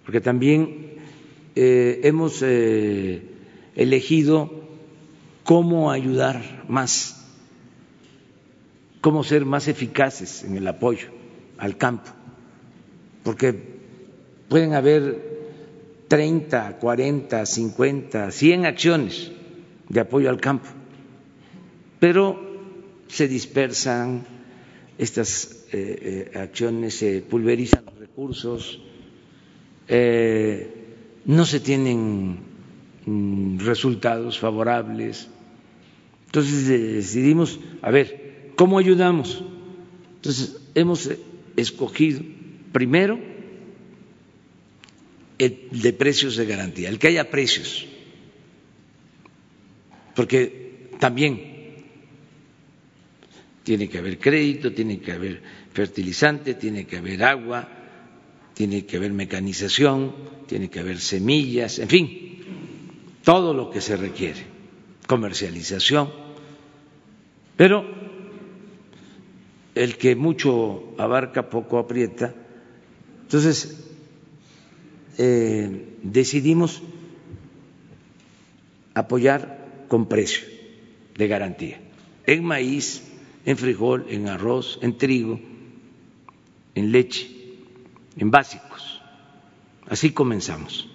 Porque 0.03 0.21
también 0.21 0.95
eh, 1.55 2.01
hemos 2.03 2.41
eh, 2.41 3.21
elegido 3.75 4.64
cómo 5.45 5.91
ayudar 5.91 6.65
más, 6.67 7.23
cómo 8.99 9.23
ser 9.23 9.45
más 9.45 9.69
eficaces 9.69 10.43
en 10.43 10.57
el 10.57 10.67
apoyo 10.67 11.07
al 11.57 11.77
campo, 11.77 12.09
porque 13.23 13.53
pueden 14.49 14.73
haber 14.73 16.05
30, 16.09 16.77
40, 16.79 17.45
50, 17.45 18.31
100 18.31 18.65
acciones 18.65 19.31
de 19.87 19.99
apoyo 20.01 20.29
al 20.29 20.41
campo, 20.41 20.67
pero 21.99 22.39
se 23.07 23.27
dispersan 23.27 24.25
estas 24.97 25.65
eh, 25.71 26.31
eh, 26.33 26.39
acciones, 26.39 26.95
se 26.95 27.21
pulverizan 27.21 27.85
los 27.85 27.99
recursos, 27.99 28.81
eh, 29.87 30.71
no 31.25 31.45
se 31.45 31.59
tienen 31.59 32.39
mm, 33.05 33.59
resultados 33.59 34.39
favorables. 34.39 35.29
Entonces 36.35 36.67
decidimos, 36.67 37.61
a 37.81 37.91
ver, 37.91 38.51
¿cómo 38.57 38.77
ayudamos? 38.77 39.41
Entonces 40.17 40.57
hemos 40.75 41.09
escogido 41.55 42.23
primero 42.73 43.17
el 45.37 45.69
de 45.71 45.93
precios 45.93 46.35
de 46.35 46.45
garantía, 46.45 46.89
el 46.89 46.99
que 46.99 47.07
haya 47.07 47.31
precios, 47.31 47.85
porque 50.13 50.89
también 50.99 51.85
tiene 53.63 53.87
que 53.87 53.99
haber 53.99 54.19
crédito, 54.19 54.73
tiene 54.73 54.99
que 54.99 55.13
haber 55.13 55.41
fertilizante, 55.71 56.55
tiene 56.55 56.85
que 56.85 56.97
haber 56.97 57.23
agua, 57.23 57.69
tiene 58.53 58.85
que 58.85 58.97
haber 58.97 59.13
mecanización, 59.13 60.13
tiene 60.47 60.69
que 60.69 60.81
haber 60.81 60.99
semillas, 60.99 61.79
en 61.79 61.87
fin, 61.87 62.43
todo 63.23 63.53
lo 63.53 63.69
que 63.71 63.79
se 63.79 63.95
requiere, 63.95 64.43
comercialización, 65.07 66.24
pero 67.57 67.85
el 69.75 69.97
que 69.97 70.15
mucho 70.15 70.93
abarca 70.97 71.49
poco 71.49 71.77
aprieta, 71.77 72.33
entonces 73.21 73.89
eh, 75.17 75.97
decidimos 76.03 76.81
apoyar 78.93 79.85
con 79.87 80.07
precio 80.07 80.45
de 81.17 81.27
garantía 81.27 81.79
en 82.25 82.43
maíz, 82.43 83.03
en 83.45 83.57
frijol, 83.57 84.05
en 84.09 84.27
arroz, 84.27 84.79
en 84.81 84.97
trigo, 84.97 85.39
en 86.73 86.91
leche, 86.91 87.29
en 88.17 88.31
básicos. 88.31 89.01
Así 89.87 90.11
comenzamos. 90.11 90.89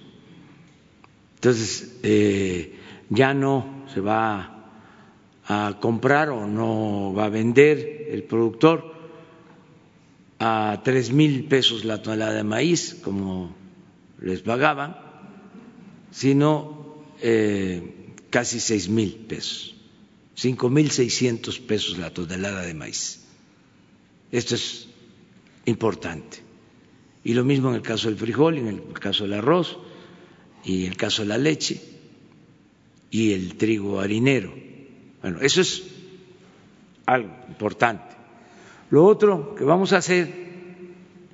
Entonces, 1.36 1.98
eh, 2.02 2.74
ya 3.08 3.34
no 3.34 3.84
se 3.94 4.00
va 4.00 4.59
a 5.50 5.80
comprar 5.80 6.30
o 6.30 6.46
no 6.46 7.12
va 7.12 7.24
a 7.24 7.28
vender 7.28 8.06
el 8.08 8.22
productor 8.22 8.94
a 10.38 10.80
tres 10.84 11.10
mil 11.10 11.46
pesos 11.46 11.84
la 11.84 12.00
tonelada 12.00 12.34
de 12.34 12.44
maíz, 12.44 12.94
como 13.02 13.52
les 14.22 14.42
pagaban, 14.42 14.96
sino 16.12 17.02
eh, 17.20 18.14
casi 18.30 18.60
seis 18.60 18.88
mil 18.88 19.26
pesos, 19.26 19.74
cinco 20.36 20.70
mil 20.70 20.92
seiscientos 20.92 21.58
pesos 21.58 21.98
la 21.98 22.14
tonelada 22.14 22.62
de 22.62 22.74
maíz. 22.74 23.26
Esto 24.30 24.54
es 24.54 24.86
importante. 25.64 26.38
Y 27.24 27.34
lo 27.34 27.44
mismo 27.44 27.70
en 27.70 27.74
el 27.74 27.82
caso 27.82 28.06
del 28.06 28.16
frijol, 28.16 28.56
en 28.56 28.68
el 28.68 28.92
caso 28.92 29.24
del 29.24 29.32
arroz, 29.32 29.78
y 30.64 30.84
en 30.84 30.92
el 30.92 30.96
caso 30.96 31.22
de 31.22 31.28
la 31.28 31.38
leche 31.38 31.82
y 33.10 33.32
el 33.32 33.56
trigo 33.56 33.98
harinero. 33.98 34.69
Bueno, 35.22 35.40
eso 35.40 35.60
es 35.60 35.82
algo 37.06 37.30
importante. 37.48 38.14
Lo 38.90 39.04
otro 39.04 39.54
que 39.54 39.64
vamos 39.64 39.92
a 39.92 39.98
hacer, 39.98 40.28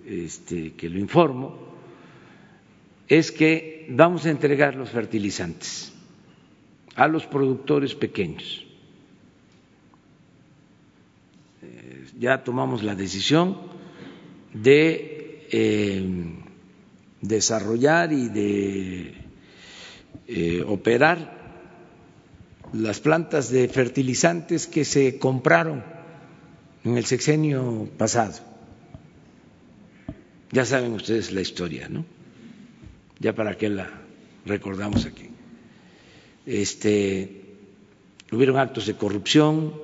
este, 0.07 0.72
que 0.74 0.89
lo 0.89 0.99
informo, 0.99 1.57
es 3.09 3.30
que 3.30 3.87
vamos 3.89 4.26
a 4.26 4.30
entregar 4.30 4.74
los 4.74 4.91
fertilizantes 4.91 5.93
a 6.97 7.07
los 7.07 7.26
productores 7.26 7.95
pequeños. 7.95 8.66
Eh, 11.62 12.07
ya 12.18 12.43
tomamos 12.43 12.82
la 12.82 12.95
decisión 12.95 13.59
de 14.53 15.47
eh, 15.51 16.05
desarrollar 17.20 18.12
y 18.12 18.28
de 18.28 19.14
eh, 20.26 20.64
operar 20.66 21.45
las 22.73 23.01
plantas 23.01 23.51
de 23.51 23.69
fertilizantes 23.69 24.67
que 24.67 24.85
se 24.85 25.19
compraron 25.19 25.85
en 26.85 26.97
el 26.97 27.05
sexenio 27.05 27.89
pasado. 27.97 28.35
Ya 30.53 30.64
saben 30.64 30.93
ustedes 30.93 31.33
la 31.33 31.41
historia, 31.41 31.89
¿no? 31.89 32.05
ya 33.19 33.35
para 33.35 33.57
qué 33.57 33.69
la 33.69 33.91
recordamos 34.45 35.07
aquí. 35.07 35.29
Este, 36.45 37.45
hubieron 38.31 38.59
actos 38.59 38.87
de 38.87 38.95
corrupción, 38.95 39.75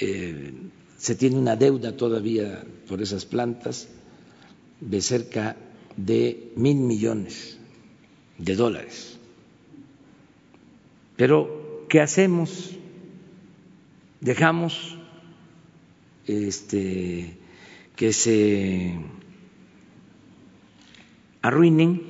eh, 0.00 0.52
se 0.98 1.14
tiene 1.14 1.36
una 1.36 1.56
deuda 1.56 1.96
todavía 1.96 2.64
por 2.88 3.02
esas 3.02 3.24
plantas 3.24 3.88
de 4.80 5.00
cerca 5.00 5.56
de 5.96 6.52
mil 6.56 6.76
millones 6.76 7.58
de 8.38 8.56
dólares. 8.56 9.18
Pero, 11.16 11.86
¿qué 11.88 12.00
hacemos? 12.00 12.70
Dejamos 14.20 14.96
este, 16.26 17.36
que 17.96 18.12
se 18.12 18.94
arruinen, 21.42 22.02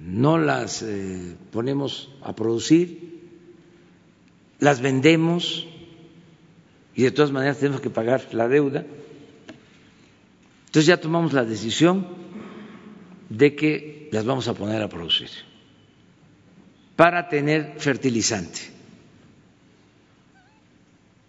no 0.00 0.38
las 0.38 0.82
eh, 0.82 1.36
ponemos 1.52 2.10
a 2.22 2.34
producir, 2.34 3.20
las 4.58 4.80
vendemos 4.80 5.66
y 6.94 7.02
de 7.02 7.10
todas 7.10 7.30
maneras 7.30 7.58
tenemos 7.58 7.80
que 7.80 7.90
pagar 7.90 8.22
la 8.32 8.48
deuda. 8.48 8.84
Entonces 10.66 10.86
ya 10.86 11.00
tomamos 11.00 11.32
la 11.32 11.44
decisión 11.44 12.06
de 13.28 13.54
que 13.54 14.08
las 14.12 14.24
vamos 14.24 14.48
a 14.48 14.54
poner 14.54 14.82
a 14.82 14.88
producir 14.88 15.47
para 16.98 17.28
tener 17.28 17.74
fertilizante. 17.78 18.58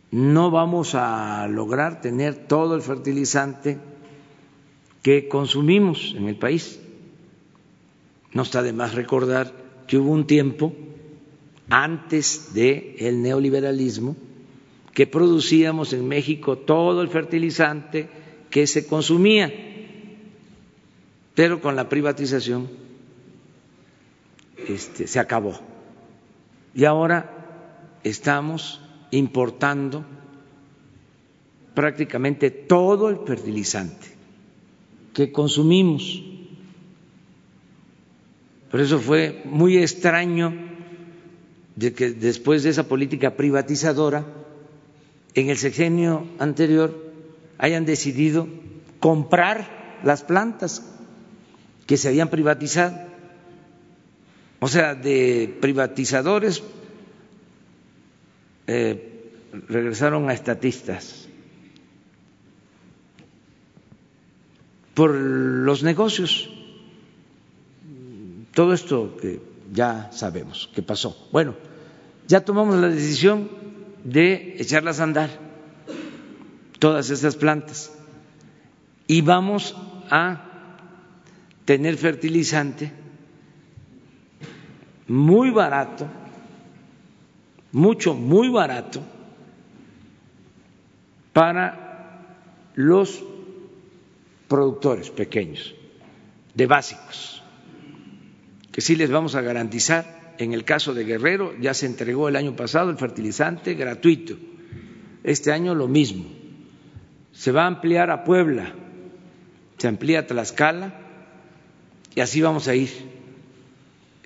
No 0.10 0.50
vamos 0.50 0.96
a 0.96 1.48
lograr 1.48 2.02
tener 2.02 2.48
todo 2.48 2.74
el 2.74 2.82
fertilizante 2.82 3.78
que 5.04 5.28
consumimos 5.28 6.16
en 6.18 6.28
el 6.28 6.38
país. 6.38 6.80
No 8.34 8.42
está 8.42 8.64
de 8.64 8.74
más 8.74 8.96
recordar 8.96 9.54
que 9.86 10.00
hubo 10.00 10.10
un 10.10 10.26
tiempo 10.26 10.74
antes 11.70 12.52
del 12.56 13.22
neoliberalismo 13.22 14.18
que 14.96 15.06
producíamos 15.06 15.94
en 15.94 16.08
México 16.08 16.58
todo 16.58 17.04
el 17.04 17.10
fertilizante 17.10 18.10
que 18.50 18.66
se 18.66 18.88
consumía, 18.88 19.54
pero 21.36 21.62
con 21.62 21.76
la 21.76 21.88
privatización 21.88 22.89
este, 24.68 25.08
se 25.08 25.20
acabó. 25.20 25.60
Y 26.74 26.86
ahora 26.86 28.00
estamos 28.04 28.82
importando 29.12 30.06
prácticamente 31.74 32.52
todo 32.52 33.10
el 33.10 33.20
fertilizante 33.26 34.08
que 35.14 35.32
consumimos. 35.32 36.24
Por 38.72 38.82
eso 38.82 39.00
fue 39.00 39.42
muy 39.46 39.78
extraño 39.78 40.54
de 41.76 41.94
que 41.94 42.12
después 42.12 42.64
de 42.64 42.70
esa 42.70 42.88
política 42.88 43.36
privatizadora, 43.36 44.26
en 45.34 45.50
el 45.50 45.58
sexenio 45.58 46.26
anterior 46.40 46.94
hayan 47.58 47.86
decidido 47.86 48.48
comprar 49.00 50.00
las 50.04 50.24
plantas 50.24 50.84
que 51.88 51.98
se 51.98 52.10
habían 52.10 52.30
privatizado. 52.30 53.09
O 54.60 54.68
sea, 54.68 54.94
de 54.96 55.58
privatizadores 55.62 56.62
eh, 58.68 59.32
regresaron 59.68 60.30
a 60.30 60.34
estatistas 60.34 61.28
por 64.94 65.16
los 65.16 65.82
negocios. 65.82 66.50
Todo 68.54 68.74
esto 68.74 69.16
que 69.16 69.40
ya 69.72 70.12
sabemos 70.12 70.70
que 70.76 70.82
pasó. 70.82 71.16
Bueno, 71.32 71.56
ya 72.28 72.42
tomamos 72.42 72.76
la 72.76 72.90
decisión 72.90 73.50
de 74.04 74.56
echarlas 74.60 75.00
a 75.00 75.04
andar, 75.04 75.30
todas 76.80 77.10
estas 77.10 77.38
plantas, 77.38 77.94
y 79.08 79.22
vamos 79.22 79.76
a 80.10 80.46
tener 81.66 81.96
fertilizante 81.98 82.92
muy 85.10 85.50
barato, 85.50 86.08
mucho, 87.72 88.14
muy 88.14 88.50
barato, 88.50 89.02
para 91.34 92.38
los 92.76 93.24
productores 94.48 95.10
pequeños, 95.10 95.76
de 96.54 96.66
básicos, 96.66 97.44
que 98.72 98.82
sí 98.82 98.96
les 98.96 99.12
vamos 99.12 99.36
a 99.36 99.42
garantizar 99.42 100.20
en 100.40 100.54
el 100.54 100.64
caso 100.64 100.94
de 100.94 101.04
Guerrero 101.04 101.54
ya 101.60 101.74
se 101.74 101.86
entregó 101.86 102.30
el 102.30 102.38
año 102.38 102.56
pasado 102.56 102.90
el 102.90 102.98
fertilizante 102.98 103.74
gratuito. 103.74 104.38
Este 105.22 105.52
año 105.52 105.76
lo 105.76 105.90
mismo. 105.90 106.26
Se 107.34 107.52
va 107.52 107.64
a 107.64 107.68
ampliar 107.68 108.10
a 108.10 108.24
Puebla, 108.24 108.74
se 109.78 109.88
amplía 109.90 110.20
a 110.20 110.28
Tlaxcala 110.28 110.94
y 112.16 112.22
así 112.22 112.42
vamos 112.42 112.70
a 112.70 112.76
ir 112.76 112.90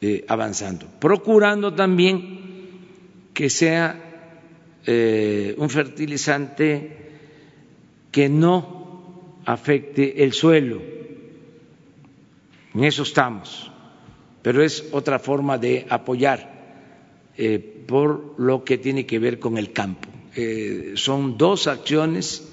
eh, 0.05 0.25
avanzando, 0.27 0.85
procurando 0.99 1.73
también 1.73 3.31
que 3.33 3.49
sea 3.49 3.95
eh, 4.85 5.55
un 5.57 5.69
fertilizante 5.69 6.97
que 8.11 8.27
no 8.27 9.39
afecte 9.45 10.21
el 10.25 10.33
suelo. 10.33 10.81
En 12.73 12.83
eso 12.83 13.03
estamos 13.03 13.71
pero 14.41 14.61
es 14.61 14.89
otra 14.91 15.19
forma 15.19 15.57
de 15.57 15.85
apoyar 15.87 16.51
eh, 17.37 17.59
por 17.87 18.35
lo 18.37 18.65
que 18.65 18.77
tiene 18.77 19.05
que 19.05 19.19
ver 19.19 19.39
con 19.39 19.57
el 19.57 19.71
campo. 19.71 20.09
Son 20.95 21.37
dos 21.37 21.67
acciones 21.67 22.43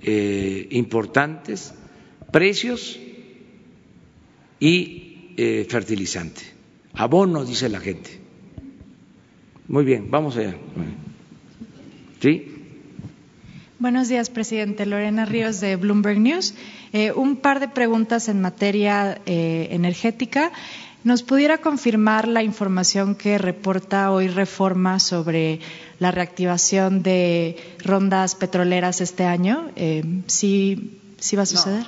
importantes, 0.00 1.74
precios 2.32 2.98
y 4.60 5.66
fertilizante. 5.68 6.55
Abono, 6.96 7.44
dice 7.44 7.68
la 7.68 7.80
gente. 7.80 8.20
Muy 9.68 9.84
bien, 9.84 10.10
vamos 10.10 10.36
allá. 10.36 10.56
¿Sí? 12.20 12.52
Buenos 13.78 14.08
días, 14.08 14.30
presidente. 14.30 14.86
Lorena 14.86 15.26
Ríos 15.26 15.60
de 15.60 15.76
Bloomberg 15.76 16.18
News. 16.18 16.54
un 17.14 17.36
par 17.36 17.60
de 17.60 17.68
preguntas 17.68 18.28
en 18.28 18.40
materia 18.40 19.20
energética. 19.26 20.52
¿Nos 21.06 21.22
pudiera 21.22 21.58
confirmar 21.58 22.26
la 22.26 22.42
información 22.42 23.14
que 23.14 23.38
reporta 23.38 24.10
hoy 24.10 24.26
Reforma 24.26 24.98
sobre 24.98 25.60
la 26.00 26.10
reactivación 26.10 27.04
de 27.04 27.56
rondas 27.78 28.34
petroleras 28.34 29.00
este 29.00 29.24
año? 29.24 29.70
Eh, 29.76 30.02
¿sí, 30.26 30.98
va 31.36 31.42
a 31.42 31.46
suceder? 31.46 31.86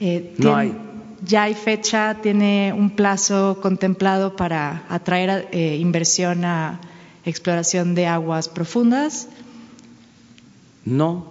Eh, 0.00 0.34
no 0.38 0.56
hay. 0.56 0.74
¿Ya 1.22 1.42
hay 1.42 1.54
fecha? 1.54 2.16
¿Tiene 2.22 2.72
un 2.72 2.90
plazo 2.96 3.58
contemplado 3.60 4.36
para 4.36 4.84
atraer 4.88 5.48
eh, 5.52 5.76
inversión 5.76 6.44
a 6.44 6.80
exploración 7.24 7.94
de 7.94 8.06
aguas 8.06 8.48
profundas? 8.48 9.28
No, 10.84 11.26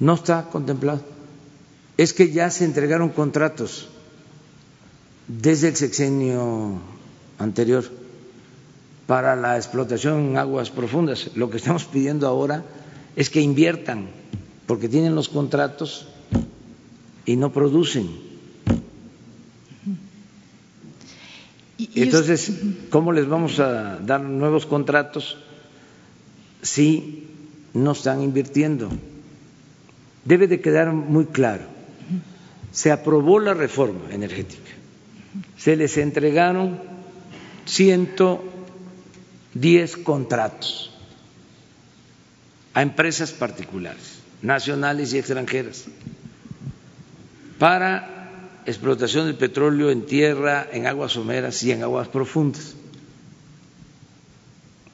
no 0.00 0.14
está 0.14 0.48
contemplado. 0.50 1.02
Es 1.98 2.14
que 2.14 2.32
ya 2.32 2.50
se 2.50 2.64
entregaron 2.64 3.10
contratos 3.10 3.88
desde 5.28 5.68
el 5.68 5.76
sexenio 5.76 6.80
anterior 7.38 7.84
para 9.06 9.36
la 9.36 9.56
explotación 9.56 10.30
en 10.30 10.36
aguas 10.38 10.70
profundas. 10.70 11.30
Lo 11.34 11.50
que 11.50 11.58
estamos 11.58 11.84
pidiendo 11.84 12.26
ahora 12.26 12.64
es 13.14 13.28
que 13.28 13.42
inviertan, 13.42 14.08
porque 14.66 14.88
tienen 14.88 15.14
los 15.14 15.28
contratos 15.28 16.08
y 17.26 17.36
no 17.36 17.52
producen. 17.52 18.25
Entonces, 21.96 22.52
¿cómo 22.90 23.12
les 23.12 23.28
vamos 23.28 23.58
a 23.58 23.98
dar 23.98 24.20
nuevos 24.20 24.66
contratos 24.66 25.38
si 26.62 27.28
no 27.72 27.92
están 27.92 28.22
invirtiendo? 28.22 28.90
Debe 30.24 30.46
de 30.46 30.60
quedar 30.60 30.92
muy 30.92 31.26
claro. 31.26 31.64
Se 32.72 32.92
aprobó 32.92 33.40
la 33.40 33.54
reforma 33.54 34.10
energética 34.10 34.76
se 35.56 35.76
les 35.76 35.96
entregaron 35.96 36.80
110 37.64 39.96
contratos 39.98 40.90
a 42.74 42.82
empresas 42.82 43.30
particulares, 43.32 44.18
nacionales 44.42 45.14
y 45.14 45.18
extranjeras, 45.18 45.84
para 47.58 48.15
explotación 48.66 49.26
del 49.26 49.36
petróleo 49.36 49.90
en 49.90 50.06
tierra, 50.06 50.68
en 50.72 50.86
aguas 50.86 51.12
someras 51.12 51.62
y 51.62 51.72
en 51.72 51.82
aguas 51.82 52.08
profundas. 52.08 52.74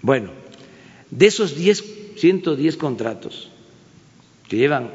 Bueno, 0.03 0.31
de 1.11 1.27
esos 1.27 1.57
10, 1.57 2.17
110 2.17 2.77
contratos 2.77 3.51
que 4.49 4.57
llevan 4.57 4.91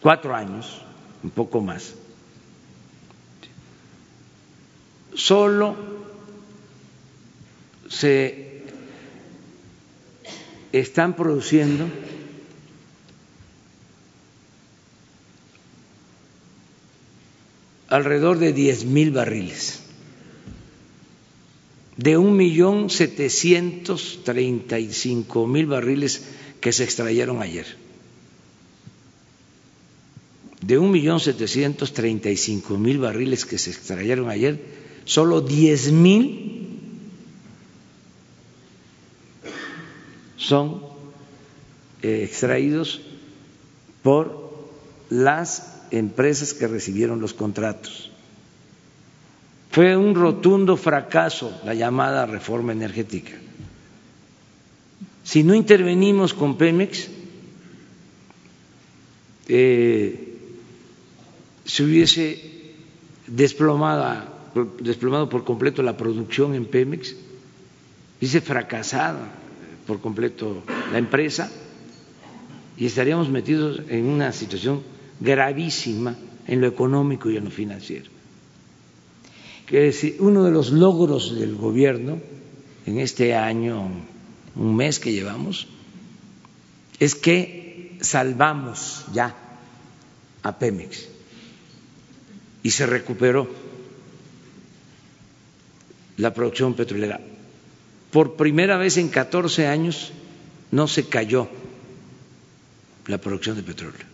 cuatro 0.00 0.34
años, 0.34 0.80
un 1.22 1.30
poco 1.30 1.60
más, 1.60 1.94
solo 5.14 5.76
se 7.88 8.64
están 10.72 11.14
produciendo 11.14 11.86
alrededor 17.88 18.38
de 18.38 18.52
diez 18.52 18.84
mil 18.84 19.10
barriles 19.10 19.80
de 21.96 22.16
un 22.16 22.36
millón 22.36 22.90
setecientos 22.90 24.20
treinta 24.24 24.78
y 24.78 24.92
cinco 24.92 25.46
mil 25.46 25.66
barriles 25.66 26.24
que 26.60 26.72
se 26.72 26.84
extrayeron 26.84 27.40
ayer. 27.40 27.66
De 30.60 30.78
un 30.78 30.90
millón 30.90 31.20
setecientos 31.20 31.92
treinta 31.92 32.30
y 32.30 32.36
cinco 32.36 32.78
mil 32.78 32.98
barriles 32.98 33.44
que 33.44 33.58
se 33.58 33.70
extrayeron 33.70 34.28
ayer, 34.30 34.64
solo 35.04 35.40
diez 35.40 35.92
mil 35.92 36.80
son 40.36 40.82
eh, 42.02 42.24
extraídos 42.24 43.02
por 44.02 44.52
las 45.10 45.73
empresas 45.90 46.54
que 46.54 46.66
recibieron 46.66 47.20
los 47.20 47.34
contratos. 47.34 48.10
Fue 49.70 49.96
un 49.96 50.14
rotundo 50.14 50.76
fracaso 50.76 51.60
la 51.64 51.74
llamada 51.74 52.26
reforma 52.26 52.72
energética. 52.72 53.32
Si 55.24 55.42
no 55.42 55.54
intervenimos 55.54 56.32
con 56.34 56.56
Pemex, 56.56 57.08
eh, 59.48 60.38
se 61.64 61.82
hubiese 61.82 62.74
desplomado, 63.26 64.26
desplomado 64.80 65.28
por 65.28 65.44
completo 65.44 65.82
la 65.82 65.96
producción 65.96 66.54
en 66.54 66.66
Pemex, 66.66 67.16
hubiese 68.20 68.40
fracasado 68.40 69.18
por 69.86 70.00
completo 70.00 70.62
la 70.92 70.98
empresa 70.98 71.50
y 72.76 72.86
estaríamos 72.86 73.28
metidos 73.28 73.82
en 73.88 74.06
una 74.06 74.32
situación 74.32 74.82
gravísima 75.20 76.16
en 76.46 76.60
lo 76.60 76.66
económico 76.66 77.30
y 77.30 77.36
en 77.36 77.44
lo 77.44 77.50
financiero. 77.50 78.10
Que 79.66 79.88
es 79.88 80.04
uno 80.18 80.44
de 80.44 80.50
los 80.50 80.70
logros 80.70 81.38
del 81.38 81.54
gobierno 81.56 82.18
en 82.86 82.98
este 82.98 83.34
año, 83.34 83.90
un 84.54 84.76
mes 84.76 84.98
que 84.98 85.12
llevamos, 85.12 85.66
es 86.98 87.14
que 87.14 87.96
salvamos 88.00 89.06
ya 89.12 89.34
a 90.42 90.58
Pemex 90.58 91.08
y 92.62 92.70
se 92.70 92.86
recuperó 92.86 93.48
la 96.16 96.32
producción 96.32 96.74
petrolera. 96.74 97.20
Por 98.12 98.36
primera 98.36 98.76
vez 98.76 98.96
en 98.98 99.08
14 99.08 99.66
años 99.66 100.12
no 100.70 100.86
se 100.86 101.08
cayó 101.08 101.48
la 103.06 103.18
producción 103.18 103.56
de 103.56 103.62
petróleo. 103.62 104.13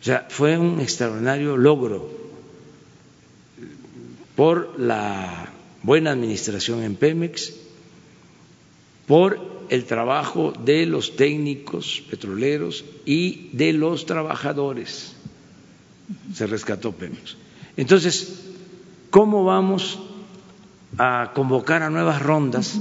O 0.00 0.02
sea, 0.02 0.26
fue 0.30 0.56
un 0.56 0.80
extraordinario 0.80 1.56
logro 1.56 2.10
por 4.34 4.80
la 4.80 5.52
buena 5.82 6.12
administración 6.12 6.82
en 6.82 6.96
Pemex, 6.96 7.52
por 9.06 9.66
el 9.68 9.84
trabajo 9.84 10.52
de 10.52 10.86
los 10.86 11.16
técnicos 11.16 12.02
petroleros 12.08 12.84
y 13.04 13.50
de 13.52 13.74
los 13.74 14.06
trabajadores. 14.06 15.14
Se 16.34 16.46
rescató 16.46 16.92
Pemex. 16.92 17.36
Entonces, 17.76 18.40
¿cómo 19.10 19.44
vamos 19.44 19.98
a 20.96 21.32
convocar 21.34 21.82
a 21.82 21.90
nuevas 21.90 22.22
rondas? 22.22 22.80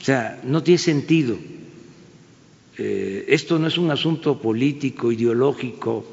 O 0.00 0.04
sea, 0.04 0.40
no 0.44 0.62
tiene 0.62 0.78
sentido 0.78 1.38
eh, 2.78 3.24
esto 3.28 3.58
no 3.58 3.66
es 3.66 3.76
un 3.76 3.90
asunto 3.90 4.40
político, 4.40 5.12
ideológico, 5.12 6.04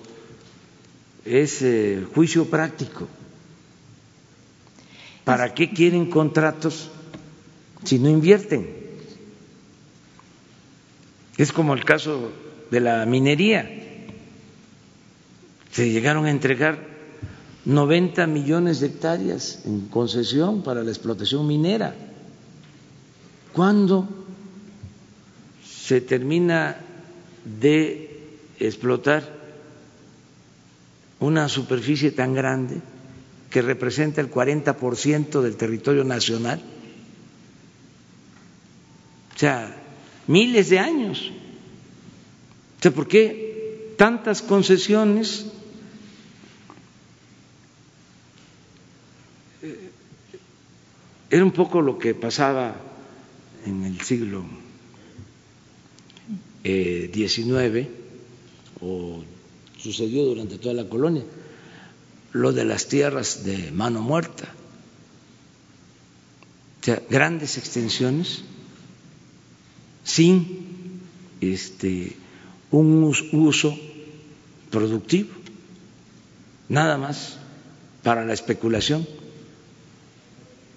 es 1.26 1.62
eh, 1.62 2.06
juicio 2.14 2.46
práctico. 2.46 3.08
¿Para 5.24 5.54
qué 5.54 5.70
quieren 5.72 6.10
contratos 6.10 6.90
si 7.84 8.00
no 8.00 8.10
invierten? 8.10 8.68
Es 11.38 11.54
como 11.54 11.74
el 11.74 11.86
caso 11.86 12.32
de 12.72 12.80
la 12.82 13.06
minería. 13.06 13.70
Se 15.72 15.90
llegaron 15.90 16.26
a 16.26 16.32
entregar 16.32 16.88
90 17.66 18.28
millones 18.28 18.80
de 18.80 18.88
hectáreas 18.88 19.62
en 19.66 19.88
concesión 19.88 20.64
para 20.64 20.84
la 20.84 20.90
explotación 20.90 21.46
minera. 21.48 21.96
¿Cuándo 23.54 24.08
se 25.90 26.02
termina 26.02 26.78
de 27.44 28.22
explotar 28.60 29.24
una 31.20 31.50
superficie 31.50 32.12
tan 32.12 32.36
grande 32.36 32.80
que 33.50 33.64
representa 33.64 34.22
el 34.22 34.30
40% 34.30 35.42
del 35.42 35.56
territorio 35.56 36.04
nacional. 36.04 36.62
O 39.36 39.40
sea, 39.40 39.76
miles 40.28 40.70
de 40.70 40.78
años. 40.78 41.32
O 42.78 42.82
sea, 42.84 42.92
¿por 42.92 43.08
qué 43.08 43.96
tantas 43.98 44.44
concesiones? 44.44 45.48
Eh, 49.64 49.90
era 51.32 51.44
un 51.44 51.52
poco 51.52 51.82
lo 51.82 51.98
que 51.98 52.14
pasaba 52.14 52.76
en 53.66 53.86
el 53.86 54.00
siglo 54.02 54.69
19 56.64 57.90
o 58.82 59.24
sucedió 59.78 60.26
durante 60.26 60.58
toda 60.58 60.74
la 60.74 60.90
colonia, 60.90 61.24
lo 62.34 62.52
de 62.52 62.66
las 62.66 62.88
tierras 62.88 63.44
de 63.44 63.72
mano 63.72 64.02
muerta, 64.02 64.54
grandes 67.10 67.58
extensiones 67.58 68.42
sin 70.04 71.02
este, 71.42 72.16
un 72.72 73.04
uso 73.32 73.78
productivo, 74.72 75.30
nada 76.68 76.98
más 76.98 77.38
para 78.04 78.26
la 78.26 78.34
especulación. 78.34 79.08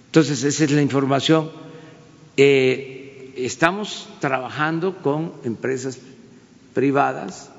Entonces, 0.07 0.43
esa 0.43 0.65
es 0.65 0.71
la 0.71 0.81
información. 0.81 1.51
Eh, 2.37 2.92
estamos 3.35 4.09
trabajando 4.19 5.01
con 5.01 5.33
empresas 5.43 5.99
privadas 6.73 7.49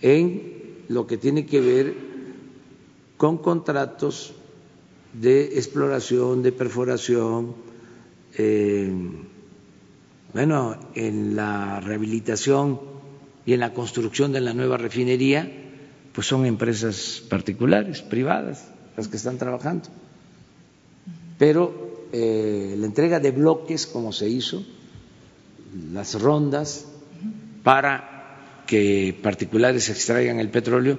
en 0.00 0.84
lo 0.88 1.06
que 1.06 1.16
tiene 1.16 1.46
que 1.46 1.60
ver 1.60 1.94
con 3.16 3.38
contratos 3.38 4.34
de 5.12 5.58
exploración, 5.58 6.42
de 6.42 6.52
perforación, 6.52 7.54
eh, 8.36 8.92
bueno, 10.32 10.76
en 10.94 11.34
la 11.34 11.80
rehabilitación 11.80 12.80
y 13.44 13.54
en 13.54 13.60
la 13.60 13.72
construcción 13.72 14.32
de 14.32 14.40
la 14.40 14.54
nueva 14.54 14.76
refinería, 14.76 15.50
pues 16.12 16.26
son 16.26 16.46
empresas 16.46 17.22
particulares, 17.28 18.02
privadas, 18.02 18.68
las 18.96 19.08
que 19.08 19.16
están 19.16 19.38
trabajando. 19.38 19.88
Pero 21.38 21.87
eh, 22.12 22.74
la 22.78 22.86
entrega 22.86 23.20
de 23.20 23.30
bloques, 23.30 23.86
como 23.86 24.12
se 24.12 24.28
hizo, 24.28 24.64
las 25.92 26.20
rondas 26.20 26.86
para 27.62 28.62
que 28.66 29.18
particulares 29.22 29.88
extraigan 29.88 30.40
el 30.40 30.50
petróleo, 30.50 30.98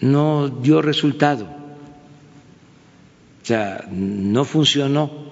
no 0.00 0.48
dio 0.48 0.82
resultado. 0.82 1.44
O 3.42 3.44
sea, 3.44 3.86
no 3.90 4.44
funcionó. 4.44 5.30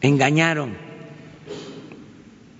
Engañaron 0.00 0.76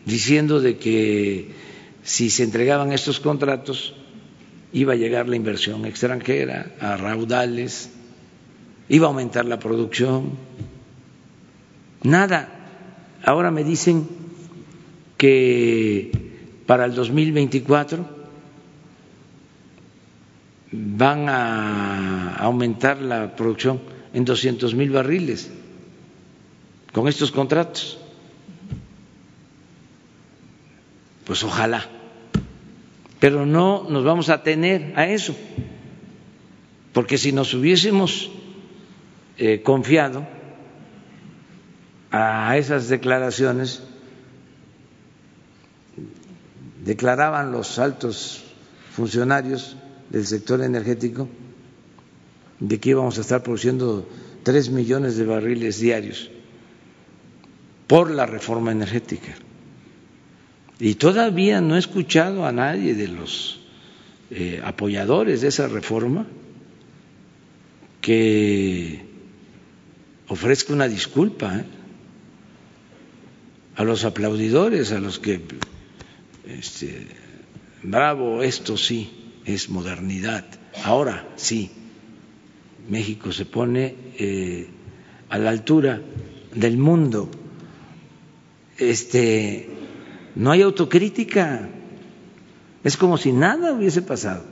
diciendo 0.04 0.60
de 0.60 0.76
que 0.76 1.54
si 2.02 2.30
se 2.30 2.42
entregaban 2.42 2.92
estos 2.92 3.20
contratos 3.20 3.94
iba 4.72 4.92
a 4.94 4.96
llegar 4.96 5.28
la 5.28 5.36
inversión 5.36 5.84
extranjera 5.84 6.74
a 6.80 6.96
raudales, 6.96 7.90
iba 8.88 9.06
a 9.06 9.10
aumentar 9.10 9.44
la 9.44 9.58
producción 9.58 10.32
Nada. 12.02 12.48
Ahora 13.24 13.50
me 13.50 13.64
dicen 13.64 14.08
que 15.18 16.10
para 16.66 16.86
el 16.86 16.94
2024 16.94 18.20
van 20.72 21.28
a 21.28 22.36
aumentar 22.36 23.02
la 23.02 23.34
producción 23.36 23.80
en 24.14 24.24
200 24.24 24.74
mil 24.74 24.90
barriles 24.90 25.50
con 26.92 27.08
estos 27.08 27.32
contratos. 27.32 27.98
Pues 31.24 31.44
ojalá. 31.44 31.86
Pero 33.18 33.44
no 33.44 33.86
nos 33.88 34.02
vamos 34.02 34.30
a 34.30 34.42
tener 34.42 34.94
a 34.96 35.06
eso, 35.06 35.36
porque 36.94 37.18
si 37.18 37.32
nos 37.32 37.52
hubiésemos 37.52 38.30
eh, 39.36 39.60
confiado, 39.62 40.26
a 42.10 42.56
esas 42.56 42.88
declaraciones 42.88 43.82
declaraban 46.84 47.52
los 47.52 47.78
altos 47.78 48.42
funcionarios 48.92 49.76
del 50.10 50.26
sector 50.26 50.62
energético 50.62 51.28
de 52.58 52.80
que 52.80 52.90
íbamos 52.90 53.18
a 53.18 53.20
estar 53.20 53.42
produciendo 53.42 54.08
tres 54.42 54.70
millones 54.70 55.16
de 55.16 55.24
barriles 55.24 55.78
diarios 55.78 56.30
por 57.86 58.10
la 58.10 58.26
reforma 58.26 58.72
energética. 58.72 59.34
Y 60.78 60.94
todavía 60.94 61.60
no 61.60 61.76
he 61.76 61.78
escuchado 61.78 62.46
a 62.46 62.52
nadie 62.52 62.94
de 62.94 63.08
los 63.08 63.60
eh, 64.30 64.60
apoyadores 64.64 65.42
de 65.42 65.48
esa 65.48 65.68
reforma 65.68 66.26
que 68.00 69.04
ofrezca 70.28 70.72
una 70.72 70.88
disculpa 70.88 71.58
¿eh? 71.58 71.64
A 73.76 73.84
los 73.84 74.04
aplaudidores, 74.04 74.92
a 74.92 75.00
los 75.00 75.18
que, 75.18 75.40
este, 76.46 77.06
bravo, 77.82 78.42
esto 78.42 78.76
sí 78.76 79.10
es 79.44 79.68
modernidad. 79.68 80.44
Ahora 80.84 81.28
sí, 81.36 81.70
México 82.88 83.32
se 83.32 83.46
pone 83.46 83.94
eh, 84.18 84.68
a 85.28 85.38
la 85.38 85.50
altura 85.50 86.00
del 86.54 86.76
mundo. 86.76 87.30
Este, 88.78 89.68
no 90.34 90.50
hay 90.50 90.62
autocrítica. 90.62 91.68
Es 92.82 92.96
como 92.96 93.18
si 93.18 93.32
nada 93.32 93.72
hubiese 93.72 94.02
pasado. 94.02 94.44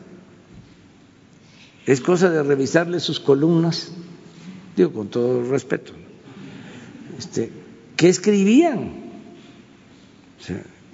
Es 1.87 2.01
cosa 2.03 2.29
de 2.29 2.43
revisarle 2.43 3.01
sus 3.01 3.19
columnas, 3.19 3.91
digo 4.77 4.93
con 4.93 5.09
todo 5.09 5.43
respeto. 5.51 5.95
Este, 7.19 7.51
¿Qué 7.97 8.09
escribían? 8.09 9.08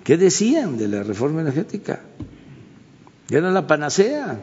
¿Qué 0.03 0.17
decían 0.17 0.77
de 0.77 0.89
la 0.89 1.03
reforma 1.03 1.41
energética? 1.41 2.01
Era 3.31 3.51
la 3.51 3.67
panacea. 3.67 4.39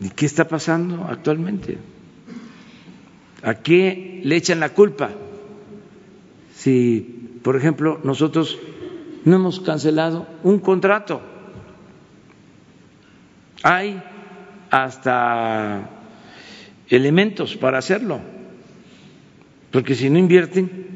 ¿Y 0.00 0.08
qué 0.10 0.26
está 0.26 0.46
pasando 0.48 1.04
actualmente? 1.04 1.78
¿A 3.42 3.54
qué 3.54 4.20
le 4.24 4.36
echan 4.36 4.60
la 4.60 4.70
culpa? 4.70 5.10
Si, 6.54 7.38
por 7.42 7.56
ejemplo, 7.56 8.00
nosotros 8.02 8.58
no 9.24 9.36
hemos 9.36 9.60
cancelado 9.60 10.26
un 10.42 10.58
contrato, 10.58 11.20
hay 13.62 14.02
hasta 14.70 15.90
elementos 16.88 17.56
para 17.56 17.78
hacerlo, 17.78 18.20
porque 19.72 19.94
si 19.94 20.08
no 20.10 20.18
invierten, 20.18 20.95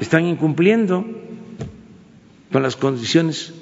están 0.00 0.26
incumpliendo 0.26 1.04
con 2.50 2.62
las 2.62 2.74
condiciones 2.74 3.52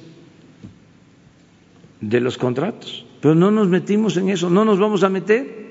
de 2.00 2.20
los 2.20 2.38
contratos. 2.38 3.04
Pero 3.20 3.34
no 3.34 3.50
nos 3.50 3.68
metimos 3.68 4.16
en 4.16 4.30
eso, 4.30 4.48
no 4.48 4.64
nos 4.64 4.78
vamos 4.78 5.02
a 5.02 5.08
meter. 5.08 5.68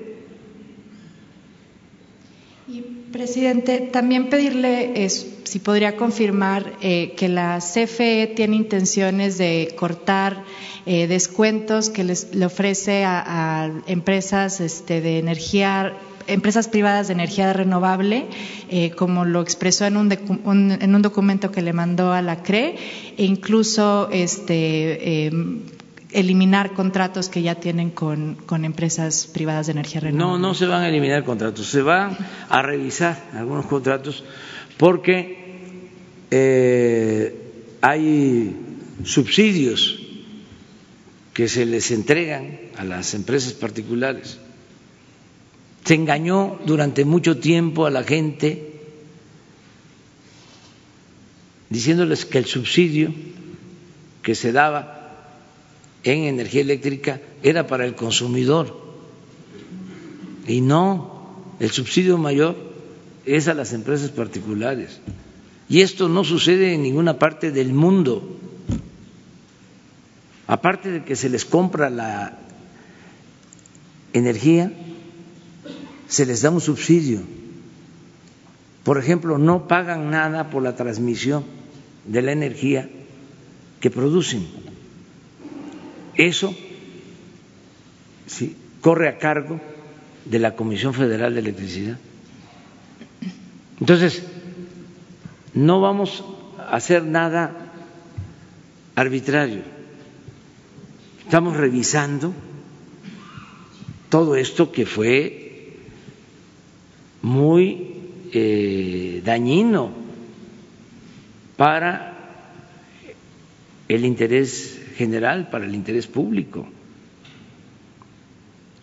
Y, 2.68 2.82
presidente, 3.10 3.88
también 3.90 4.28
pedirle 4.28 5.08
si 5.08 5.58
podría 5.60 5.96
confirmar 5.96 6.74
eh, 6.82 7.14
que 7.16 7.28
la 7.28 7.58
CFE 7.58 8.34
tiene 8.36 8.56
intenciones 8.56 9.38
de 9.38 9.74
cortar 9.76 10.44
eh, 10.84 11.06
descuentos 11.06 11.88
que 11.88 12.04
les, 12.04 12.34
le 12.34 12.44
ofrece 12.44 13.04
a, 13.04 13.70
empresas 13.86 14.60
este, 14.60 15.00
de 15.00 15.18
energía 15.18 15.96
empresas 16.28 16.68
privadas 16.68 17.08
de 17.08 17.14
energía 17.14 17.52
renovable, 17.52 18.26
eh, 18.70 18.90
como 18.90 19.24
lo 19.24 19.40
expresó 19.40 19.86
en 19.86 19.96
un, 19.96 20.12
en 20.12 20.94
un, 20.94 21.02
documento 21.02 21.50
que 21.50 21.62
le 21.62 21.72
mandó 21.72 22.12
a 22.12 22.22
la 22.22 22.42
CRE, 22.42 22.76
e 23.16 23.24
incluso 23.24 24.08
este, 24.12 25.30
eliminar 26.12 26.72
contratos 26.72 27.28
que 27.28 27.42
ya 27.42 27.56
tienen 27.56 27.90
con, 27.90 28.38
empresas 28.64 29.26
privadas 29.26 29.66
de 29.66 29.72
energía 29.72 30.00
renovable. 30.00 30.40
No, 30.40 30.48
no 30.48 30.54
se 30.54 30.66
van 30.66 30.82
a 30.82 30.88
eliminar 30.88 31.24
contratos, 31.24 31.66
se 31.66 31.82
van 31.82 32.16
a 32.48 32.62
revisar 32.62 33.30
algunos 33.34 33.66
contratos 33.66 34.24
porque 34.76 35.36
eh, 36.30 37.76
hay 37.80 38.56
subsidios 39.04 40.00
que 41.34 41.48
se 41.48 41.66
les 41.66 41.90
entregan 41.90 42.58
a 42.76 42.84
las 42.84 43.14
empresas 43.14 43.52
particulares. 43.52 44.38
Se 45.88 45.94
engañó 45.94 46.58
durante 46.66 47.06
mucho 47.06 47.38
tiempo 47.38 47.86
a 47.86 47.90
la 47.90 48.04
gente 48.04 48.74
diciéndoles 51.70 52.26
que 52.26 52.36
el 52.36 52.44
subsidio 52.44 53.14
que 54.20 54.34
se 54.34 54.52
daba 54.52 55.40
en 56.04 56.24
energía 56.24 56.60
eléctrica 56.60 57.22
era 57.42 57.66
para 57.66 57.86
el 57.86 57.94
consumidor 57.94 58.76
y 60.46 60.60
no, 60.60 61.54
el 61.58 61.70
subsidio 61.70 62.18
mayor 62.18 62.54
es 63.24 63.48
a 63.48 63.54
las 63.54 63.72
empresas 63.72 64.10
particulares. 64.10 65.00
Y 65.70 65.80
esto 65.80 66.10
no 66.10 66.22
sucede 66.22 66.74
en 66.74 66.82
ninguna 66.82 67.18
parte 67.18 67.50
del 67.50 67.72
mundo. 67.72 68.36
Aparte 70.46 70.90
de 70.90 71.04
que 71.04 71.16
se 71.16 71.30
les 71.30 71.46
compra 71.46 71.88
la 71.88 72.36
energía, 74.12 74.70
se 76.08 76.26
les 76.26 76.42
da 76.42 76.50
un 76.50 76.60
subsidio. 76.60 77.20
Por 78.82 78.98
ejemplo, 78.98 79.38
no 79.38 79.68
pagan 79.68 80.10
nada 80.10 80.50
por 80.50 80.62
la 80.62 80.74
transmisión 80.74 81.44
de 82.06 82.22
la 82.22 82.32
energía 82.32 82.88
que 83.80 83.90
producen. 83.90 84.46
Eso 86.14 86.54
corre 88.80 89.08
a 89.08 89.18
cargo 89.18 89.60
de 90.24 90.38
la 90.38 90.56
Comisión 90.56 90.94
Federal 90.94 91.34
de 91.34 91.40
Electricidad. 91.40 91.98
Entonces, 93.80 94.24
no 95.54 95.80
vamos 95.80 96.24
a 96.58 96.76
hacer 96.76 97.04
nada 97.04 97.72
arbitrario. 98.94 99.62
Estamos 101.24 101.56
revisando 101.56 102.32
todo 104.08 104.34
esto 104.36 104.72
que 104.72 104.86
fue 104.86 105.47
muy 107.22 107.94
eh, 108.32 109.22
dañino 109.24 109.90
para 111.56 112.14
el 113.88 114.04
interés 114.04 114.80
general, 114.96 115.48
para 115.50 115.64
el 115.66 115.74
interés 115.74 116.06
público. 116.06 116.68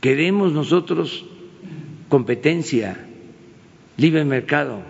Queremos 0.01 0.51
nosotros 0.51 1.25
competencia, 2.09 2.97
libre 3.97 4.23
mercado. 4.25 4.81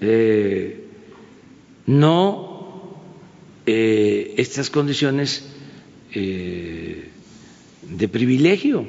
Eh, 0.00 0.84
no 1.86 2.98
eh, 3.66 4.34
estas 4.36 4.70
condiciones 4.70 5.44
eh, 6.14 7.10
de 7.82 8.08
privilegio. 8.08 8.86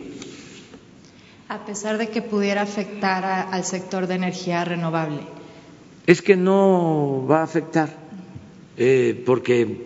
A 1.50 1.66
pesar 1.66 1.98
de 1.98 2.10
que 2.10 2.22
pudiera 2.22 2.62
afectar 2.62 3.26
al 3.26 3.64
sector 3.66 4.06
de 4.06 4.16
energía 4.16 4.64
renovable. 4.64 5.22
Es 6.06 6.22
que 6.22 6.36
no 6.36 7.26
va 7.30 7.40
a 7.40 7.44
afectar 7.44 7.90
eh, 8.78 9.24
porque 9.26 9.84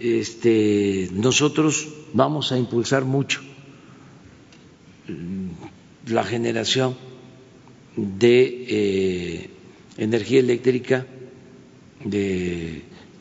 este, 0.00 1.08
nosotros 1.12 1.88
vamos 2.12 2.50
a 2.50 2.58
impulsar 2.58 3.04
mucho 3.04 3.40
mm, 5.06 6.10
la 6.12 6.24
generación 6.24 6.96
de 7.96 8.64
eh, 8.68 9.50
energía 9.98 10.40
eléctrica 10.40 11.06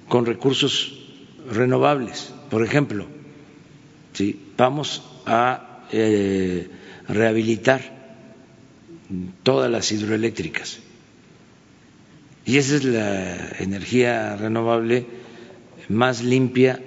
con 0.10 0.26
recursos 0.26 1.06
renovables. 1.52 2.34
Por 2.50 2.64
ejemplo, 2.64 3.06
¿sí? 4.14 4.40
vamos 4.58 5.04
a 5.26 5.86
eh, 5.92 6.68
rehabilitar 7.08 7.82
todas 9.44 9.70
las 9.70 9.92
hidroeléctricas 9.92 10.80
y 12.46 12.58
esa 12.58 12.76
es 12.76 12.84
la 12.84 13.50
energía 13.60 14.36
renovable 14.38 15.06
más 15.90 16.24
limpia 16.24 16.80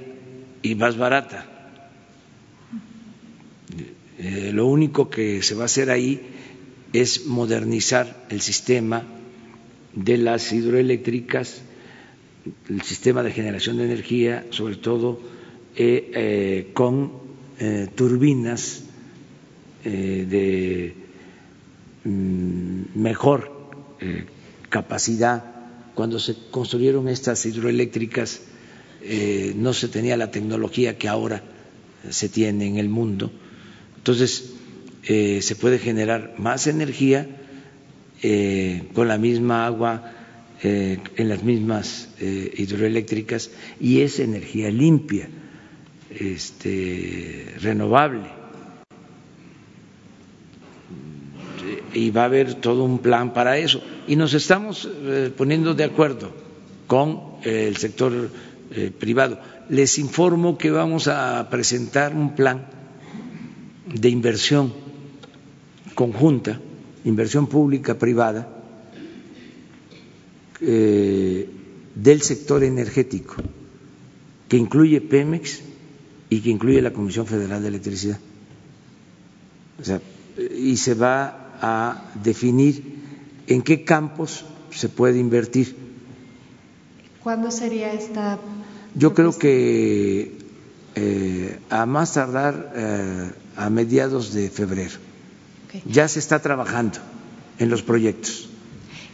y 0.63 0.77
más 0.77 0.97
barata. 0.97 1.47
Eh, 4.19 4.51
lo 4.53 4.67
único 4.67 5.11
que 5.11 5.43
se 5.43 5.55
va 5.55 5.63
a 5.63 5.67
hacer 5.67 5.91
ahí 5.91 6.21
es 6.93 7.27
modernizar 7.27 8.27
el 8.31 8.41
sistema 8.41 9.05
de 9.95 10.19
las 10.19 10.53
hidroeléctricas, 10.53 11.63
el 12.69 12.83
sistema 12.83 13.23
de 13.23 13.33
generación 13.33 13.79
de 13.79 13.85
energía, 13.85 14.47
sobre 14.51 14.77
todo 14.77 15.21
eh, 15.77 16.11
eh, 16.15 16.71
con 16.73 17.27
turbinas 17.97 18.85
de 19.85 20.95
mm, 22.05 22.83
mejor 23.01 23.53
capacidad. 24.69 25.45
Cuando 25.95 26.19
se 26.19 26.37
construyeron 26.51 27.09
estas 27.09 27.45
hidroeléctricas 27.47 28.41
eh, 29.03 29.53
no 29.57 29.73
se 29.73 29.89
tenía 29.89 30.17
la 30.17 30.31
tecnología 30.31 30.97
que 30.99 31.09
ahora 31.09 31.43
se 32.11 32.29
tiene 32.29 32.67
en 32.67 32.77
el 32.79 32.89
mundo 32.89 33.31
Entonces, 34.09 34.55
eh, 35.05 35.41
se 35.43 35.55
puede 35.55 35.79
generar 35.79 36.35
más 36.39 36.67
energía 36.67 37.29
eh, 38.23 38.85
con 38.95 39.07
la 39.07 39.19
misma 39.19 39.67
agua 39.67 40.15
eh, 40.63 40.97
en 41.17 41.29
las 41.29 41.43
mismas 41.43 42.09
hidroeléctricas 42.19 43.51
y 43.79 44.01
es 44.01 44.19
energía 44.19 44.71
limpia, 44.71 45.29
este, 46.09 47.55
renovable. 47.61 48.38
Y 51.95 52.11
va 52.11 52.23
a 52.23 52.25
haber 52.27 52.55
todo 52.55 52.85
un 52.85 52.99
plan 52.99 53.33
para 53.33 53.59
eso. 53.59 53.83
Y 54.07 54.17
nos 54.17 54.35
estamos 54.35 54.89
poniendo 55.37 55.75
de 55.75 55.85
acuerdo 55.85 56.33
con 56.87 57.21
el 57.43 57.77
sector 57.77 58.31
privado. 58.99 59.39
Les 59.69 59.99
informo 59.99 60.59
que 60.59 60.71
vamos 60.71 61.09
a 61.09 61.49
presentar 61.51 62.15
un 62.15 62.35
plan 62.35 62.67
de 63.87 64.09
inversión 64.09 64.73
conjunta, 65.95 66.61
inversión 67.05 67.49
pública 67.49 67.99
privada, 67.99 68.49
eh, 70.61 71.49
del 71.95 72.23
sector 72.23 72.63
energético, 72.63 73.35
que 74.49 74.57
incluye 74.57 75.01
Pemex 75.01 75.61
y 76.31 76.41
que 76.41 76.51
incluye 76.51 76.81
la 76.83 76.93
Comisión 76.93 77.27
Federal 77.27 77.63
de 77.63 77.69
Electricidad. 77.69 78.19
O 79.81 79.85
sea, 79.85 80.01
y 80.57 80.77
se 80.77 80.95
va 80.95 81.48
a 81.61 82.11
definir 82.23 82.83
en 83.47 83.63
qué 83.63 83.85
campos 83.85 84.45
se 84.71 84.89
puede 84.89 85.19
invertir. 85.19 85.77
¿Cuándo 87.23 87.51
sería 87.51 87.93
esta? 87.93 88.39
Yo 88.95 89.15
creo 89.15 89.37
que 89.37 90.39
eh, 90.95 91.59
a 91.71 91.87
más 91.87 92.15
tardar 92.15 92.73
eh, 92.75 93.31
a 93.57 93.71
mediados 93.71 94.33
de 94.33 94.51
febrero. 94.51 94.97
Ya 95.85 96.09
se 96.09 96.19
está 96.19 96.41
trabajando 96.41 96.99
en 97.59 97.69
los 97.69 97.83
proyectos. 97.83 98.49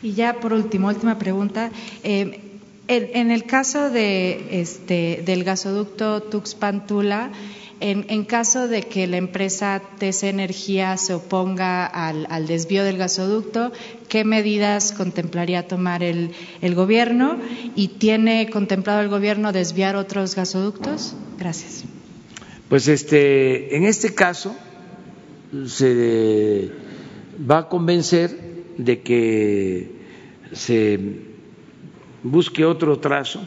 Y 0.02 0.12
ya 0.12 0.40
por 0.40 0.52
último, 0.52 0.88
última 0.88 1.18
pregunta. 1.18 1.70
Eh, 2.02 2.40
en, 2.86 3.30
el 3.30 3.44
caso 3.44 3.90
de 3.90 4.60
este, 4.60 5.22
del 5.24 5.42
gasoducto 5.42 6.22
Tuxpan-Tula, 6.22 7.32
en, 7.80 8.24
caso 8.24 8.68
de 8.68 8.82
que 8.82 9.06
la 9.06 9.16
empresa 9.16 9.82
TC 9.98 10.24
Energía 10.24 10.96
se 10.96 11.14
oponga 11.14 11.86
al, 11.86 12.46
desvío 12.46 12.84
del 12.84 12.96
gasoducto, 12.96 13.72
¿qué 14.08 14.24
medidas 14.24 14.92
contemplaría 14.92 15.66
tomar 15.68 16.02
el, 16.02 16.30
el, 16.62 16.74
gobierno? 16.74 17.38
¿Y 17.74 17.88
tiene 17.88 18.48
contemplado 18.50 19.00
el 19.00 19.08
gobierno 19.08 19.52
desviar 19.52 19.96
otros 19.96 20.34
gasoductos? 20.34 21.14
Gracias. 21.38 21.84
Pues 22.68 22.88
este, 22.88 23.76
en 23.76 23.84
este 23.84 24.14
caso, 24.14 24.56
se 25.66 26.70
va 27.50 27.58
a 27.58 27.68
convencer 27.68 28.64
de 28.78 29.02
que 29.02 29.92
se 30.52 30.98
busque 32.22 32.64
otro 32.64 32.98
trazo. 32.98 33.46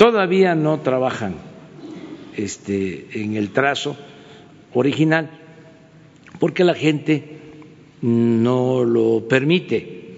Todavía 0.00 0.54
no 0.54 0.80
trabajan 0.80 1.34
este, 2.34 3.20
en 3.22 3.36
el 3.36 3.50
trazo 3.50 3.98
original 4.72 5.28
porque 6.38 6.64
la 6.64 6.72
gente 6.72 7.38
no 8.00 8.82
lo 8.82 9.28
permite. 9.28 10.16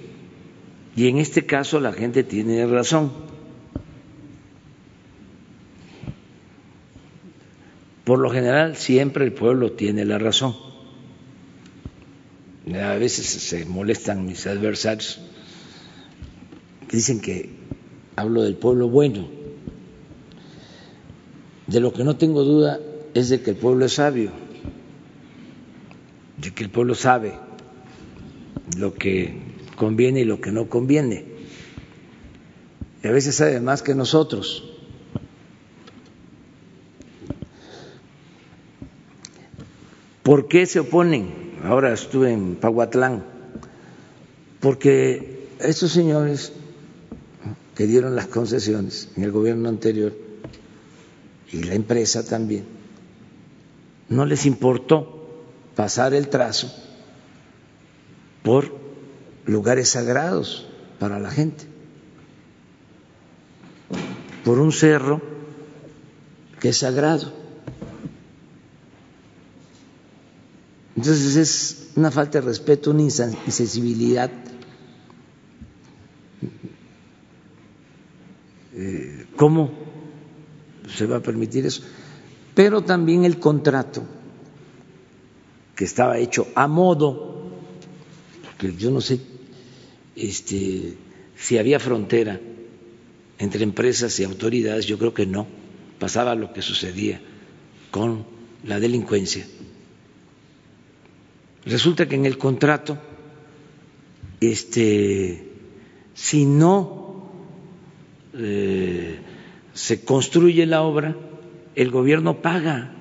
Y 0.94 1.08
en 1.08 1.18
este 1.18 1.46
caso 1.46 1.80
la 1.80 1.92
gente 1.92 2.22
tiene 2.22 2.64
razón. 2.64 3.10
Por 8.04 8.20
lo 8.20 8.30
general 8.30 8.76
siempre 8.76 9.24
el 9.24 9.32
pueblo 9.32 9.72
tiene 9.72 10.04
la 10.04 10.18
razón. 10.18 10.54
A 12.72 12.94
veces 12.94 13.26
se 13.26 13.64
molestan 13.64 14.26
mis 14.26 14.46
adversarios, 14.46 15.20
dicen 16.88 17.20
que 17.20 17.50
hablo 18.14 18.44
del 18.44 18.54
pueblo 18.54 18.88
bueno. 18.88 19.41
De 21.72 21.80
lo 21.80 21.90
que 21.94 22.04
no 22.04 22.16
tengo 22.16 22.44
duda 22.44 22.80
es 23.14 23.30
de 23.30 23.40
que 23.40 23.52
el 23.52 23.56
pueblo 23.56 23.86
es 23.86 23.94
sabio, 23.94 24.30
de 26.36 26.52
que 26.52 26.64
el 26.64 26.68
pueblo 26.70 26.94
sabe 26.94 27.32
lo 28.76 28.92
que 28.92 29.40
conviene 29.74 30.20
y 30.20 30.24
lo 30.26 30.38
que 30.38 30.52
no 30.52 30.68
conviene. 30.68 31.24
Y 33.02 33.08
a 33.08 33.10
veces 33.10 33.36
sabe 33.36 33.58
más 33.60 33.80
que 33.80 33.94
nosotros. 33.94 34.70
¿Por 40.22 40.48
qué 40.48 40.66
se 40.66 40.80
oponen? 40.80 41.54
Ahora 41.64 41.94
estuve 41.94 42.32
en 42.32 42.56
Pahuatlán. 42.56 43.24
Porque 44.60 45.48
estos 45.58 45.90
señores 45.90 46.52
que 47.74 47.86
dieron 47.86 48.14
las 48.14 48.26
concesiones 48.26 49.08
en 49.16 49.24
el 49.24 49.32
gobierno 49.32 49.70
anterior 49.70 50.21
y 51.52 51.62
la 51.62 51.74
empresa 51.74 52.24
también, 52.24 52.64
no 54.08 54.24
les 54.24 54.46
importó 54.46 55.28
pasar 55.76 56.14
el 56.14 56.28
trazo 56.28 56.72
por 58.42 58.74
lugares 59.44 59.90
sagrados 59.90 60.66
para 60.98 61.18
la 61.18 61.30
gente, 61.30 61.64
por 64.44 64.58
un 64.58 64.72
cerro 64.72 65.20
que 66.58 66.70
es 66.70 66.78
sagrado. 66.78 67.32
Entonces 70.96 71.36
es 71.36 71.90
una 71.96 72.10
falta 72.10 72.40
de 72.40 72.46
respeto, 72.46 72.90
una 72.90 73.02
insensibilidad. 73.02 74.30
Eh, 78.74 79.26
¿Cómo 79.36 79.81
se 80.92 81.06
va 81.06 81.16
a 81.16 81.20
permitir 81.20 81.66
eso? 81.66 81.82
Pero 82.54 82.82
también 82.82 83.24
el 83.24 83.38
contrato, 83.38 84.02
que 85.74 85.84
estaba 85.84 86.18
hecho 86.18 86.48
a 86.54 86.66
modo, 86.66 87.50
porque 88.42 88.76
yo 88.76 88.90
no 88.90 89.00
sé 89.00 89.20
este, 90.14 90.94
si 91.36 91.58
había 91.58 91.80
frontera 91.80 92.40
entre 93.38 93.64
empresas 93.64 94.18
y 94.20 94.24
autoridades, 94.24 94.86
yo 94.86 94.98
creo 94.98 95.14
que 95.14 95.26
no, 95.26 95.46
pasaba 95.98 96.34
lo 96.34 96.52
que 96.52 96.62
sucedía 96.62 97.20
con 97.90 98.24
la 98.64 98.78
delincuencia 98.78 99.46
Resulta 101.64 102.08
que 102.08 102.16
en 102.16 102.26
el 102.26 102.38
contrato, 102.38 102.98
este, 104.40 105.48
si 106.12 106.44
no 106.44 107.30
eh, 108.34 109.18
se 109.74 110.04
construye 110.04 110.66
la 110.66 110.82
obra, 110.82 111.16
el 111.74 111.90
gobierno 111.90 112.42
paga. 112.42 112.92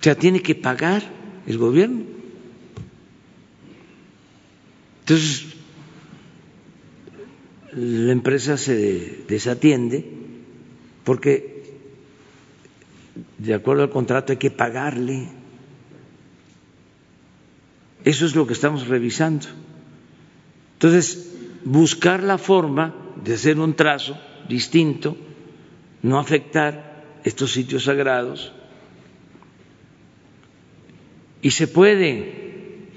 O 0.00 0.02
sea, 0.02 0.14
tiene 0.14 0.42
que 0.42 0.54
pagar 0.54 1.02
el 1.46 1.58
gobierno. 1.58 2.02
Entonces, 5.00 5.46
la 7.72 8.12
empresa 8.12 8.56
se 8.56 9.24
desatiende 9.28 10.04
porque 11.04 11.58
de 13.38 13.54
acuerdo 13.54 13.84
al 13.84 13.90
contrato 13.90 14.32
hay 14.32 14.38
que 14.38 14.50
pagarle. 14.50 15.28
Eso 18.04 18.26
es 18.26 18.34
lo 18.34 18.46
que 18.46 18.52
estamos 18.52 18.86
revisando. 18.88 19.46
Entonces, 20.74 21.32
buscar 21.64 22.22
la 22.22 22.38
forma 22.38 22.94
de 23.28 23.34
hacer 23.34 23.60
un 23.60 23.74
trazo 23.74 24.16
distinto, 24.48 25.14
no 26.00 26.18
afectar 26.18 27.20
estos 27.24 27.52
sitios 27.52 27.84
sagrados. 27.84 28.54
Y 31.42 31.50
se 31.50 31.68
puede, 31.68 32.88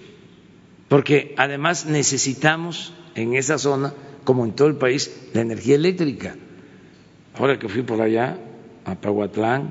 porque 0.87 1.35
además 1.37 1.85
necesitamos 1.85 2.93
en 3.13 3.35
esa 3.35 3.57
zona, 3.57 3.93
como 4.23 4.45
en 4.45 4.53
todo 4.53 4.69
el 4.69 4.77
país, 4.77 5.11
la 5.33 5.41
energía 5.41 5.75
eléctrica. 5.75 6.37
Ahora 7.33 7.59
que 7.59 7.67
fui 7.67 7.81
por 7.81 8.01
allá, 8.01 8.39
a 8.85 8.95
Pahuatlán, 8.95 9.69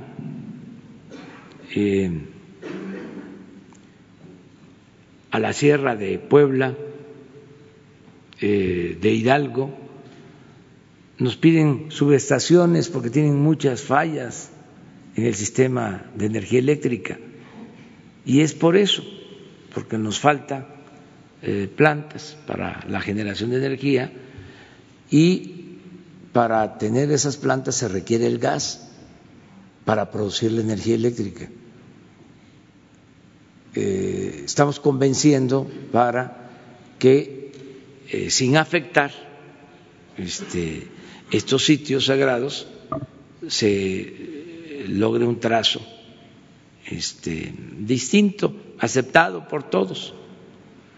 eh, 1.75 2.11
a 5.31 5.39
la 5.39 5.55
Sierra 5.55 5.97
de 5.97 6.19
Puebla, 6.19 6.77
eh, 8.43 8.99
de 9.01 9.11
Hidalgo, 9.11 9.89
nos 11.21 11.37
piden 11.37 11.91
subestaciones 11.91 12.89
porque 12.89 13.11
tienen 13.11 13.37
muchas 13.37 13.83
fallas 13.83 14.49
en 15.15 15.27
el 15.27 15.35
sistema 15.35 16.11
de 16.15 16.27
energía 16.27 16.59
eléctrica. 16.59 17.19
Y 18.25 18.41
es 18.41 18.55
por 18.55 18.77
eso, 18.77 19.05
porque 19.75 19.99
nos 19.99 20.19
faltan 20.19 20.67
eh, 21.43 21.71
plantas 21.75 22.39
para 22.47 22.85
la 22.89 23.01
generación 23.03 23.51
de 23.51 23.59
energía 23.59 24.13
y 25.11 25.79
para 26.33 26.79
tener 26.79 27.13
esas 27.13 27.37
plantas 27.37 27.75
se 27.75 27.89
requiere 27.89 28.27
el 28.27 28.39
gas 28.39 28.91
para 29.85 30.11
producir 30.11 30.53
la 30.53 30.63
energía 30.63 30.95
eléctrica. 30.95 31.51
Eh, 33.75 34.43
estamos 34.47 34.81
convenciendo 34.81 35.71
para 35.93 36.49
que, 36.99 37.53
eh, 38.09 38.31
sin 38.31 38.57
afectar 38.57 39.11
este, 40.17 40.89
estos 41.31 41.65
sitios 41.65 42.07
sagrados, 42.07 42.67
se 43.49 44.01
eh, 44.01 44.85
logre 44.89 45.25
un 45.25 45.39
trazo 45.41 45.81
este, 46.87 47.53
distinto, 47.79 48.55
aceptado 48.79 49.47
por 49.49 49.63
todos, 49.63 50.15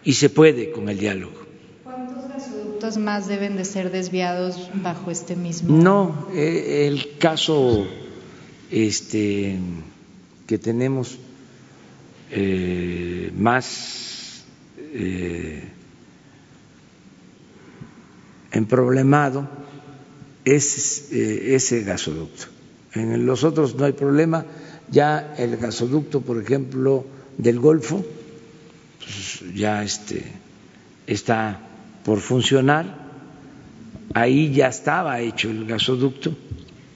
y 0.03 0.13
se 0.13 0.29
puede 0.29 0.71
con 0.71 0.89
el 0.89 0.99
diálogo. 0.99 1.45
¿Cuántos 1.83 2.27
gasoductos 2.27 2.97
más 2.97 3.27
deben 3.27 3.55
de 3.55 3.65
ser 3.65 3.91
desviados 3.91 4.69
bajo 4.73 5.11
este 5.11 5.35
mismo? 5.35 5.77
No, 5.77 6.27
el 6.33 7.17
caso 7.19 7.87
este, 8.71 9.57
que 10.47 10.57
tenemos 10.57 11.17
eh, 12.31 13.31
más 13.35 14.43
eh, 14.77 15.63
emproblemado 18.51 19.47
es 20.45 21.11
eh, 21.11 21.55
ese 21.55 21.83
gasoducto. 21.83 22.47
En 22.93 23.25
los 23.25 23.43
otros 23.43 23.75
no 23.75 23.85
hay 23.85 23.93
problema. 23.93 24.45
Ya 24.89 25.33
el 25.37 25.57
gasoducto, 25.57 26.21
por 26.21 26.41
ejemplo, 26.41 27.05
del 27.37 27.59
Golfo, 27.59 28.05
pues 28.99 29.43
ya 29.55 29.83
este, 29.83 30.23
está 31.07 31.59
por 32.03 32.19
funcionar. 32.19 33.01
Ahí 34.13 34.53
ya 34.53 34.67
estaba 34.67 35.19
hecho 35.21 35.49
el 35.49 35.65
gasoducto. 35.65 36.35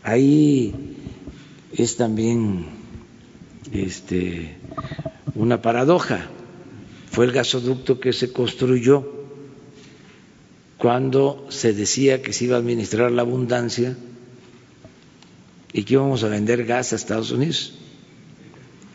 Ahí 0.04 0.96
es 1.74 1.98
también 1.98 2.66
este, 3.72 4.58
una 5.34 5.62
paradoja. 5.62 6.28
Fue 7.12 7.26
el 7.26 7.32
gasoducto 7.32 8.00
que 8.00 8.14
se 8.14 8.32
construyó 8.32 9.17
cuando 10.78 11.48
se 11.50 11.74
decía 11.74 12.22
que 12.22 12.34
se 12.34 12.46
iba 12.46 12.56
a 12.56 12.60
administrar 12.60 13.12
la 13.12 13.24
abundancia 13.24 13.96
y 15.74 15.84
que 15.84 15.94
íbamos 15.94 16.24
a 16.24 16.30
vender 16.30 16.66
gas 16.66 16.94
a 16.94 16.96
Estados 16.96 17.32
Unidos. 17.32 17.74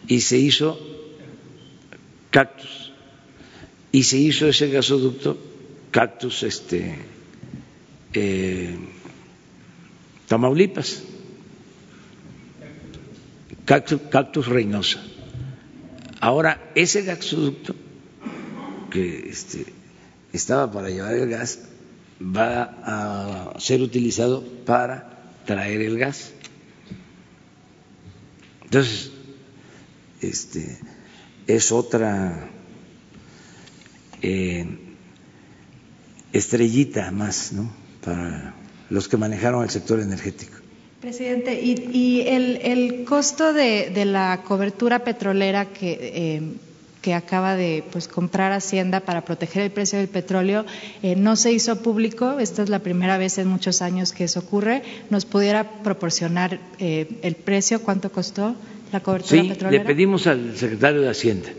Y 0.06 0.20
se 0.20 0.38
hizo 0.38 0.78
cactus. 2.30 2.92
Y 3.90 4.04
se 4.04 4.18
hizo 4.18 4.48
ese 4.48 4.68
gasoducto, 4.70 5.38
cactus, 5.90 6.42
este, 6.42 6.96
eh, 8.14 8.76
Tamaulipas 10.28 11.02
cactus, 13.64 14.46
Reynosa. 14.46 15.02
Ahora, 16.20 16.72
ese 16.74 17.02
gasoducto 17.02 17.74
que 18.90 19.28
este, 19.28 19.66
estaba 20.32 20.70
para 20.70 20.90
llevar 20.90 21.14
el 21.14 21.28
gas 21.28 21.60
va 22.22 23.52
a 23.54 23.60
ser 23.60 23.82
utilizado 23.82 24.42
para 24.64 25.22
traer 25.44 25.82
el 25.82 25.98
gas. 25.98 26.32
Entonces, 28.64 29.10
este, 30.20 30.78
es 31.46 31.72
otra 31.72 32.48
eh, 34.22 34.66
estrellita 36.32 37.10
más 37.10 37.52
¿no? 37.52 37.70
para 38.04 38.54
los 38.88 39.08
que 39.08 39.16
manejaron 39.16 39.62
el 39.64 39.70
sector 39.70 40.00
energético. 40.00 40.62
Presidente, 41.00 41.60
y, 41.60 42.20
el, 42.28 43.04
costo 43.04 43.52
de, 43.52 44.04
la 44.04 44.42
cobertura 44.46 45.02
petrolera 45.02 45.66
que, 45.66 45.98
eh, 46.00 46.42
que 47.02 47.14
acaba 47.14 47.56
de 47.56 47.84
pues, 47.92 48.08
comprar 48.08 48.52
Hacienda 48.52 49.00
para 49.00 49.24
proteger 49.24 49.62
el 49.64 49.70
precio 49.70 49.98
del 49.98 50.08
petróleo 50.08 50.64
eh, 51.02 51.16
no 51.16 51.36
se 51.36 51.52
hizo 51.52 51.82
público. 51.82 52.38
Esta 52.38 52.62
es 52.62 52.68
la 52.68 52.78
primera 52.78 53.18
vez 53.18 53.38
en 53.38 53.48
muchos 53.48 53.82
años 53.82 54.12
que 54.12 54.24
eso 54.24 54.40
ocurre. 54.40 54.82
¿Nos 55.10 55.26
pudiera 55.26 55.82
proporcionar 55.82 56.60
eh, 56.78 57.08
el 57.22 57.34
precio? 57.34 57.82
¿Cuánto 57.82 58.10
costó 58.10 58.54
la 58.92 59.00
cobertura 59.00 59.42
petrolera? 59.42 59.82
Le 59.82 59.86
pedimos 59.86 60.26
al 60.26 60.56
secretario 60.56 61.02
de 61.02 61.10
Hacienda 61.10 61.50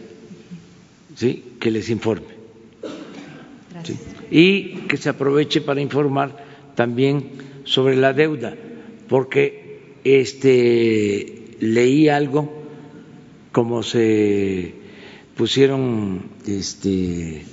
¿sí? 1.15 1.44
que 1.60 1.70
les 1.70 1.90
informe. 1.90 2.34
Y 4.32 4.88
que 4.88 4.98
se 4.98 5.10
aproveche 5.10 5.60
para 5.60 5.82
informar 5.82 6.38
también 6.76 7.32
sobre 7.65 7.98
la 7.98 8.14
deuda 8.14 8.56
porque 9.10 9.98
este, 10.03 11.56
leí 11.60 12.07
algo 12.07 12.52
como 13.52 13.84
se 13.84 14.82
pusieron 15.35 16.30
este, 16.45 17.45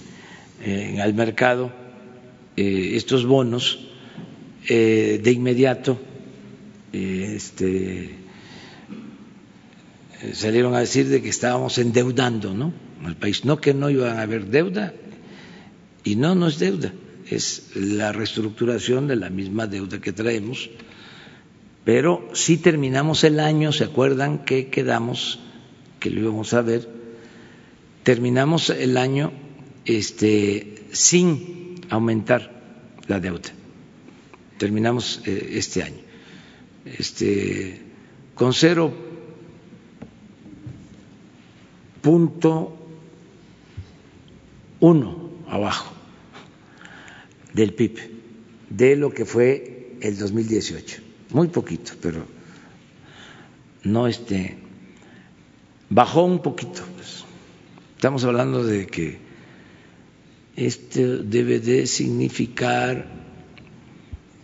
al 1.00 1.14
mercado 1.14 1.72
eh, 2.56 2.92
estos 2.94 3.24
bonos 3.24 3.86
eh, 4.68 5.20
de 5.22 5.32
inmediato 5.32 5.98
este, 6.92 8.10
salieron 10.32 10.74
a 10.74 10.80
decir 10.80 11.08
de 11.08 11.22
que 11.22 11.28
estábamos 11.28 11.78
endeudando 11.78 12.52
¿no? 12.52 12.72
al 13.04 13.16
país, 13.16 13.44
no 13.44 13.60
que 13.60 13.72
no 13.72 13.88
iban 13.90 14.18
a 14.18 14.22
haber 14.22 14.46
deuda 14.46 14.92
y 16.04 16.16
no, 16.16 16.34
no 16.34 16.48
es 16.48 16.58
deuda, 16.58 16.92
es 17.30 17.70
la 17.74 18.12
reestructuración 18.12 19.06
de 19.06 19.16
la 19.16 19.30
misma 19.30 19.66
deuda 19.66 20.00
que 20.00 20.12
traemos 20.12 20.70
pero 21.84 22.28
si 22.34 22.58
terminamos 22.58 23.24
el 23.24 23.40
año, 23.40 23.72
¿se 23.72 23.84
acuerdan 23.84 24.44
que 24.44 24.68
quedamos, 24.68 25.40
que 25.98 26.10
lo 26.10 26.20
íbamos 26.20 26.52
a 26.52 26.62
ver? 26.62 26.99
Terminamos 28.02 28.70
el 28.70 28.96
año 28.96 29.32
este, 29.84 30.84
sin 30.92 31.80
aumentar 31.90 32.50
la 33.06 33.20
deuda. 33.20 33.50
Terminamos 34.58 35.22
eh, 35.26 35.50
este 35.52 35.82
año. 35.82 36.00
Este, 36.84 37.80
con 38.34 38.54
cero 38.54 38.92
punto 42.00 42.76
uno 44.80 45.30
abajo 45.48 45.92
del 47.52 47.74
PIB 47.74 47.98
de 48.70 48.96
lo 48.96 49.10
que 49.12 49.26
fue 49.26 49.96
el 50.00 50.16
2018 50.16 51.10
muy 51.32 51.48
poquito, 51.48 51.92
pero 52.00 52.24
no 53.84 54.06
este 54.06 54.56
bajó 55.88 56.24
un 56.24 56.42
poquito. 56.42 56.82
Estamos 58.00 58.24
hablando 58.24 58.64
de 58.64 58.86
que 58.86 59.18
este 60.56 61.18
debe 61.18 61.60
de 61.60 61.86
significar 61.86 63.04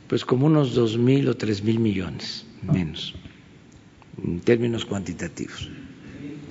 pues 0.08 0.26
como 0.26 0.44
unos 0.44 0.74
dos 0.74 0.98
mil 0.98 1.26
o 1.30 1.38
tres 1.38 1.64
mil 1.64 1.80
millones 1.80 2.44
menos 2.60 3.14
en 4.22 4.40
términos 4.40 4.84
cuantitativos. 4.84 5.70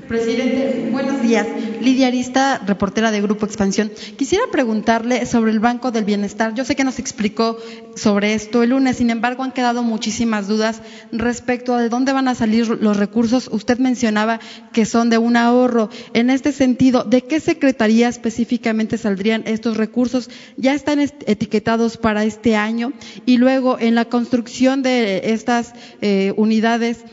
Presidente, 0.08 0.90
buenos 0.92 1.24
días. 1.24 1.48
Lidia 1.82 2.08
Arista, 2.08 2.62
reportera 2.66 3.10
de 3.10 3.22
Grupo 3.22 3.48
Expansión. 3.48 3.92
Quisiera 4.18 4.44
preguntarle 4.52 5.26
sobre 5.26 5.52
el 5.52 5.60
Banco 5.60 5.92
del 5.92 6.06
Bienestar. 6.06 6.54
Yo 6.54 6.64
sé 6.64 6.76
que 6.76 6.84
nos 6.84 7.00
explicó 7.00 7.58
sobre 7.96 8.36
esto 8.36 8.62
el 8.62 8.70
lunes, 8.70 8.98
sin 8.98 9.10
embargo, 9.10 9.44
han 9.44 9.52
quedado 9.52 9.82
muchísimas 9.82 10.48
dudas 10.48 10.82
respecto 11.12 11.74
a 11.74 11.82
de 11.82 11.90
dónde 11.90 12.14
van 12.14 12.28
a 12.28 12.36
salir 12.36 12.68
los 12.68 12.98
recursos. 12.98 13.50
Usted 13.52 13.80
mencionaba 13.80 14.40
que 14.74 14.86
son 14.86 15.10
de 15.10 15.18
un 15.18 15.38
ahorro. 15.38 15.90
En 16.14 16.30
este 16.30 16.52
sentido, 16.52 17.04
¿de 17.04 17.24
qué 17.24 17.40
secretaría 17.40 18.08
específicamente 18.08 19.00
saldrían 19.00 19.44
estos 19.48 19.76
recursos? 19.76 20.30
¿Ya 20.56 20.76
están 20.76 21.00
etiquetados 21.00 21.98
para 21.98 22.26
este 22.26 22.56
año? 22.56 22.94
Y 23.26 23.38
luego, 23.38 23.80
en 23.80 23.96
la 23.96 24.06
construcción 24.06 24.84
de 24.84 25.34
estas 25.34 25.74
eh, 26.02 26.32
unidades, 26.38 27.04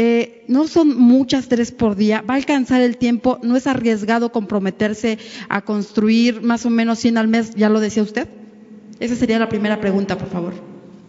eh, 0.00 0.44
no 0.46 0.68
son 0.68 0.96
muchas 0.96 1.48
tres 1.48 1.72
por 1.72 1.96
día, 1.96 2.22
va 2.22 2.34
a 2.34 2.36
alcanzar 2.36 2.80
el 2.82 2.98
tiempo, 2.98 3.40
no 3.42 3.56
es 3.56 3.66
arriesgado 3.66 4.30
comprometerse 4.30 5.18
a 5.48 5.62
construir 5.64 6.40
más 6.40 6.64
o 6.66 6.70
menos 6.70 7.00
100 7.00 7.18
al 7.18 7.26
mes, 7.26 7.52
ya 7.56 7.68
lo 7.68 7.80
decía 7.80 8.04
usted. 8.04 8.28
Esa 9.00 9.16
sería 9.16 9.40
la 9.40 9.48
primera 9.48 9.80
pregunta, 9.80 10.16
por 10.16 10.28
favor. 10.28 10.54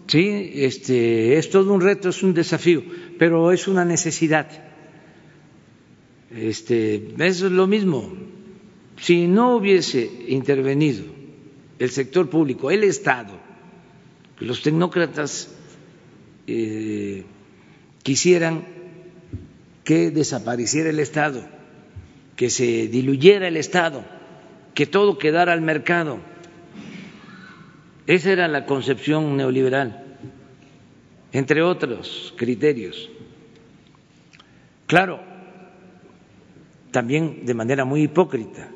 Sí, 0.07 0.53
este, 0.55 1.37
es 1.37 1.51
todo 1.51 1.71
un 1.71 1.81
reto, 1.81 2.09
es 2.09 2.23
un 2.23 2.33
desafío, 2.33 2.81
pero 3.19 3.51
es 3.51 3.67
una 3.67 3.85
necesidad. 3.85 4.47
Este, 6.35 7.13
es 7.19 7.41
lo 7.41 7.67
mismo. 7.67 8.11
Si 8.99 9.27
no 9.27 9.55
hubiese 9.55 10.09
intervenido 10.29 11.03
el 11.77 11.91
sector 11.91 12.27
público, 12.27 12.71
el 12.71 12.83
Estado, 12.83 13.37
los 14.39 14.63
tecnócratas 14.63 15.53
eh, 16.47 17.23
quisieran 18.01 18.78
que 19.89 20.11
desapareciera 20.11 20.91
el 20.91 20.99
Estado, 20.99 21.41
que 22.35 22.51
se 22.51 22.87
diluyera 22.89 23.47
el 23.47 23.57
Estado, 23.57 24.05
que 24.75 24.85
todo 24.85 25.17
quedara 25.17 25.51
al 25.51 25.61
mercado. 25.61 26.19
Esa 28.05 28.29
era 28.29 28.47
la 28.47 28.67
concepción 28.67 29.35
neoliberal. 29.35 30.05
entre 31.31 31.63
otros 31.63 32.35
criterios. 32.37 33.09
Claro, 34.85 35.21
también 36.91 37.47
de 37.47 37.55
manera 37.55 37.83
muy 37.83 38.03
hipócrita, 38.03 38.69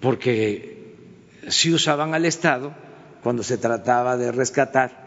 porque 0.00 0.94
si 1.48 1.70
usaban 1.70 2.14
al 2.14 2.24
Estado 2.24 2.72
cuando 3.22 3.42
se 3.42 3.58
trataba 3.58 4.16
de 4.16 4.32
rescatar 4.32 5.02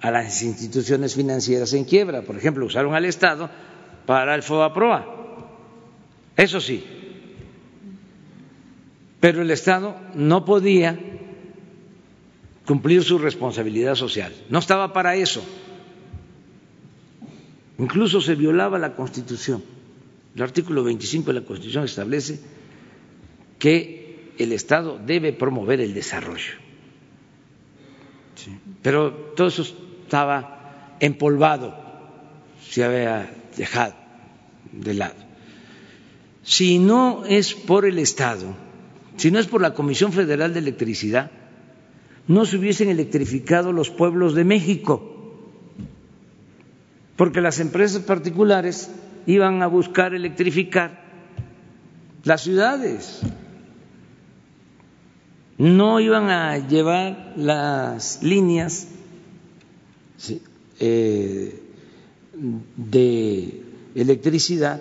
a 0.00 0.10
las 0.10 0.42
instituciones 0.42 1.14
financieras 1.14 1.72
en 1.74 1.84
quiebra. 1.84 2.22
Por 2.22 2.36
ejemplo, 2.36 2.66
usaron 2.66 2.94
al 2.96 3.04
Estado 3.04 3.48
para 4.06 4.34
el 4.34 4.42
FOBAPROA. 4.42 5.06
Eso 6.36 6.60
sí. 6.60 6.84
Pero 9.20 9.42
el 9.42 9.50
Estado 9.50 9.96
no 10.14 10.44
podía 10.44 10.98
cumplir 12.66 13.02
su 13.02 13.18
responsabilidad 13.18 13.94
social. 13.94 14.32
No 14.50 14.58
estaba 14.58 14.92
para 14.92 15.16
eso. 15.16 15.44
Incluso 17.78 18.20
se 18.20 18.34
violaba 18.34 18.78
la 18.78 18.94
Constitución. 18.94 19.62
El 20.36 20.42
artículo 20.42 20.82
25 20.84 21.32
de 21.32 21.40
la 21.40 21.46
Constitución 21.46 21.84
establece 21.84 22.40
que 23.58 24.32
el 24.38 24.52
Estado 24.52 24.98
debe 24.98 25.32
promover 25.32 25.80
el 25.80 25.94
desarrollo. 25.94 26.54
Pero 28.82 29.12
todo 29.36 29.46
eso 29.46 29.62
estaba 29.62 30.96
empolvado, 31.00 31.74
se 32.60 32.84
había 32.84 33.32
dejado 33.56 33.94
de 34.72 34.94
lado. 34.94 35.14
Si 36.42 36.78
no 36.78 37.24
es 37.24 37.54
por 37.54 37.84
el 37.86 37.98
Estado, 37.98 38.54
si 39.16 39.30
no 39.30 39.38
es 39.38 39.46
por 39.46 39.60
la 39.60 39.74
Comisión 39.74 40.12
Federal 40.12 40.52
de 40.52 40.58
Electricidad, 40.60 41.30
no 42.26 42.44
se 42.44 42.56
hubiesen 42.56 42.88
electrificado 42.88 43.72
los 43.72 43.90
pueblos 43.90 44.34
de 44.34 44.44
México, 44.44 45.10
porque 47.16 47.40
las 47.40 47.60
empresas 47.60 48.02
particulares 48.02 48.90
iban 49.26 49.62
a 49.62 49.66
buscar 49.66 50.14
electrificar 50.14 51.02
las 52.24 52.42
ciudades, 52.42 53.20
no 55.58 56.00
iban 56.00 56.30
a 56.30 56.58
llevar 56.58 57.34
las 57.36 58.22
líneas 58.22 58.88
eh, 60.80 61.63
de 62.76 63.62
electricidad 63.94 64.80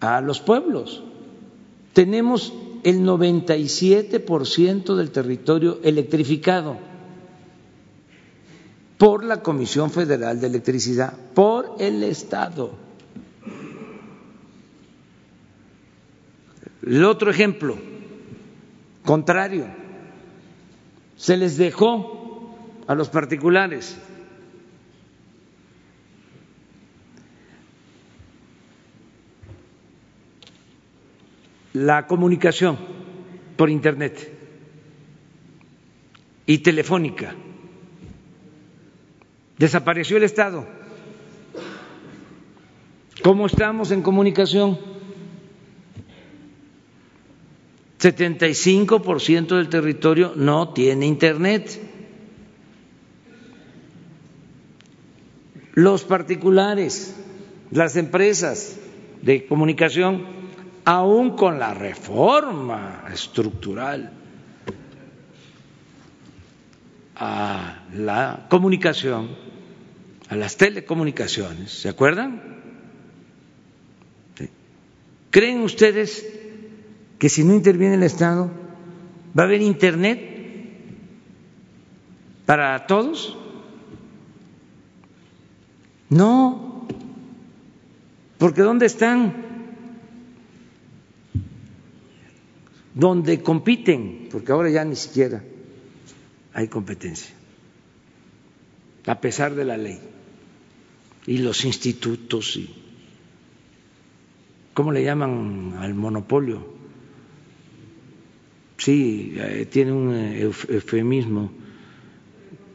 a 0.00 0.20
los 0.20 0.40
pueblos. 0.40 1.02
Tenemos 1.92 2.52
el 2.82 3.00
97% 3.00 4.94
del 4.94 5.10
territorio 5.10 5.80
electrificado 5.82 6.78
por 8.96 9.24
la 9.24 9.42
Comisión 9.42 9.90
Federal 9.90 10.40
de 10.40 10.46
Electricidad, 10.46 11.14
por 11.34 11.76
el 11.78 12.02
Estado. 12.02 12.70
El 16.82 17.04
otro 17.04 17.30
ejemplo, 17.30 17.76
contrario, 19.04 19.66
se 21.16 21.36
les 21.36 21.56
dejó 21.56 22.54
a 22.86 22.94
los 22.94 23.08
particulares 23.08 23.96
la 31.72 32.06
comunicación 32.06 32.78
por 33.56 33.70
Internet 33.70 34.32
y 36.46 36.58
telefónica. 36.58 37.34
Desapareció 39.58 40.16
el 40.16 40.24
Estado. 40.24 40.66
¿Cómo 43.22 43.46
estamos 43.46 43.90
en 43.90 44.02
comunicación? 44.02 44.78
75% 48.00 49.56
del 49.56 49.68
territorio 49.68 50.32
no 50.34 50.72
tiene 50.72 51.06
Internet. 51.06 51.78
Los 55.74 56.04
particulares, 56.04 57.14
las 57.70 57.96
empresas 57.96 58.78
de 59.20 59.46
comunicación 59.46 60.39
aún 60.90 61.36
con 61.36 61.60
la 61.60 61.72
reforma 61.72 63.04
estructural 63.12 64.10
a 67.14 67.84
la 67.94 68.46
comunicación, 68.48 69.28
a 70.28 70.34
las 70.34 70.56
telecomunicaciones, 70.56 71.70
¿se 71.70 71.88
acuerdan? 71.88 72.42
¿Creen 75.30 75.60
ustedes 75.60 76.26
que 77.20 77.28
si 77.28 77.44
no 77.44 77.54
interviene 77.54 77.94
el 77.94 78.02
Estado 78.02 78.50
va 79.38 79.44
a 79.44 79.46
haber 79.46 79.62
Internet 79.62 80.18
para 82.46 82.86
todos? 82.88 83.38
No, 86.08 86.88
porque 88.38 88.62
¿dónde 88.62 88.86
están 88.86 89.49
donde 93.00 93.40
compiten, 93.40 94.28
porque 94.30 94.52
ahora 94.52 94.68
ya 94.68 94.84
ni 94.84 94.94
siquiera 94.94 95.42
hay 96.52 96.68
competencia, 96.68 97.34
a 99.06 99.18
pesar 99.18 99.54
de 99.54 99.64
la 99.64 99.78
ley, 99.78 99.98
y 101.26 101.38
los 101.38 101.64
institutos, 101.64 102.56
y, 102.58 102.68
¿cómo 104.74 104.92
le 104.92 105.02
llaman 105.02 105.76
al 105.78 105.94
monopolio? 105.94 106.74
Sí, 108.76 109.32
eh, 109.34 109.66
tiene 109.70 109.92
un 109.92 110.14
eh, 110.14 110.42
eufemismo, 110.42 111.50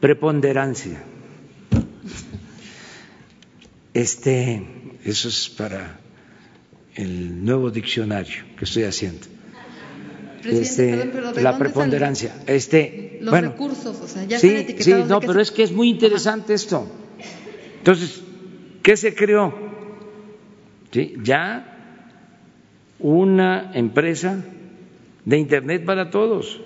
preponderancia. 0.00 1.04
Este, 3.94 4.66
eso 5.04 5.28
es 5.28 5.48
para 5.50 6.00
el 6.96 7.44
nuevo 7.44 7.70
diccionario 7.70 8.44
que 8.58 8.64
estoy 8.64 8.82
haciendo 8.84 9.35
este, 10.48 11.10
la 11.42 11.58
preponderancia. 11.58 12.34
Este, 12.46 13.18
los 13.20 13.40
recursos, 13.40 14.00
o 14.00 14.08
sea, 14.08 14.24
ya 14.24 14.38
sí, 14.38 14.76
sí, 14.78 14.94
no, 15.08 15.20
pero 15.20 15.40
es 15.40 15.50
que 15.50 15.62
es 15.62 15.72
muy 15.72 15.88
interesante 15.88 16.54
esto. 16.54 16.86
Entonces, 17.78 18.22
¿qué 18.82 18.96
se 18.96 19.14
creó? 19.14 19.54
¿Sí? 20.92 21.14
Ya 21.22 21.72
una 22.98 23.72
empresa 23.74 24.42
de 25.24 25.38
Internet 25.38 25.84
para 25.84 26.10
todos. 26.10 26.60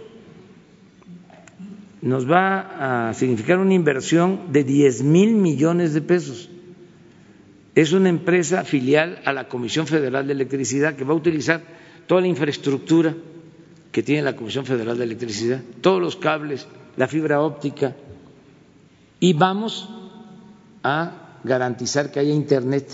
Nos 2.03 2.31
va 2.31 3.09
a 3.09 3.15
significar 3.15 3.59
una 3.59 3.75
inversión 3.75 4.53
de 4.53 4.65
10 4.65 5.03
mil 5.03 5.35
millones 5.35 5.93
de 5.93 6.01
pesos. 6.01 6.49
Es 7.75 7.93
una 7.93 8.09
empresa 8.09 8.65
filial 8.65 9.21
a 9.25 9.33
la 9.33 9.49
Comisión 9.49 9.87
Federal 9.87 10.27
de 10.27 10.33
Electricidad 10.33 10.95
que 10.95 11.05
va 11.05 11.13
a 11.13 11.17
utilizar 11.17 11.63
toda 12.07 12.23
la 12.23 12.27
infraestructura 12.27 13.15
que 13.93 14.03
tiene 14.03 14.23
la 14.23 14.37
Comisión 14.37 14.67
Federal 14.67 14.97
de 14.99 15.05
Electricidad, 15.05 15.61
todos 15.81 16.01
los 16.01 16.17
cables, 16.17 16.67
la 16.97 17.09
fibra 17.09 17.41
óptica, 17.41 17.97
y 19.19 19.33
vamos 19.33 19.89
a 20.83 21.39
garantizar 21.45 22.11
que 22.11 22.21
haya 22.21 22.33
Internet 22.33 22.87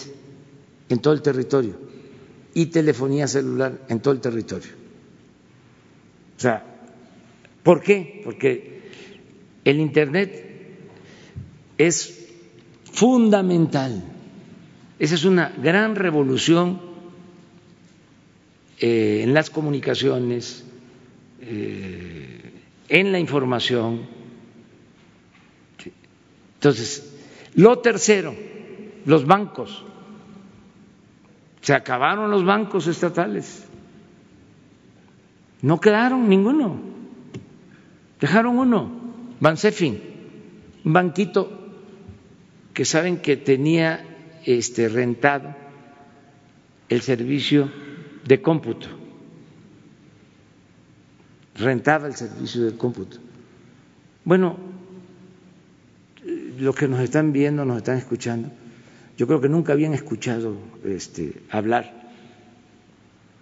en 0.89 0.99
todo 1.01 1.15
el 1.15 1.23
territorio 1.23 1.75
y 2.55 2.67
telefonía 2.67 3.29
celular 3.29 3.81
en 3.89 4.01
todo 4.01 4.15
el 4.15 4.21
territorio. 4.21 4.71
O 6.37 6.41
sea, 6.41 6.65
¿por 7.63 7.83
qué? 7.83 8.23
Porque 8.25 8.91
el 9.65 9.81
Internet 9.81 10.47
es 11.77 12.29
fundamental. 12.93 14.03
Esa 14.99 15.15
es 15.15 15.25
una 15.25 15.51
gran 15.63 15.97
revolución 15.97 16.81
eh, 18.81 19.21
en 19.23 19.35
las 19.35 19.51
comunicaciones, 19.51 20.65
eh, 21.49 22.53
en 22.89 23.13
la 23.13 23.21
información. 23.21 24.01
Entonces, 26.55 27.15
lo 27.55 27.79
tercero, 27.79 28.35
los 29.05 29.27
bancos. 29.27 29.85
Se 31.61 31.73
acabaron 31.73 32.31
los 32.31 32.45
bancos 32.45 32.87
estatales. 32.89 33.65
No 35.63 35.81
quedaron 35.81 36.29
ninguno. 36.29 36.81
Dejaron 38.21 38.59
uno, 38.59 38.91
Bansefin, 39.41 40.01
un 40.85 40.93
banquito 40.93 41.51
que 42.75 42.85
saben 42.85 43.19
que 43.19 43.37
tenía 43.37 44.05
este 44.45 44.89
rentado 44.89 45.55
el 46.89 47.03
servicio 47.03 47.71
de 48.25 48.41
cómputo 48.43 49.06
rentaba 51.59 52.07
el 52.07 52.15
servicio 52.15 52.65
del 52.65 52.77
cómputo. 52.77 53.19
Bueno, 54.25 54.57
los 56.59 56.75
que 56.75 56.89
nos 56.89 57.01
están 57.01 57.33
viendo, 57.33 57.65
nos 57.65 57.79
están 57.79 57.99
escuchando, 57.99 58.51
yo 59.17 59.27
creo 59.27 59.41
que 59.41 59.49
nunca 59.49 59.73
habían 59.73 59.95
escuchado 59.95 60.57
este, 60.85 61.43
hablar 61.51 62.11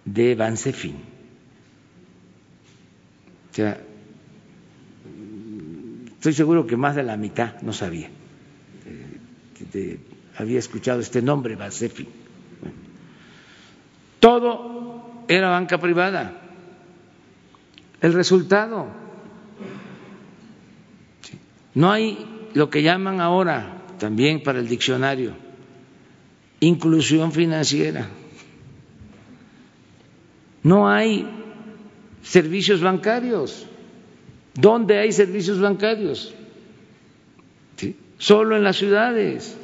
de 0.05 0.35
Bansefin. 0.35 0.95
O 3.51 3.55
sea, 3.55 3.79
estoy 6.13 6.33
seguro 6.33 6.67
que 6.67 6.77
más 6.77 6.95
de 6.95 7.03
la 7.03 7.17
mitad 7.17 7.61
no 7.61 7.73
sabía. 7.73 8.09
Eh, 9.73 9.99
había 10.37 10.59
escuchado 10.59 10.99
este 10.99 11.21
nombre, 11.21 11.55
Bansefin. 11.55 12.07
todo 14.19 15.23
era 15.27 15.49
banca 15.49 15.79
privada. 15.79 16.44
El 18.01 18.13
resultado, 18.13 18.87
no 21.73 21.91
hay 21.91 22.49
lo 22.53 22.69
que 22.69 22.83
llaman 22.83 23.21
ahora 23.21 23.83
también 23.99 24.43
para 24.43 24.59
el 24.59 24.67
diccionario, 24.67 25.33
inclusión 26.59 27.31
financiera. 27.31 28.07
No 30.63 30.89
hay 30.89 31.27
servicios 32.23 32.81
bancarios. 32.81 33.67
¿Dónde 34.55 34.97
hay 34.97 35.11
servicios 35.11 35.59
bancarios? 35.59 36.33
Solo 38.17 38.55
en 38.55 38.63
las 38.63 38.77
ciudades. 38.77 39.57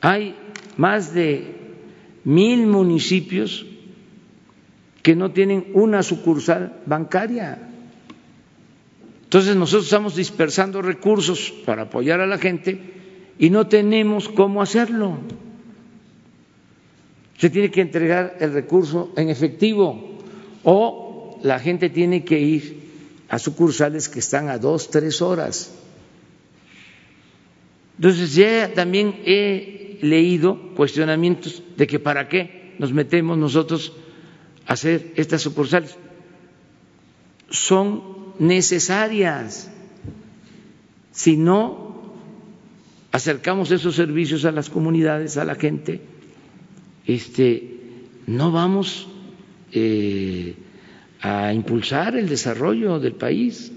Hay 0.00 0.36
más 0.76 1.14
de 1.14 1.56
mil 2.24 2.66
municipios 2.66 3.66
que 5.04 5.14
no 5.14 5.32
tienen 5.32 5.66
una 5.74 6.02
sucursal 6.02 6.80
bancaria. 6.86 7.58
Entonces 9.24 9.54
nosotros 9.54 9.84
estamos 9.84 10.16
dispersando 10.16 10.80
recursos 10.80 11.52
para 11.66 11.82
apoyar 11.82 12.20
a 12.20 12.26
la 12.26 12.38
gente 12.38 12.80
y 13.38 13.50
no 13.50 13.66
tenemos 13.66 14.30
cómo 14.30 14.62
hacerlo. 14.62 15.18
Se 17.36 17.50
tiene 17.50 17.70
que 17.70 17.82
entregar 17.82 18.38
el 18.40 18.54
recurso 18.54 19.12
en 19.18 19.28
efectivo 19.28 20.20
o 20.62 21.38
la 21.42 21.58
gente 21.58 21.90
tiene 21.90 22.24
que 22.24 22.40
ir 22.40 22.84
a 23.28 23.38
sucursales 23.38 24.08
que 24.08 24.20
están 24.20 24.48
a 24.48 24.56
dos, 24.56 24.88
tres 24.88 25.20
horas. 25.20 25.70
Entonces 27.98 28.34
ya 28.34 28.72
también 28.72 29.20
he 29.26 29.98
leído 30.00 30.72
cuestionamientos 30.74 31.62
de 31.76 31.86
que 31.86 31.98
para 31.98 32.26
qué 32.26 32.74
nos 32.78 32.94
metemos 32.94 33.36
nosotros 33.36 33.92
hacer 34.66 35.12
estas 35.16 35.42
sucursales. 35.42 35.96
Son 37.50 38.02
necesarias. 38.38 39.70
Si 41.12 41.36
no 41.36 42.12
acercamos 43.12 43.70
esos 43.70 43.94
servicios 43.94 44.44
a 44.44 44.50
las 44.50 44.70
comunidades, 44.70 45.36
a 45.36 45.44
la 45.44 45.54
gente, 45.54 46.00
este, 47.06 47.78
no 48.26 48.50
vamos 48.50 49.06
eh, 49.72 50.54
a 51.20 51.52
impulsar 51.52 52.16
el 52.16 52.28
desarrollo 52.28 52.98
del 52.98 53.14
país. 53.14 53.70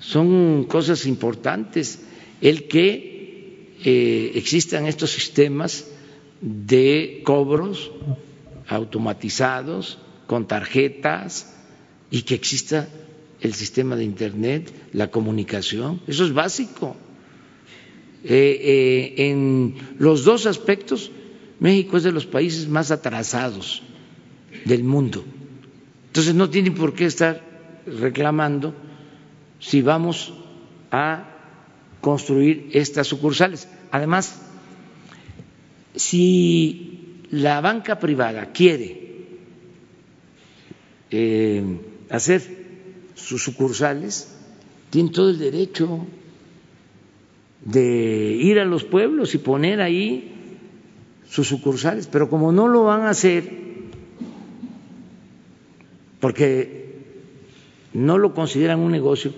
Son 0.00 0.64
cosas 0.64 1.06
importantes 1.06 2.00
el 2.40 2.68
que 2.68 3.74
eh, 3.84 4.32
existan 4.34 4.86
estos 4.86 5.10
sistemas 5.10 5.86
de 6.40 7.22
cobros 7.24 7.90
automatizados 8.68 9.98
con 10.26 10.46
tarjetas 10.46 11.54
y 12.10 12.22
que 12.22 12.34
exista 12.34 12.88
el 13.40 13.54
sistema 13.54 13.96
de 13.96 14.04
Internet, 14.04 14.72
la 14.92 15.10
comunicación, 15.10 16.00
eso 16.06 16.24
es 16.24 16.32
básico. 16.32 16.96
Eh, 18.24 18.58
eh, 18.62 19.28
en 19.30 19.74
los 19.98 20.24
dos 20.24 20.46
aspectos, 20.46 21.10
México 21.60 21.98
es 21.98 22.04
de 22.04 22.12
los 22.12 22.24
países 22.24 22.68
más 22.68 22.90
atrasados 22.90 23.82
del 24.64 24.82
mundo. 24.82 25.24
Entonces 26.06 26.34
no 26.34 26.48
tiene 26.48 26.70
por 26.70 26.94
qué 26.94 27.04
estar 27.06 27.42
reclamando 27.86 28.74
si 29.60 29.82
vamos 29.82 30.32
a 30.90 31.30
construir 32.00 32.70
estas 32.72 33.06
sucursales. 33.08 33.68
Además, 33.90 34.40
si 35.96 36.93
la 37.30 37.60
banca 37.60 37.98
privada 37.98 38.52
quiere 38.52 39.04
eh, 41.10 41.62
hacer 42.10 42.42
sus 43.14 43.42
sucursales, 43.42 44.36
tienen 44.90 45.12
todo 45.12 45.30
el 45.30 45.38
derecho 45.38 46.06
de 47.64 48.36
ir 48.40 48.58
a 48.58 48.64
los 48.64 48.84
pueblos 48.84 49.34
y 49.34 49.38
poner 49.38 49.80
ahí 49.80 50.32
sus 51.28 51.48
sucursales, 51.48 52.06
pero 52.06 52.28
como 52.28 52.52
no 52.52 52.68
lo 52.68 52.84
van 52.84 53.02
a 53.02 53.10
hacer, 53.10 53.50
porque 56.20 56.94
no 57.92 58.18
lo 58.18 58.34
consideran 58.34 58.80
un 58.80 58.92
negocio, 58.92 59.32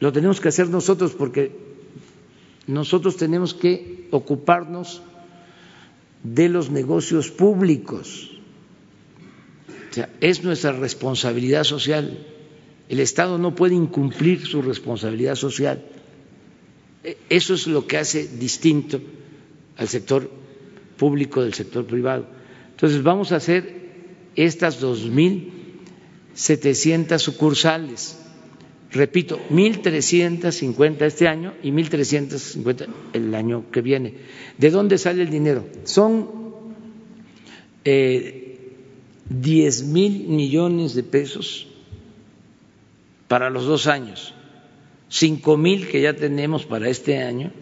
lo 0.00 0.12
tenemos 0.12 0.40
que 0.40 0.48
hacer 0.48 0.68
nosotros 0.68 1.12
porque 1.12 1.52
nosotros 2.66 3.16
tenemos 3.16 3.54
que 3.54 4.08
ocuparnos 4.10 5.02
de 6.34 6.48
los 6.48 6.70
negocios 6.70 7.30
públicos 7.30 8.30
es 10.20 10.44
nuestra 10.44 10.72
responsabilidad 10.72 11.64
social. 11.64 12.18
El 12.88 13.00
Estado 13.00 13.38
no 13.38 13.54
puede 13.54 13.74
incumplir 13.74 14.46
su 14.46 14.60
responsabilidad 14.62 15.34
social. 15.36 15.84
E, 17.02 17.16
eso 17.30 17.54
es 17.54 17.66
lo 17.66 17.86
que 17.86 17.96
hace 17.98 18.28
distinto 18.28 19.00
al 19.76 19.88
sector 19.88 20.30
público 20.96 21.42
del 21.42 21.52
sector 21.54 21.84
privado. 21.86 22.26
Entonces 22.72 23.02
vamos 23.02 23.32
a 23.32 23.36
hacer 23.36 23.86
estas 24.34 24.82
2.700 24.82 27.18
sucursales. 27.18 28.18
Repito, 28.92 29.40
1.350 29.50 31.02
este 31.02 31.28
año 31.28 31.54
y 31.62 31.70
1.350 31.70 32.86
el 33.12 33.34
año 33.34 33.70
que 33.70 33.82
viene. 33.82 34.14
¿De 34.58 34.70
dónde 34.70 34.96
sale 34.96 35.22
el 35.22 35.30
dinero? 35.30 35.66
Son 35.84 36.28
eh, 37.84 38.58
mil 39.28 40.28
millones 40.28 40.94
de 40.94 41.02
pesos 41.02 41.66
para 43.28 43.50
los 43.50 43.64
dos 43.66 43.86
años, 43.88 44.34
cinco 45.08 45.56
mil 45.56 45.88
que 45.88 46.00
ya 46.00 46.14
tenemos 46.14 46.64
para 46.64 46.88
este 46.88 47.22
año 47.22 47.52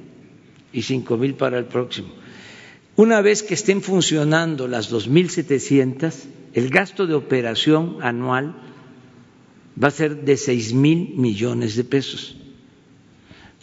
y 0.73 0.83
cinco 0.83 1.17
mil 1.17 1.35
para 1.35 1.59
el 1.59 1.65
próximo. 1.65 2.09
Una 2.97 3.23
vez 3.23 3.43
que 3.43 3.55
estén 3.55 3.83
funcionando 3.83 4.69
las 4.69 4.89
dos 4.89 5.09
mil 5.09 5.31
setecientas, 5.31 6.29
el 6.53 6.69
gasto 6.69 7.07
de 7.07 7.15
operación 7.15 7.99
anual 8.03 8.55
va 9.83 9.89
a 9.89 9.91
ser 9.91 10.25
de 10.25 10.37
seis 10.37 10.73
mil 10.73 11.15
millones 11.17 11.77
de 11.77 11.85
pesos. 11.85 12.37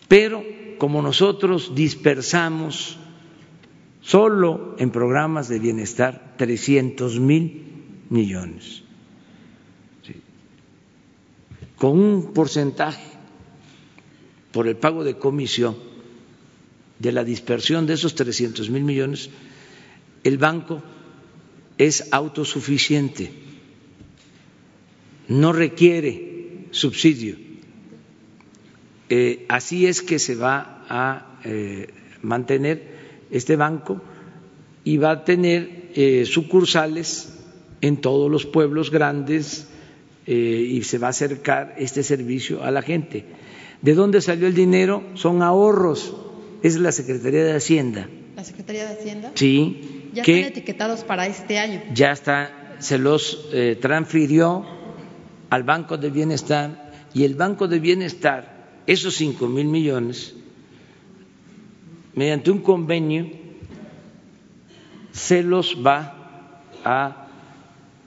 Pero 0.07 0.43
como 0.77 1.01
nosotros 1.01 1.73
dispersamos 1.75 2.97
solo 4.01 4.75
en 4.79 4.91
programas 4.91 5.47
de 5.47 5.59
bienestar 5.59 6.35
trescientos 6.37 7.19
mil 7.19 7.63
millones, 8.09 8.83
con 11.77 11.99
un 11.99 12.33
porcentaje 12.33 13.01
por 14.51 14.67
el 14.67 14.75
pago 14.75 15.03
de 15.03 15.17
comisión 15.17 15.75
de 16.99 17.11
la 17.11 17.23
dispersión 17.23 17.87
de 17.87 17.93
esos 17.93 18.13
300 18.13 18.69
mil 18.69 18.83
millones, 18.83 19.29
el 20.23 20.37
banco 20.37 20.83
es 21.77 22.09
autosuficiente, 22.11 23.31
no 25.31 25.53
requiere 25.53 26.67
subsidio. 26.71 27.37
Eh, 29.09 29.45
así 29.47 29.87
es 29.87 30.01
que 30.01 30.19
se 30.19 30.35
va 30.35 30.85
a 30.89 31.39
eh, 31.45 31.87
mantener 32.21 32.83
este 33.31 33.55
banco 33.55 34.01
y 34.83 34.97
va 34.97 35.11
a 35.11 35.23
tener 35.23 35.91
eh, 35.95 36.25
sucursales 36.25 37.33
en 37.79 37.97
todos 37.97 38.29
los 38.29 38.45
pueblos 38.45 38.91
grandes 38.91 39.67
eh, 40.27 40.33
y 40.33 40.83
se 40.83 40.97
va 40.97 41.07
a 41.07 41.09
acercar 41.11 41.75
este 41.77 42.03
servicio 42.03 42.63
a 42.63 42.71
la 42.71 42.81
gente. 42.81 43.23
¿De 43.81 43.93
dónde 43.93 44.19
salió 44.21 44.47
el 44.47 44.53
dinero? 44.53 45.03
Son 45.15 45.41
ahorros. 45.41 46.13
Es 46.61 46.77
la 46.77 46.91
Secretaría 46.91 47.45
de 47.45 47.53
Hacienda. 47.53 48.09
¿La 48.35 48.43
Secretaría 48.43 48.85
de 48.85 48.99
Hacienda? 48.99 49.31
Sí. 49.35 50.09
Ya 50.13 50.23
están 50.23 50.43
etiquetados 50.43 51.03
para 51.05 51.25
este 51.25 51.57
año. 51.57 51.81
Ya 51.93 52.11
está, 52.11 52.75
se 52.79 52.97
los 52.97 53.49
transfirió 53.79 54.80
al 55.51 55.63
Banco 55.63 55.97
de 55.97 56.09
Bienestar 56.09 56.91
y 57.13 57.25
el 57.25 57.35
Banco 57.35 57.67
de 57.67 57.79
Bienestar, 57.79 58.81
esos 58.87 59.15
cinco 59.15 59.47
mil 59.47 59.67
millones, 59.67 60.33
mediante 62.15 62.51
un 62.51 62.59
convenio, 62.59 63.29
se 65.11 65.43
los 65.43 65.75
va 65.85 66.63
a 66.85 67.27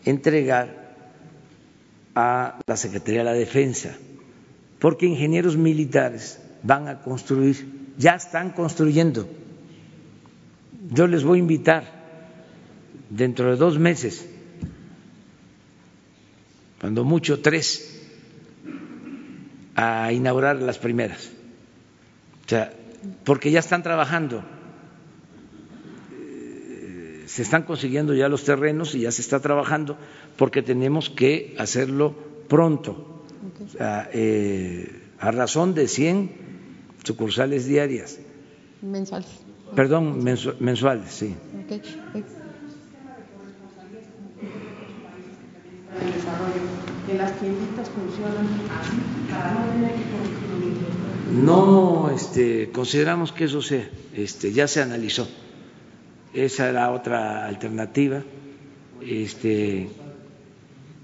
entregar 0.07 0.97
a 2.15 2.61
la 2.67 2.77
Secretaría 2.79 3.21
de 3.21 3.25
la 3.25 3.35
Defensa, 3.35 3.95
porque 4.79 5.05
ingenieros 5.05 5.59
militares 5.59 6.41
van 6.63 6.89
a 6.89 7.03
construir, 7.03 7.93
ya 7.99 8.15
están 8.15 8.51
construyendo. 8.51 9.29
Yo 10.91 11.07
les 11.07 11.25
voy 11.25 11.39
a 11.39 11.43
invitar 11.43 11.85
dentro 13.11 13.51
de 13.51 13.57
dos 13.57 13.79
meses, 13.79 14.34
cuando 16.85 17.03
mucho 17.03 17.41
tres, 17.41 17.99
a 19.75 20.13
inaugurar 20.13 20.61
las 20.61 20.77
primeras. 20.77 21.31
O 22.45 22.49
sea, 22.51 22.75
porque 23.25 23.51
ya 23.51 23.61
están 23.61 23.83
trabajando, 23.83 24.45
eh, 26.13 27.25
se 27.27 27.41
están 27.41 27.63
consiguiendo 27.63 28.13
ya 28.13 28.29
los 28.29 28.45
terrenos 28.45 28.95
y 28.95 29.01
ya 29.01 29.13
se 29.13 29.23
está 29.23 29.41
trabajando 29.41 29.97
porque 30.37 30.61
tenemos 30.61 31.09
que 31.09 31.57
hacerlo 31.59 32.15
pronto, 32.51 33.25
o 33.65 33.69
sea, 33.71 34.11
eh, 34.13 35.05
a 35.19 35.31
razón 35.31 35.73
de 35.73 35.89
100 35.89 36.33
sucursales 37.03 37.65
diarias. 37.65 38.19
Mensuales. 38.83 39.31
Perdón, 39.75 40.23
mensuales, 40.23 41.11
sí. 41.11 41.35
Okay. 41.65 41.81
El 46.01 46.13
desarrollo, 46.13 46.85
que 47.07 47.15
las 47.15 47.39
tienditas 47.39 47.89
funcionan 47.91 48.47
así 48.81 48.97
para 49.31 49.53
no 49.53 49.73
tener 49.73 49.93
que 49.93 50.05
no 51.33 52.11
este, 52.11 52.71
consideramos 52.71 53.33
que 53.33 53.45
eso 53.45 53.61
sea, 53.61 53.89
este, 54.15 54.53
ya 54.53 54.69
se 54.69 54.83
analizó. 54.83 55.27
Esa 56.33 56.69
era 56.69 56.91
otra 56.93 57.47
alternativa. 57.47 58.23
Este, 59.01 59.89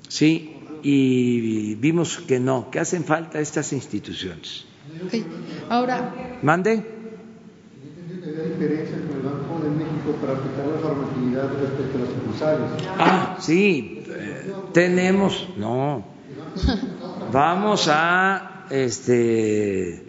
sí, 0.08 0.56
y 0.82 1.74
vimos 1.76 2.18
que 2.18 2.38
no, 2.38 2.70
que 2.70 2.78
hacen 2.78 3.04
falta 3.04 3.40
estas 3.40 3.72
instituciones. 3.72 4.66
Okay. 5.06 5.26
Ahora. 5.68 6.38
¿Mande? 6.42 6.99
¿Hay 8.30 8.50
diferencia 8.50 8.96
con 8.96 9.16
el 9.16 9.22
Banco 9.22 9.60
de 9.60 9.70
México 9.70 10.12
para 10.20 10.34
aplicar 10.34 10.64
la 10.66 10.80
normatividad 10.80 11.50
respecto 11.60 11.98
a 11.98 12.00
las 12.00 12.10
sucursales? 12.10 12.88
Ah, 12.96 13.36
sí, 13.40 14.04
eh, 14.08 14.52
tenemos, 14.72 15.48
no. 15.56 16.04
Vamos 17.32 17.88
a 17.90 18.66
este 18.70 20.06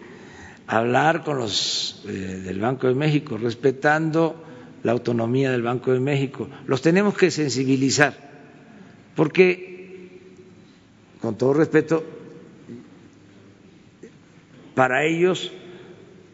hablar 0.68 1.24
con 1.24 1.38
los 1.38 2.04
eh, 2.06 2.12
del 2.12 2.60
Banco 2.60 2.86
de 2.86 2.94
México, 2.94 3.36
respetando 3.38 4.44
la 4.84 4.92
autonomía 4.92 5.50
del 5.50 5.62
Banco 5.62 5.92
de 5.92 5.98
México. 5.98 6.48
Los 6.68 6.80
tenemos 6.80 7.16
que 7.16 7.32
sensibilizar, 7.32 8.14
porque, 9.16 10.20
con 11.20 11.36
todo 11.36 11.54
respeto, 11.54 12.04
para 14.76 15.04
ellos 15.04 15.50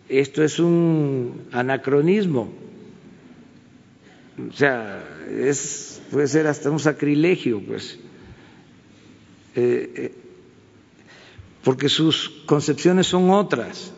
esto 0.09 0.43
es 0.43 0.59
un 0.59 1.49
anacronismo, 1.53 2.53
o 4.49 4.53
sea, 4.53 5.05
es, 5.31 6.01
puede 6.11 6.29
ser 6.29 6.47
hasta 6.47 6.71
un 6.71 6.79
sacrilegio, 6.79 7.61
pues, 7.61 7.99
eh, 9.57 9.93
eh, 9.95 10.15
porque 11.65 11.89
sus 11.89 12.31
concepciones 12.47 13.09
son 13.09 13.31
otras. 13.31 13.93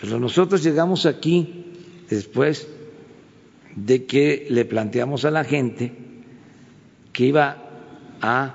Pero 0.00 0.20
nosotros 0.20 0.62
llegamos 0.62 1.06
aquí 1.06 1.64
después 2.08 2.68
de 3.74 4.04
que 4.04 4.46
le 4.50 4.64
planteamos 4.64 5.24
a 5.24 5.30
la 5.30 5.44
gente 5.44 5.92
que 7.12 7.26
iba 7.26 7.56
a 8.20 8.54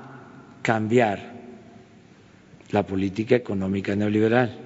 cambiar 0.61 1.33
la 2.71 2.85
política 2.85 3.35
económica 3.35 3.95
neoliberal. 3.95 4.62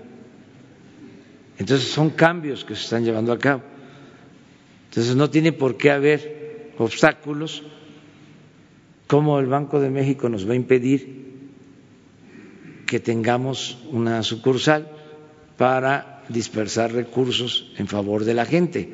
Entonces 1.60 1.90
son 1.90 2.12
cambios 2.12 2.64
que 2.64 2.76
se 2.76 2.84
están 2.84 3.04
llevando 3.04 3.32
a 3.32 3.40
cabo. 3.40 3.64
Entonces 4.90 5.16
no 5.16 5.30
tiene 5.30 5.52
por 5.52 5.78
qué 5.78 5.92
haber 5.92 6.74
obstáculos 6.78 7.64
como 9.08 9.40
el 9.40 9.48
Banco 9.48 9.80
de 9.80 9.90
México 9.90 10.30
nos 10.30 10.48
va 10.48 10.54
a 10.54 10.56
impedir 10.56 11.26
que 12.86 13.00
tengamos 13.00 13.78
una 13.92 14.22
sucursal 14.24 14.88
para 15.58 16.24
dispersar 16.30 16.94
recursos 16.94 17.72
en 17.78 17.88
favor 17.88 18.24
de 18.24 18.34
la 18.34 18.46
gente. 18.46 18.94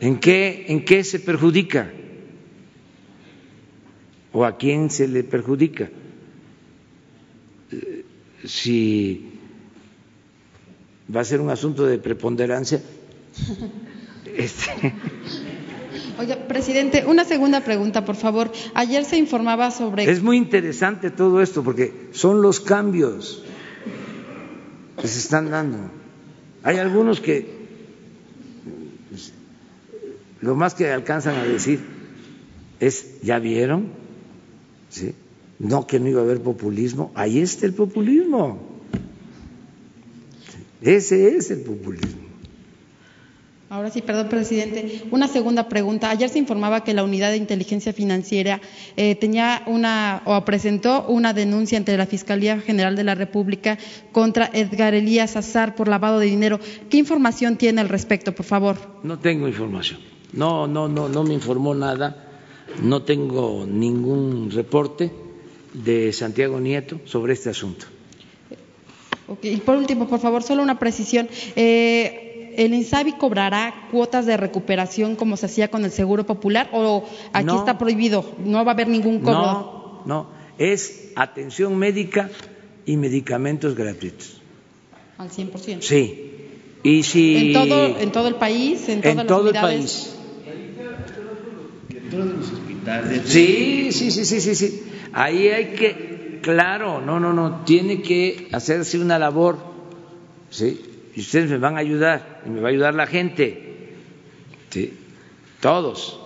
¿En 0.00 0.18
qué, 0.18 0.66
en 0.68 0.84
qué 0.84 1.02
se 1.04 1.18
perjudica? 1.20 1.90
¿O 4.32 4.44
a 4.44 4.56
quién 4.56 4.90
se 4.90 5.08
le 5.08 5.24
perjudica? 5.24 5.90
Si 8.48 9.28
va 11.14 11.20
a 11.20 11.24
ser 11.24 11.40
un 11.40 11.50
asunto 11.50 11.86
de 11.86 11.98
preponderancia. 11.98 12.80
Este, 14.36 14.92
Oye, 16.18 16.36
presidente, 16.36 17.04
una 17.06 17.24
segunda 17.24 17.60
pregunta, 17.62 18.04
por 18.04 18.14
favor. 18.14 18.52
Ayer 18.74 19.04
se 19.04 19.16
informaba 19.16 19.70
sobre. 19.72 20.08
Es 20.08 20.22
muy 20.22 20.36
interesante 20.36 21.10
todo 21.10 21.40
esto 21.42 21.64
porque 21.64 21.92
son 22.12 22.40
los 22.42 22.60
cambios 22.60 23.42
que 25.00 25.08
se 25.08 25.18
están 25.18 25.50
dando. 25.50 25.90
Hay 26.62 26.76
algunos 26.78 27.20
que 27.20 27.46
lo 30.40 30.54
más 30.54 30.74
que 30.74 30.90
alcanzan 30.90 31.36
a 31.36 31.44
decir 31.44 31.80
es, 32.80 33.20
¿ya 33.22 33.38
vieron? 33.38 33.88
¿Sí? 34.90 35.14
No 35.58 35.86
que 35.86 35.98
no 35.98 36.08
iba 36.08 36.20
a 36.20 36.24
haber 36.24 36.40
populismo. 36.40 37.10
Ahí 37.14 37.40
está 37.40 37.66
el 37.66 37.74
populismo. 37.74 38.58
Ese 40.80 41.36
es 41.36 41.50
el 41.50 41.62
populismo. 41.62 42.28
Ahora 43.70 43.90
sí, 43.90 44.00
perdón, 44.00 44.30
presidente. 44.30 45.02
Una 45.10 45.28
segunda 45.28 45.68
pregunta. 45.68 46.08
Ayer 46.08 46.30
se 46.30 46.38
informaba 46.38 46.84
que 46.84 46.94
la 46.94 47.04
Unidad 47.04 47.32
de 47.32 47.36
Inteligencia 47.36 47.92
Financiera 47.92 48.62
eh, 48.96 49.14
tenía 49.16 49.62
una 49.66 50.22
o 50.24 50.42
presentó 50.44 51.06
una 51.06 51.34
denuncia 51.34 51.76
ante 51.76 51.94
la 51.98 52.06
Fiscalía 52.06 52.60
General 52.60 52.96
de 52.96 53.04
la 53.04 53.14
República 53.14 53.76
contra 54.12 54.48
Edgar 54.54 54.94
Elías 54.94 55.36
Azar 55.36 55.74
por 55.74 55.88
lavado 55.88 56.18
de 56.18 56.26
dinero. 56.26 56.60
¿Qué 56.88 56.96
información 56.96 57.58
tiene 57.58 57.82
al 57.82 57.90
respecto, 57.90 58.34
por 58.34 58.46
favor? 58.46 58.76
No 59.02 59.18
tengo 59.18 59.46
información. 59.48 60.00
No, 60.32 60.66
no, 60.66 60.88
no, 60.88 61.10
no 61.10 61.24
me 61.24 61.34
informó 61.34 61.74
nada. 61.74 62.24
No 62.82 63.02
tengo 63.02 63.66
ningún 63.66 64.50
reporte 64.50 65.10
de 65.72 66.12
Santiago 66.12 66.60
Nieto 66.60 67.00
sobre 67.04 67.32
este 67.32 67.50
asunto. 67.50 67.86
Okay. 69.28 69.54
Y 69.54 69.56
por 69.58 69.76
último, 69.76 70.08
por 70.08 70.20
favor, 70.20 70.42
solo 70.42 70.62
una 70.62 70.78
precisión. 70.78 71.28
Eh, 71.54 72.54
¿el 72.56 72.74
INSABI 72.74 73.12
cobrará 73.12 73.88
cuotas 73.90 74.26
de 74.26 74.36
recuperación 74.36 75.16
como 75.16 75.36
se 75.36 75.46
hacía 75.46 75.68
con 75.68 75.84
el 75.84 75.92
Seguro 75.92 76.24
Popular 76.26 76.68
o 76.72 77.04
aquí 77.32 77.54
está 77.54 77.78
prohibido? 77.78 78.24
¿No 78.44 78.64
va 78.64 78.72
a 78.72 78.74
haber 78.74 78.88
ningún 78.88 79.20
cobro? 79.20 79.36
No, 79.36 80.02
no, 80.06 80.26
es 80.58 81.12
atención 81.14 81.76
médica 81.76 82.30
y 82.84 82.96
medicamentos 82.96 83.74
gratuitos. 83.74 84.40
Al 85.18 85.30
100%. 85.30 85.82
Sí. 85.82 86.24
Y 86.82 87.02
si 87.02 87.48
en 87.48 87.52
todo 87.52 87.98
en 87.98 88.12
todo 88.12 88.28
el 88.28 88.36
país, 88.36 88.88
en, 88.88 89.02
todas 89.02 89.18
en 89.18 89.26
todo 89.26 89.48
el 89.50 89.54
país. 89.54 90.14
En 91.90 92.10
todos 92.10 92.26
los 92.26 92.52
hospitales. 92.52 93.22
Sí, 93.26 93.88
sí, 93.92 94.10
sí, 94.10 94.24
sí, 94.24 94.40
sí, 94.40 94.54
sí. 94.54 94.82
Ahí 95.12 95.48
hay 95.48 95.66
que 95.74 96.18
claro, 96.40 97.00
no, 97.00 97.20
no, 97.20 97.32
no, 97.32 97.64
tiene 97.64 98.00
que 98.00 98.48
hacerse 98.52 98.98
una 98.98 99.18
labor, 99.18 99.58
¿sí? 100.50 100.80
y 101.14 101.20
ustedes 101.20 101.50
me 101.50 101.58
van 101.58 101.76
a 101.76 101.80
ayudar, 101.80 102.42
y 102.46 102.48
me 102.48 102.60
va 102.60 102.68
a 102.68 102.70
ayudar 102.70 102.94
la 102.94 103.06
gente, 103.06 103.92
¿sí? 104.70 104.94
todos. 105.60 106.18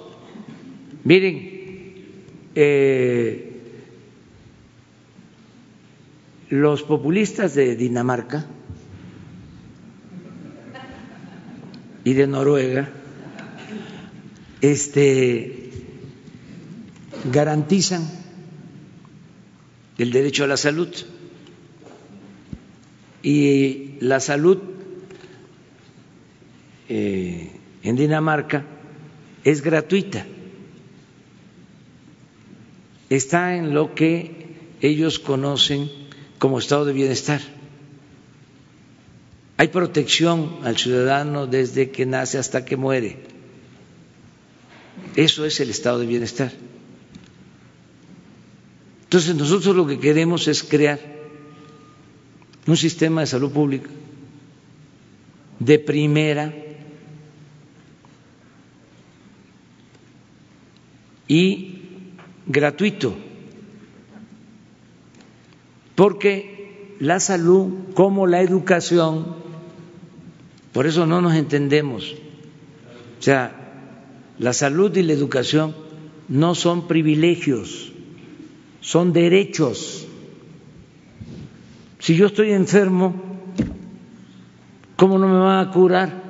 Miren, 1.04 2.06
eh, 2.54 3.48
los 6.50 6.82
populistas 6.82 7.54
de 7.54 7.74
Dinamarca 7.74 8.46
y 12.04 12.12
de 12.12 12.26
Noruega 12.26 12.88
este, 14.60 15.70
garantizan 17.32 18.21
el 19.98 20.10
derecho 20.10 20.44
a 20.44 20.46
la 20.46 20.56
salud 20.56 20.88
y 23.22 23.94
la 24.00 24.20
salud 24.20 24.58
eh, 26.88 27.50
en 27.82 27.96
Dinamarca 27.96 28.64
es 29.44 29.62
gratuita. 29.62 30.26
Está 33.08 33.56
en 33.56 33.74
lo 33.74 33.94
que 33.94 34.56
ellos 34.80 35.18
conocen 35.18 35.90
como 36.38 36.58
estado 36.58 36.84
de 36.84 36.92
bienestar. 36.92 37.40
Hay 39.58 39.68
protección 39.68 40.58
al 40.64 40.76
ciudadano 40.76 41.46
desde 41.46 41.90
que 41.90 42.06
nace 42.06 42.38
hasta 42.38 42.64
que 42.64 42.76
muere. 42.76 43.18
Eso 45.14 45.44
es 45.44 45.60
el 45.60 45.70
estado 45.70 46.00
de 46.00 46.06
bienestar. 46.06 46.52
Entonces 49.12 49.34
nosotros 49.34 49.76
lo 49.76 49.86
que 49.86 50.00
queremos 50.00 50.48
es 50.48 50.62
crear 50.62 50.98
un 52.66 52.78
sistema 52.78 53.20
de 53.20 53.26
salud 53.26 53.52
pública 53.52 53.90
de 55.58 55.78
primera 55.78 56.50
y 61.28 61.78
gratuito, 62.46 63.14
porque 65.94 66.96
la 66.98 67.20
salud 67.20 67.92
como 67.92 68.26
la 68.26 68.40
educación, 68.40 69.36
por 70.72 70.86
eso 70.86 71.04
no 71.04 71.20
nos 71.20 71.34
entendemos, 71.34 72.14
o 73.20 73.22
sea, 73.22 73.74
la 74.38 74.54
salud 74.54 74.96
y 74.96 75.02
la 75.02 75.12
educación 75.12 75.76
no 76.30 76.54
son 76.54 76.88
privilegios, 76.88 77.91
son 78.82 79.14
derechos. 79.14 80.06
Si 81.98 82.14
yo 82.14 82.26
estoy 82.26 82.52
enfermo, 82.52 83.14
¿cómo 84.96 85.16
no 85.16 85.26
me 85.26 85.38
van 85.38 85.66
a 85.66 85.70
curar? 85.70 86.22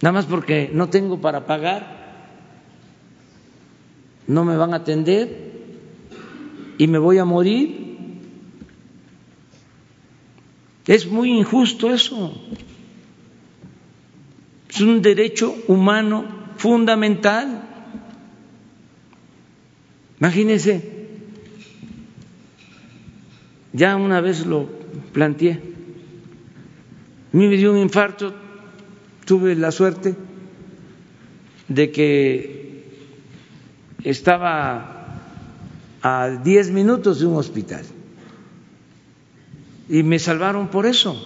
Nada 0.00 0.12
más 0.12 0.26
porque 0.26 0.70
no 0.72 0.88
tengo 0.88 1.20
para 1.20 1.44
pagar 1.44 2.00
no 4.30 4.44
me 4.44 4.56
van 4.56 4.72
a 4.72 4.76
atender 4.76 5.50
y 6.78 6.86
me 6.86 6.98
voy 6.98 7.18
a 7.18 7.24
morir. 7.24 7.90
Es 10.86 11.06
muy 11.06 11.32
injusto 11.32 11.92
eso. 11.92 12.32
Es 14.68 14.80
un 14.80 15.02
derecho 15.02 15.52
humano 15.66 16.24
fundamental. 16.56 17.69
Imagínense, 20.20 20.82
ya 23.72 23.96
una 23.96 24.20
vez 24.20 24.44
lo 24.44 24.68
planteé, 25.12 25.52
a 27.32 27.36
mí 27.36 27.48
me 27.48 27.56
dio 27.56 27.72
un 27.72 27.78
infarto, 27.78 28.34
tuve 29.24 29.54
la 29.54 29.72
suerte 29.72 30.14
de 31.68 31.90
que 31.90 32.84
estaba 34.04 35.20
a 36.02 36.28
diez 36.44 36.70
minutos 36.70 37.20
de 37.20 37.26
un 37.26 37.36
hospital. 37.36 37.84
Y 39.88 40.02
me 40.02 40.18
salvaron 40.18 40.68
por 40.68 40.86
eso. 40.86 41.16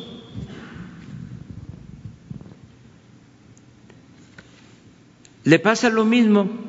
Le 5.45 5.59
pasa 5.59 5.91
lo 5.91 6.05
mismo 6.05 6.64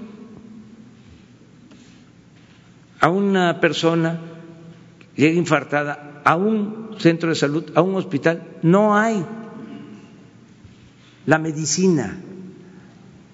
a 3.00 3.10
una 3.10 3.60
persona 3.60 4.20
llega 5.16 5.38
infartada 5.38 6.22
a 6.24 6.36
un 6.36 6.96
centro 6.98 7.30
de 7.30 7.36
salud, 7.36 7.72
a 7.76 7.82
un 7.82 7.96
hospital, 7.96 8.42
no 8.62 8.98
hay 8.98 9.24
la 11.26 11.38
medicina 11.38 12.18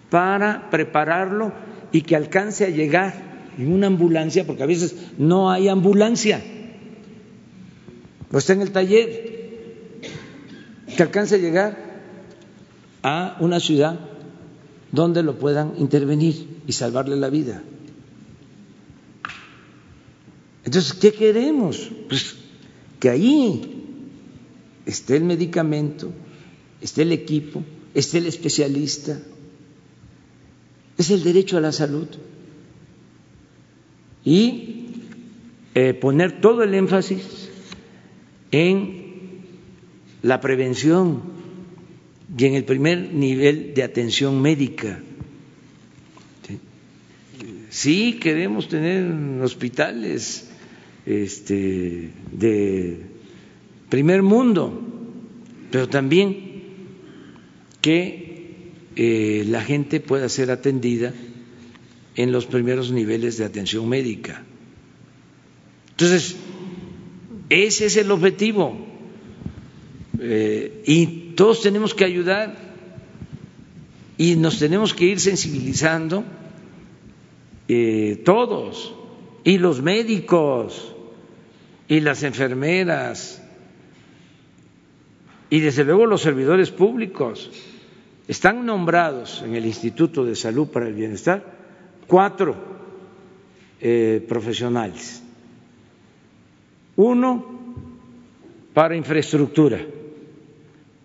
para 0.09 0.69
prepararlo 0.69 1.53
y 1.91 2.01
que 2.01 2.15
alcance 2.15 2.65
a 2.65 2.69
llegar 2.69 3.13
en 3.57 3.71
una 3.71 3.87
ambulancia, 3.87 4.45
porque 4.45 4.63
a 4.63 4.65
veces 4.65 4.95
no 5.17 5.51
hay 5.51 5.67
ambulancia, 5.67 6.41
o 8.31 8.37
está 8.37 8.53
en 8.53 8.61
el 8.61 8.71
taller, 8.71 9.99
que 10.95 11.03
alcance 11.03 11.35
a 11.35 11.37
llegar 11.37 11.77
a 13.03 13.37
una 13.39 13.59
ciudad 13.59 13.99
donde 14.91 15.23
lo 15.23 15.37
puedan 15.37 15.73
intervenir 15.77 16.61
y 16.67 16.73
salvarle 16.73 17.15
la 17.15 17.29
vida. 17.29 17.61
Entonces, 20.71 20.93
¿qué 20.93 21.11
queremos? 21.11 21.91
Pues 22.07 22.37
que 22.97 23.09
ahí 23.09 23.83
esté 24.85 25.17
el 25.17 25.25
medicamento, 25.25 26.13
esté 26.79 27.01
el 27.01 27.11
equipo, 27.11 27.61
esté 27.93 28.19
el 28.19 28.27
especialista, 28.27 29.19
es 30.97 31.09
el 31.09 31.23
derecho 31.23 31.57
a 31.57 31.59
la 31.59 31.73
salud. 31.73 32.07
Y 34.23 34.85
eh, 35.75 35.93
poner 35.93 36.39
todo 36.39 36.63
el 36.63 36.73
énfasis 36.73 37.49
en 38.51 39.41
la 40.21 40.39
prevención 40.39 41.21
y 42.37 42.45
en 42.45 42.55
el 42.55 42.63
primer 42.63 43.13
nivel 43.13 43.73
de 43.73 43.83
atención 43.83 44.41
médica. 44.41 45.03
Sí, 47.69 48.19
queremos 48.21 48.69
tener 48.69 49.11
hospitales 49.41 50.47
este, 51.05 52.11
de 52.31 52.97
primer 53.89 54.21
mundo, 54.21 54.79
pero 55.71 55.89
también 55.89 56.63
que 57.81 58.71
eh, 58.95 59.45
la 59.47 59.61
gente 59.61 59.99
pueda 59.99 60.29
ser 60.29 60.51
atendida 60.51 61.13
en 62.15 62.31
los 62.31 62.45
primeros 62.45 62.91
niveles 62.91 63.37
de 63.37 63.45
atención 63.45 63.87
médica. 63.87 64.43
Entonces, 65.91 66.35
ese 67.49 67.85
es 67.85 67.97
el 67.97 68.11
objetivo. 68.11 68.77
Eh, 70.19 70.83
y 70.85 71.33
todos 71.35 71.61
tenemos 71.61 71.93
que 71.93 72.05
ayudar 72.05 72.55
y 74.17 74.35
nos 74.35 74.59
tenemos 74.59 74.93
que 74.93 75.05
ir 75.05 75.19
sensibilizando 75.19 76.23
eh, 77.67 78.21
todos, 78.23 78.93
y 79.43 79.57
los 79.57 79.81
médicos, 79.81 80.90
y 81.91 81.99
las 81.99 82.23
enfermeras, 82.23 83.41
y 85.49 85.59
desde 85.59 85.83
luego 85.83 86.05
los 86.05 86.21
servidores 86.21 86.71
públicos 86.71 87.51
están 88.29 88.65
nombrados 88.65 89.41
en 89.41 89.55
el 89.55 89.65
Instituto 89.65 90.23
de 90.23 90.37
Salud 90.37 90.69
para 90.69 90.87
el 90.87 90.93
Bienestar 90.93 91.43
cuatro 92.07 92.55
eh, 93.81 94.25
profesionales. 94.25 95.21
Uno 96.95 97.59
para 98.73 98.95
infraestructura, 98.95 99.81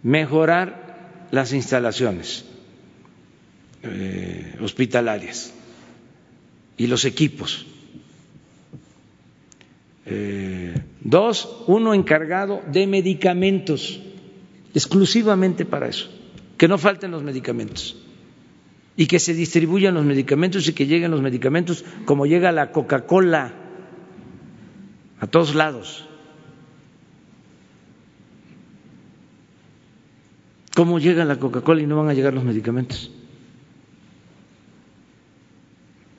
mejorar 0.04 1.26
las 1.32 1.52
instalaciones 1.52 2.44
eh, 3.82 4.54
hospitalarias 4.60 5.52
y 6.76 6.86
los 6.86 7.04
equipos. 7.04 7.66
Eh, 10.06 10.74
dos, 11.00 11.64
uno 11.66 11.92
encargado 11.92 12.62
de 12.70 12.86
medicamentos, 12.86 14.00
exclusivamente 14.72 15.64
para 15.64 15.88
eso 15.88 16.08
que 16.56 16.68
no 16.68 16.78
falten 16.78 17.10
los 17.10 17.22
medicamentos 17.22 17.96
y 18.96 19.06
que 19.06 19.18
se 19.18 19.34
distribuyan 19.34 19.94
los 19.94 20.04
medicamentos 20.04 20.66
y 20.68 20.72
que 20.72 20.86
lleguen 20.86 21.10
los 21.10 21.20
medicamentos 21.20 21.84
como 22.04 22.26
llega 22.26 22.50
la 22.52 22.72
Coca-Cola 22.72 23.52
a 25.20 25.26
todos 25.26 25.54
lados. 25.54 26.08
¿Cómo 30.74 30.98
llega 30.98 31.24
la 31.24 31.38
Coca-Cola 31.38 31.82
y 31.82 31.86
no 31.86 31.96
van 31.96 32.10
a 32.10 32.14
llegar 32.14 32.34
los 32.34 32.44
medicamentos? 32.44 33.10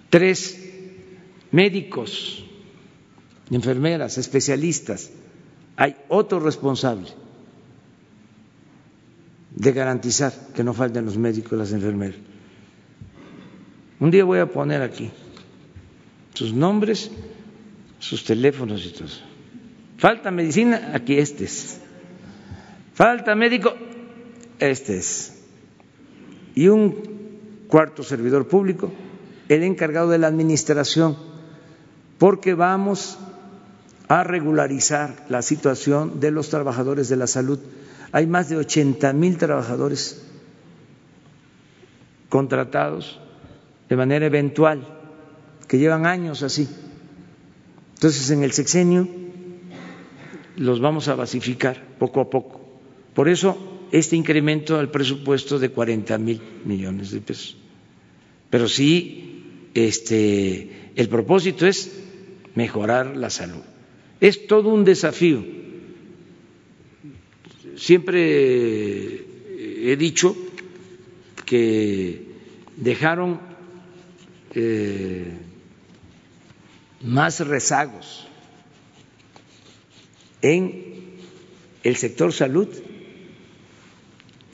Tres, 0.10 0.64
médicos, 1.52 2.47
enfermeras, 3.52 4.18
especialistas. 4.18 5.10
Hay 5.76 5.96
otro 6.10 6.40
responsable 6.40 7.08
de 9.56 9.72
garantizar 9.72 10.34
que 10.54 10.64
no 10.64 10.74
falten 10.74 11.06
los 11.06 11.18
médicos 11.18 11.58
las 11.58 11.72
enfermeras. 11.72 12.20
Un 14.00 14.12
día 14.12 14.24
voy 14.24 14.40
a 14.40 14.46
poner 14.46 14.82
aquí 14.82 15.10
sus 16.34 16.54
nombres, 16.54 17.10
sus 18.00 18.24
teléfonos 18.24 18.86
y 18.86 18.90
todo. 18.90 19.10
Falta 19.98 20.30
medicina, 20.30 20.92
aquí 20.94 21.18
este 21.18 21.46
es. 21.46 21.80
Falta 22.94 23.36
médico, 23.36 23.74
este 24.60 24.98
es. 24.98 25.42
Y 26.54 26.68
un 26.68 27.18
cuarto 27.68 28.04
servidor 28.04 28.48
público, 28.48 28.92
el 29.50 29.64
encargado 29.64 30.10
de 30.10 30.20
la 30.20 30.28
administración, 30.28 31.18
porque 32.20 32.54
vamos 32.54 33.18
a 34.08 34.24
regularizar 34.24 35.26
la 35.30 35.42
situación 35.42 36.20
de 36.20 36.32
los 36.32 36.50
trabajadores 36.50 37.10
de 37.10 37.18
la 37.18 37.28
salud 37.28 37.60
hay 38.12 38.26
más 38.26 38.50
de 38.50 38.58
80 38.58 39.12
mil 39.14 39.38
trabajadores 39.38 40.24
contratados 42.30 43.20
de 43.90 43.96
manera 43.96 44.26
eventual, 44.26 44.86
que 45.68 45.78
llevan 45.78 46.06
años 46.06 46.44
así. 46.44 46.68
Entonces, 47.96 48.30
en 48.30 48.44
el 48.44 48.52
sexenio 48.52 49.08
los 50.56 50.80
vamos 50.80 51.08
a 51.08 51.16
basificar 51.16 51.82
poco 52.00 52.22
a 52.22 52.30
poco. 52.30 52.62
Por 53.14 53.30
eso, 53.30 53.88
este 53.92 54.16
incremento 54.16 54.78
al 54.78 54.92
presupuesto 54.92 55.60
de 55.60 55.70
40 55.70 56.18
mil 56.18 56.42
millones 56.66 57.12
de 57.12 57.22
pesos. 57.22 57.58
Pero 58.50 58.68
sí, 58.68 59.70
este, 59.74 60.92
el 60.96 61.10
propósito 61.10 61.66
es 61.66 61.92
mejorar 62.56 63.16
la 63.16 63.30
salud. 63.30 63.64
Es 64.20 64.48
todo 64.48 64.70
un 64.70 64.84
desafío. 64.84 65.44
Siempre 67.76 69.26
he 69.92 69.96
dicho 69.96 70.36
que 71.46 72.22
dejaron 72.76 73.40
eh, 74.54 75.32
más 77.04 77.40
rezagos 77.40 78.28
en 80.42 80.98
el 81.84 81.96
sector 81.96 82.34
salud 82.34 82.68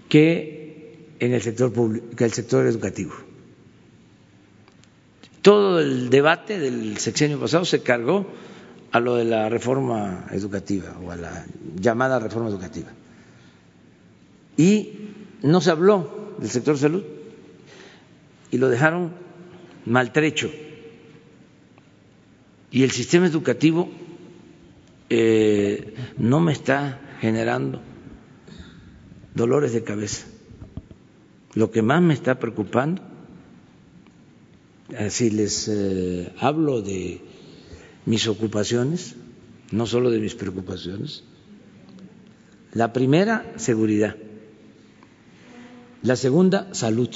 que 0.09 1.07
en 1.19 1.33
el 1.33 1.41
sector 1.41 1.71
público, 1.71 2.15
que 2.15 2.25
el 2.25 2.33
sector 2.33 2.67
educativo. 2.67 3.13
Todo 5.41 5.79
el 5.79 6.09
debate 6.09 6.59
del 6.59 6.97
sexenio 6.97 7.39
pasado 7.39 7.65
se 7.65 7.81
cargó 7.81 8.27
a 8.93 8.99
lo 8.99 9.15
de 9.15 9.25
la 9.25 9.49
reforma 9.49 10.27
educativa 10.31 10.95
o 11.03 11.09
a 11.09 11.15
la 11.15 11.45
llamada 11.75 12.19
reforma 12.19 12.49
educativa. 12.49 12.89
Y 14.55 15.09
no 15.41 15.61
se 15.61 15.71
habló 15.71 16.35
del 16.37 16.49
sector 16.49 16.77
salud 16.77 17.03
y 18.51 18.59
lo 18.59 18.69
dejaron 18.69 19.11
maltrecho. 19.87 20.51
Y 22.69 22.83
el 22.83 22.91
sistema 22.91 23.25
educativo 23.25 23.89
eh, 25.09 25.95
no 26.17 26.39
me 26.39 26.53
está 26.53 27.01
generando 27.19 27.81
dolores 29.33 29.73
de 29.73 29.83
cabeza. 29.83 30.27
Lo 31.55 31.71
que 31.71 31.81
más 31.81 31.99
me 32.03 32.13
está 32.13 32.37
preocupando, 32.37 33.01
si 35.09 35.31
les 35.31 35.67
eh, 35.67 36.31
hablo 36.39 36.83
de 36.83 37.32
mis 38.05 38.27
ocupaciones, 38.27 39.15
no 39.71 39.85
solo 39.85 40.09
de 40.09 40.19
mis 40.19 40.35
preocupaciones, 40.35 41.23
la 42.73 42.91
primera, 42.91 43.53
seguridad. 43.55 44.15
La 46.01 46.15
segunda, 46.15 46.73
salud. 46.73 47.09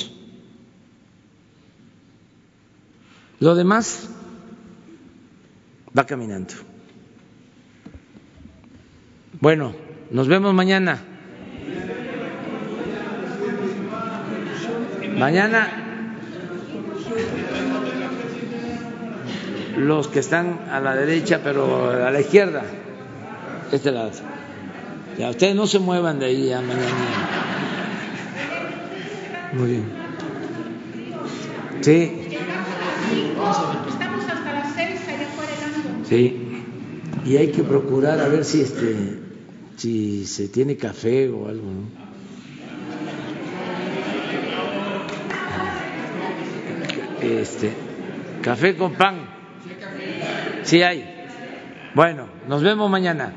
Lo 3.39 3.55
demás 3.55 4.09
va 5.97 6.05
caminando. 6.05 6.53
Bueno, 9.39 9.76
nos 10.11 10.27
vemos 10.27 10.53
mañana. 10.53 11.03
Mañana 15.18 15.88
los 19.77 20.07
que 20.07 20.19
están 20.19 20.67
a 20.71 20.79
la 20.79 20.95
derecha, 20.95 21.41
pero 21.43 21.91
a 21.91 22.11
la 22.11 22.19
izquierda, 22.19 22.63
este 23.71 23.91
lado. 23.91 24.11
Ya, 25.17 25.29
ustedes 25.29 25.55
no 25.55 25.67
se 25.67 25.79
muevan 25.79 26.19
de 26.19 26.25
ahí 26.25 26.51
a 26.51 26.61
mañana. 26.61 26.85
Muy 29.53 29.69
bien. 29.69 29.85
Sí. 31.81 32.11
Estamos 33.87 34.25
hasta 34.25 34.53
las 34.53 34.75
seis 34.75 35.01
allá 35.07 36.05
Sí. 36.07 36.43
Y 37.25 37.37
hay 37.37 37.51
que 37.51 37.63
procurar 37.63 38.19
a 38.19 38.27
ver 38.27 38.45
si 38.45 38.61
este 38.61 39.27
si 39.77 40.25
se 40.25 40.47
tiene 40.47 40.75
café 40.75 41.29
o 41.29 41.47
algo, 41.47 41.67
¿no? 41.67 42.07
Este, 47.21 47.71
café 48.41 48.75
con 48.75 48.93
pan. 48.93 49.36
¿Sí 50.68 50.84
hay? 50.84 51.10
Bueno, 51.95 52.27
nos 52.45 52.61
vemos 52.61 52.89
mañana. 52.89 53.31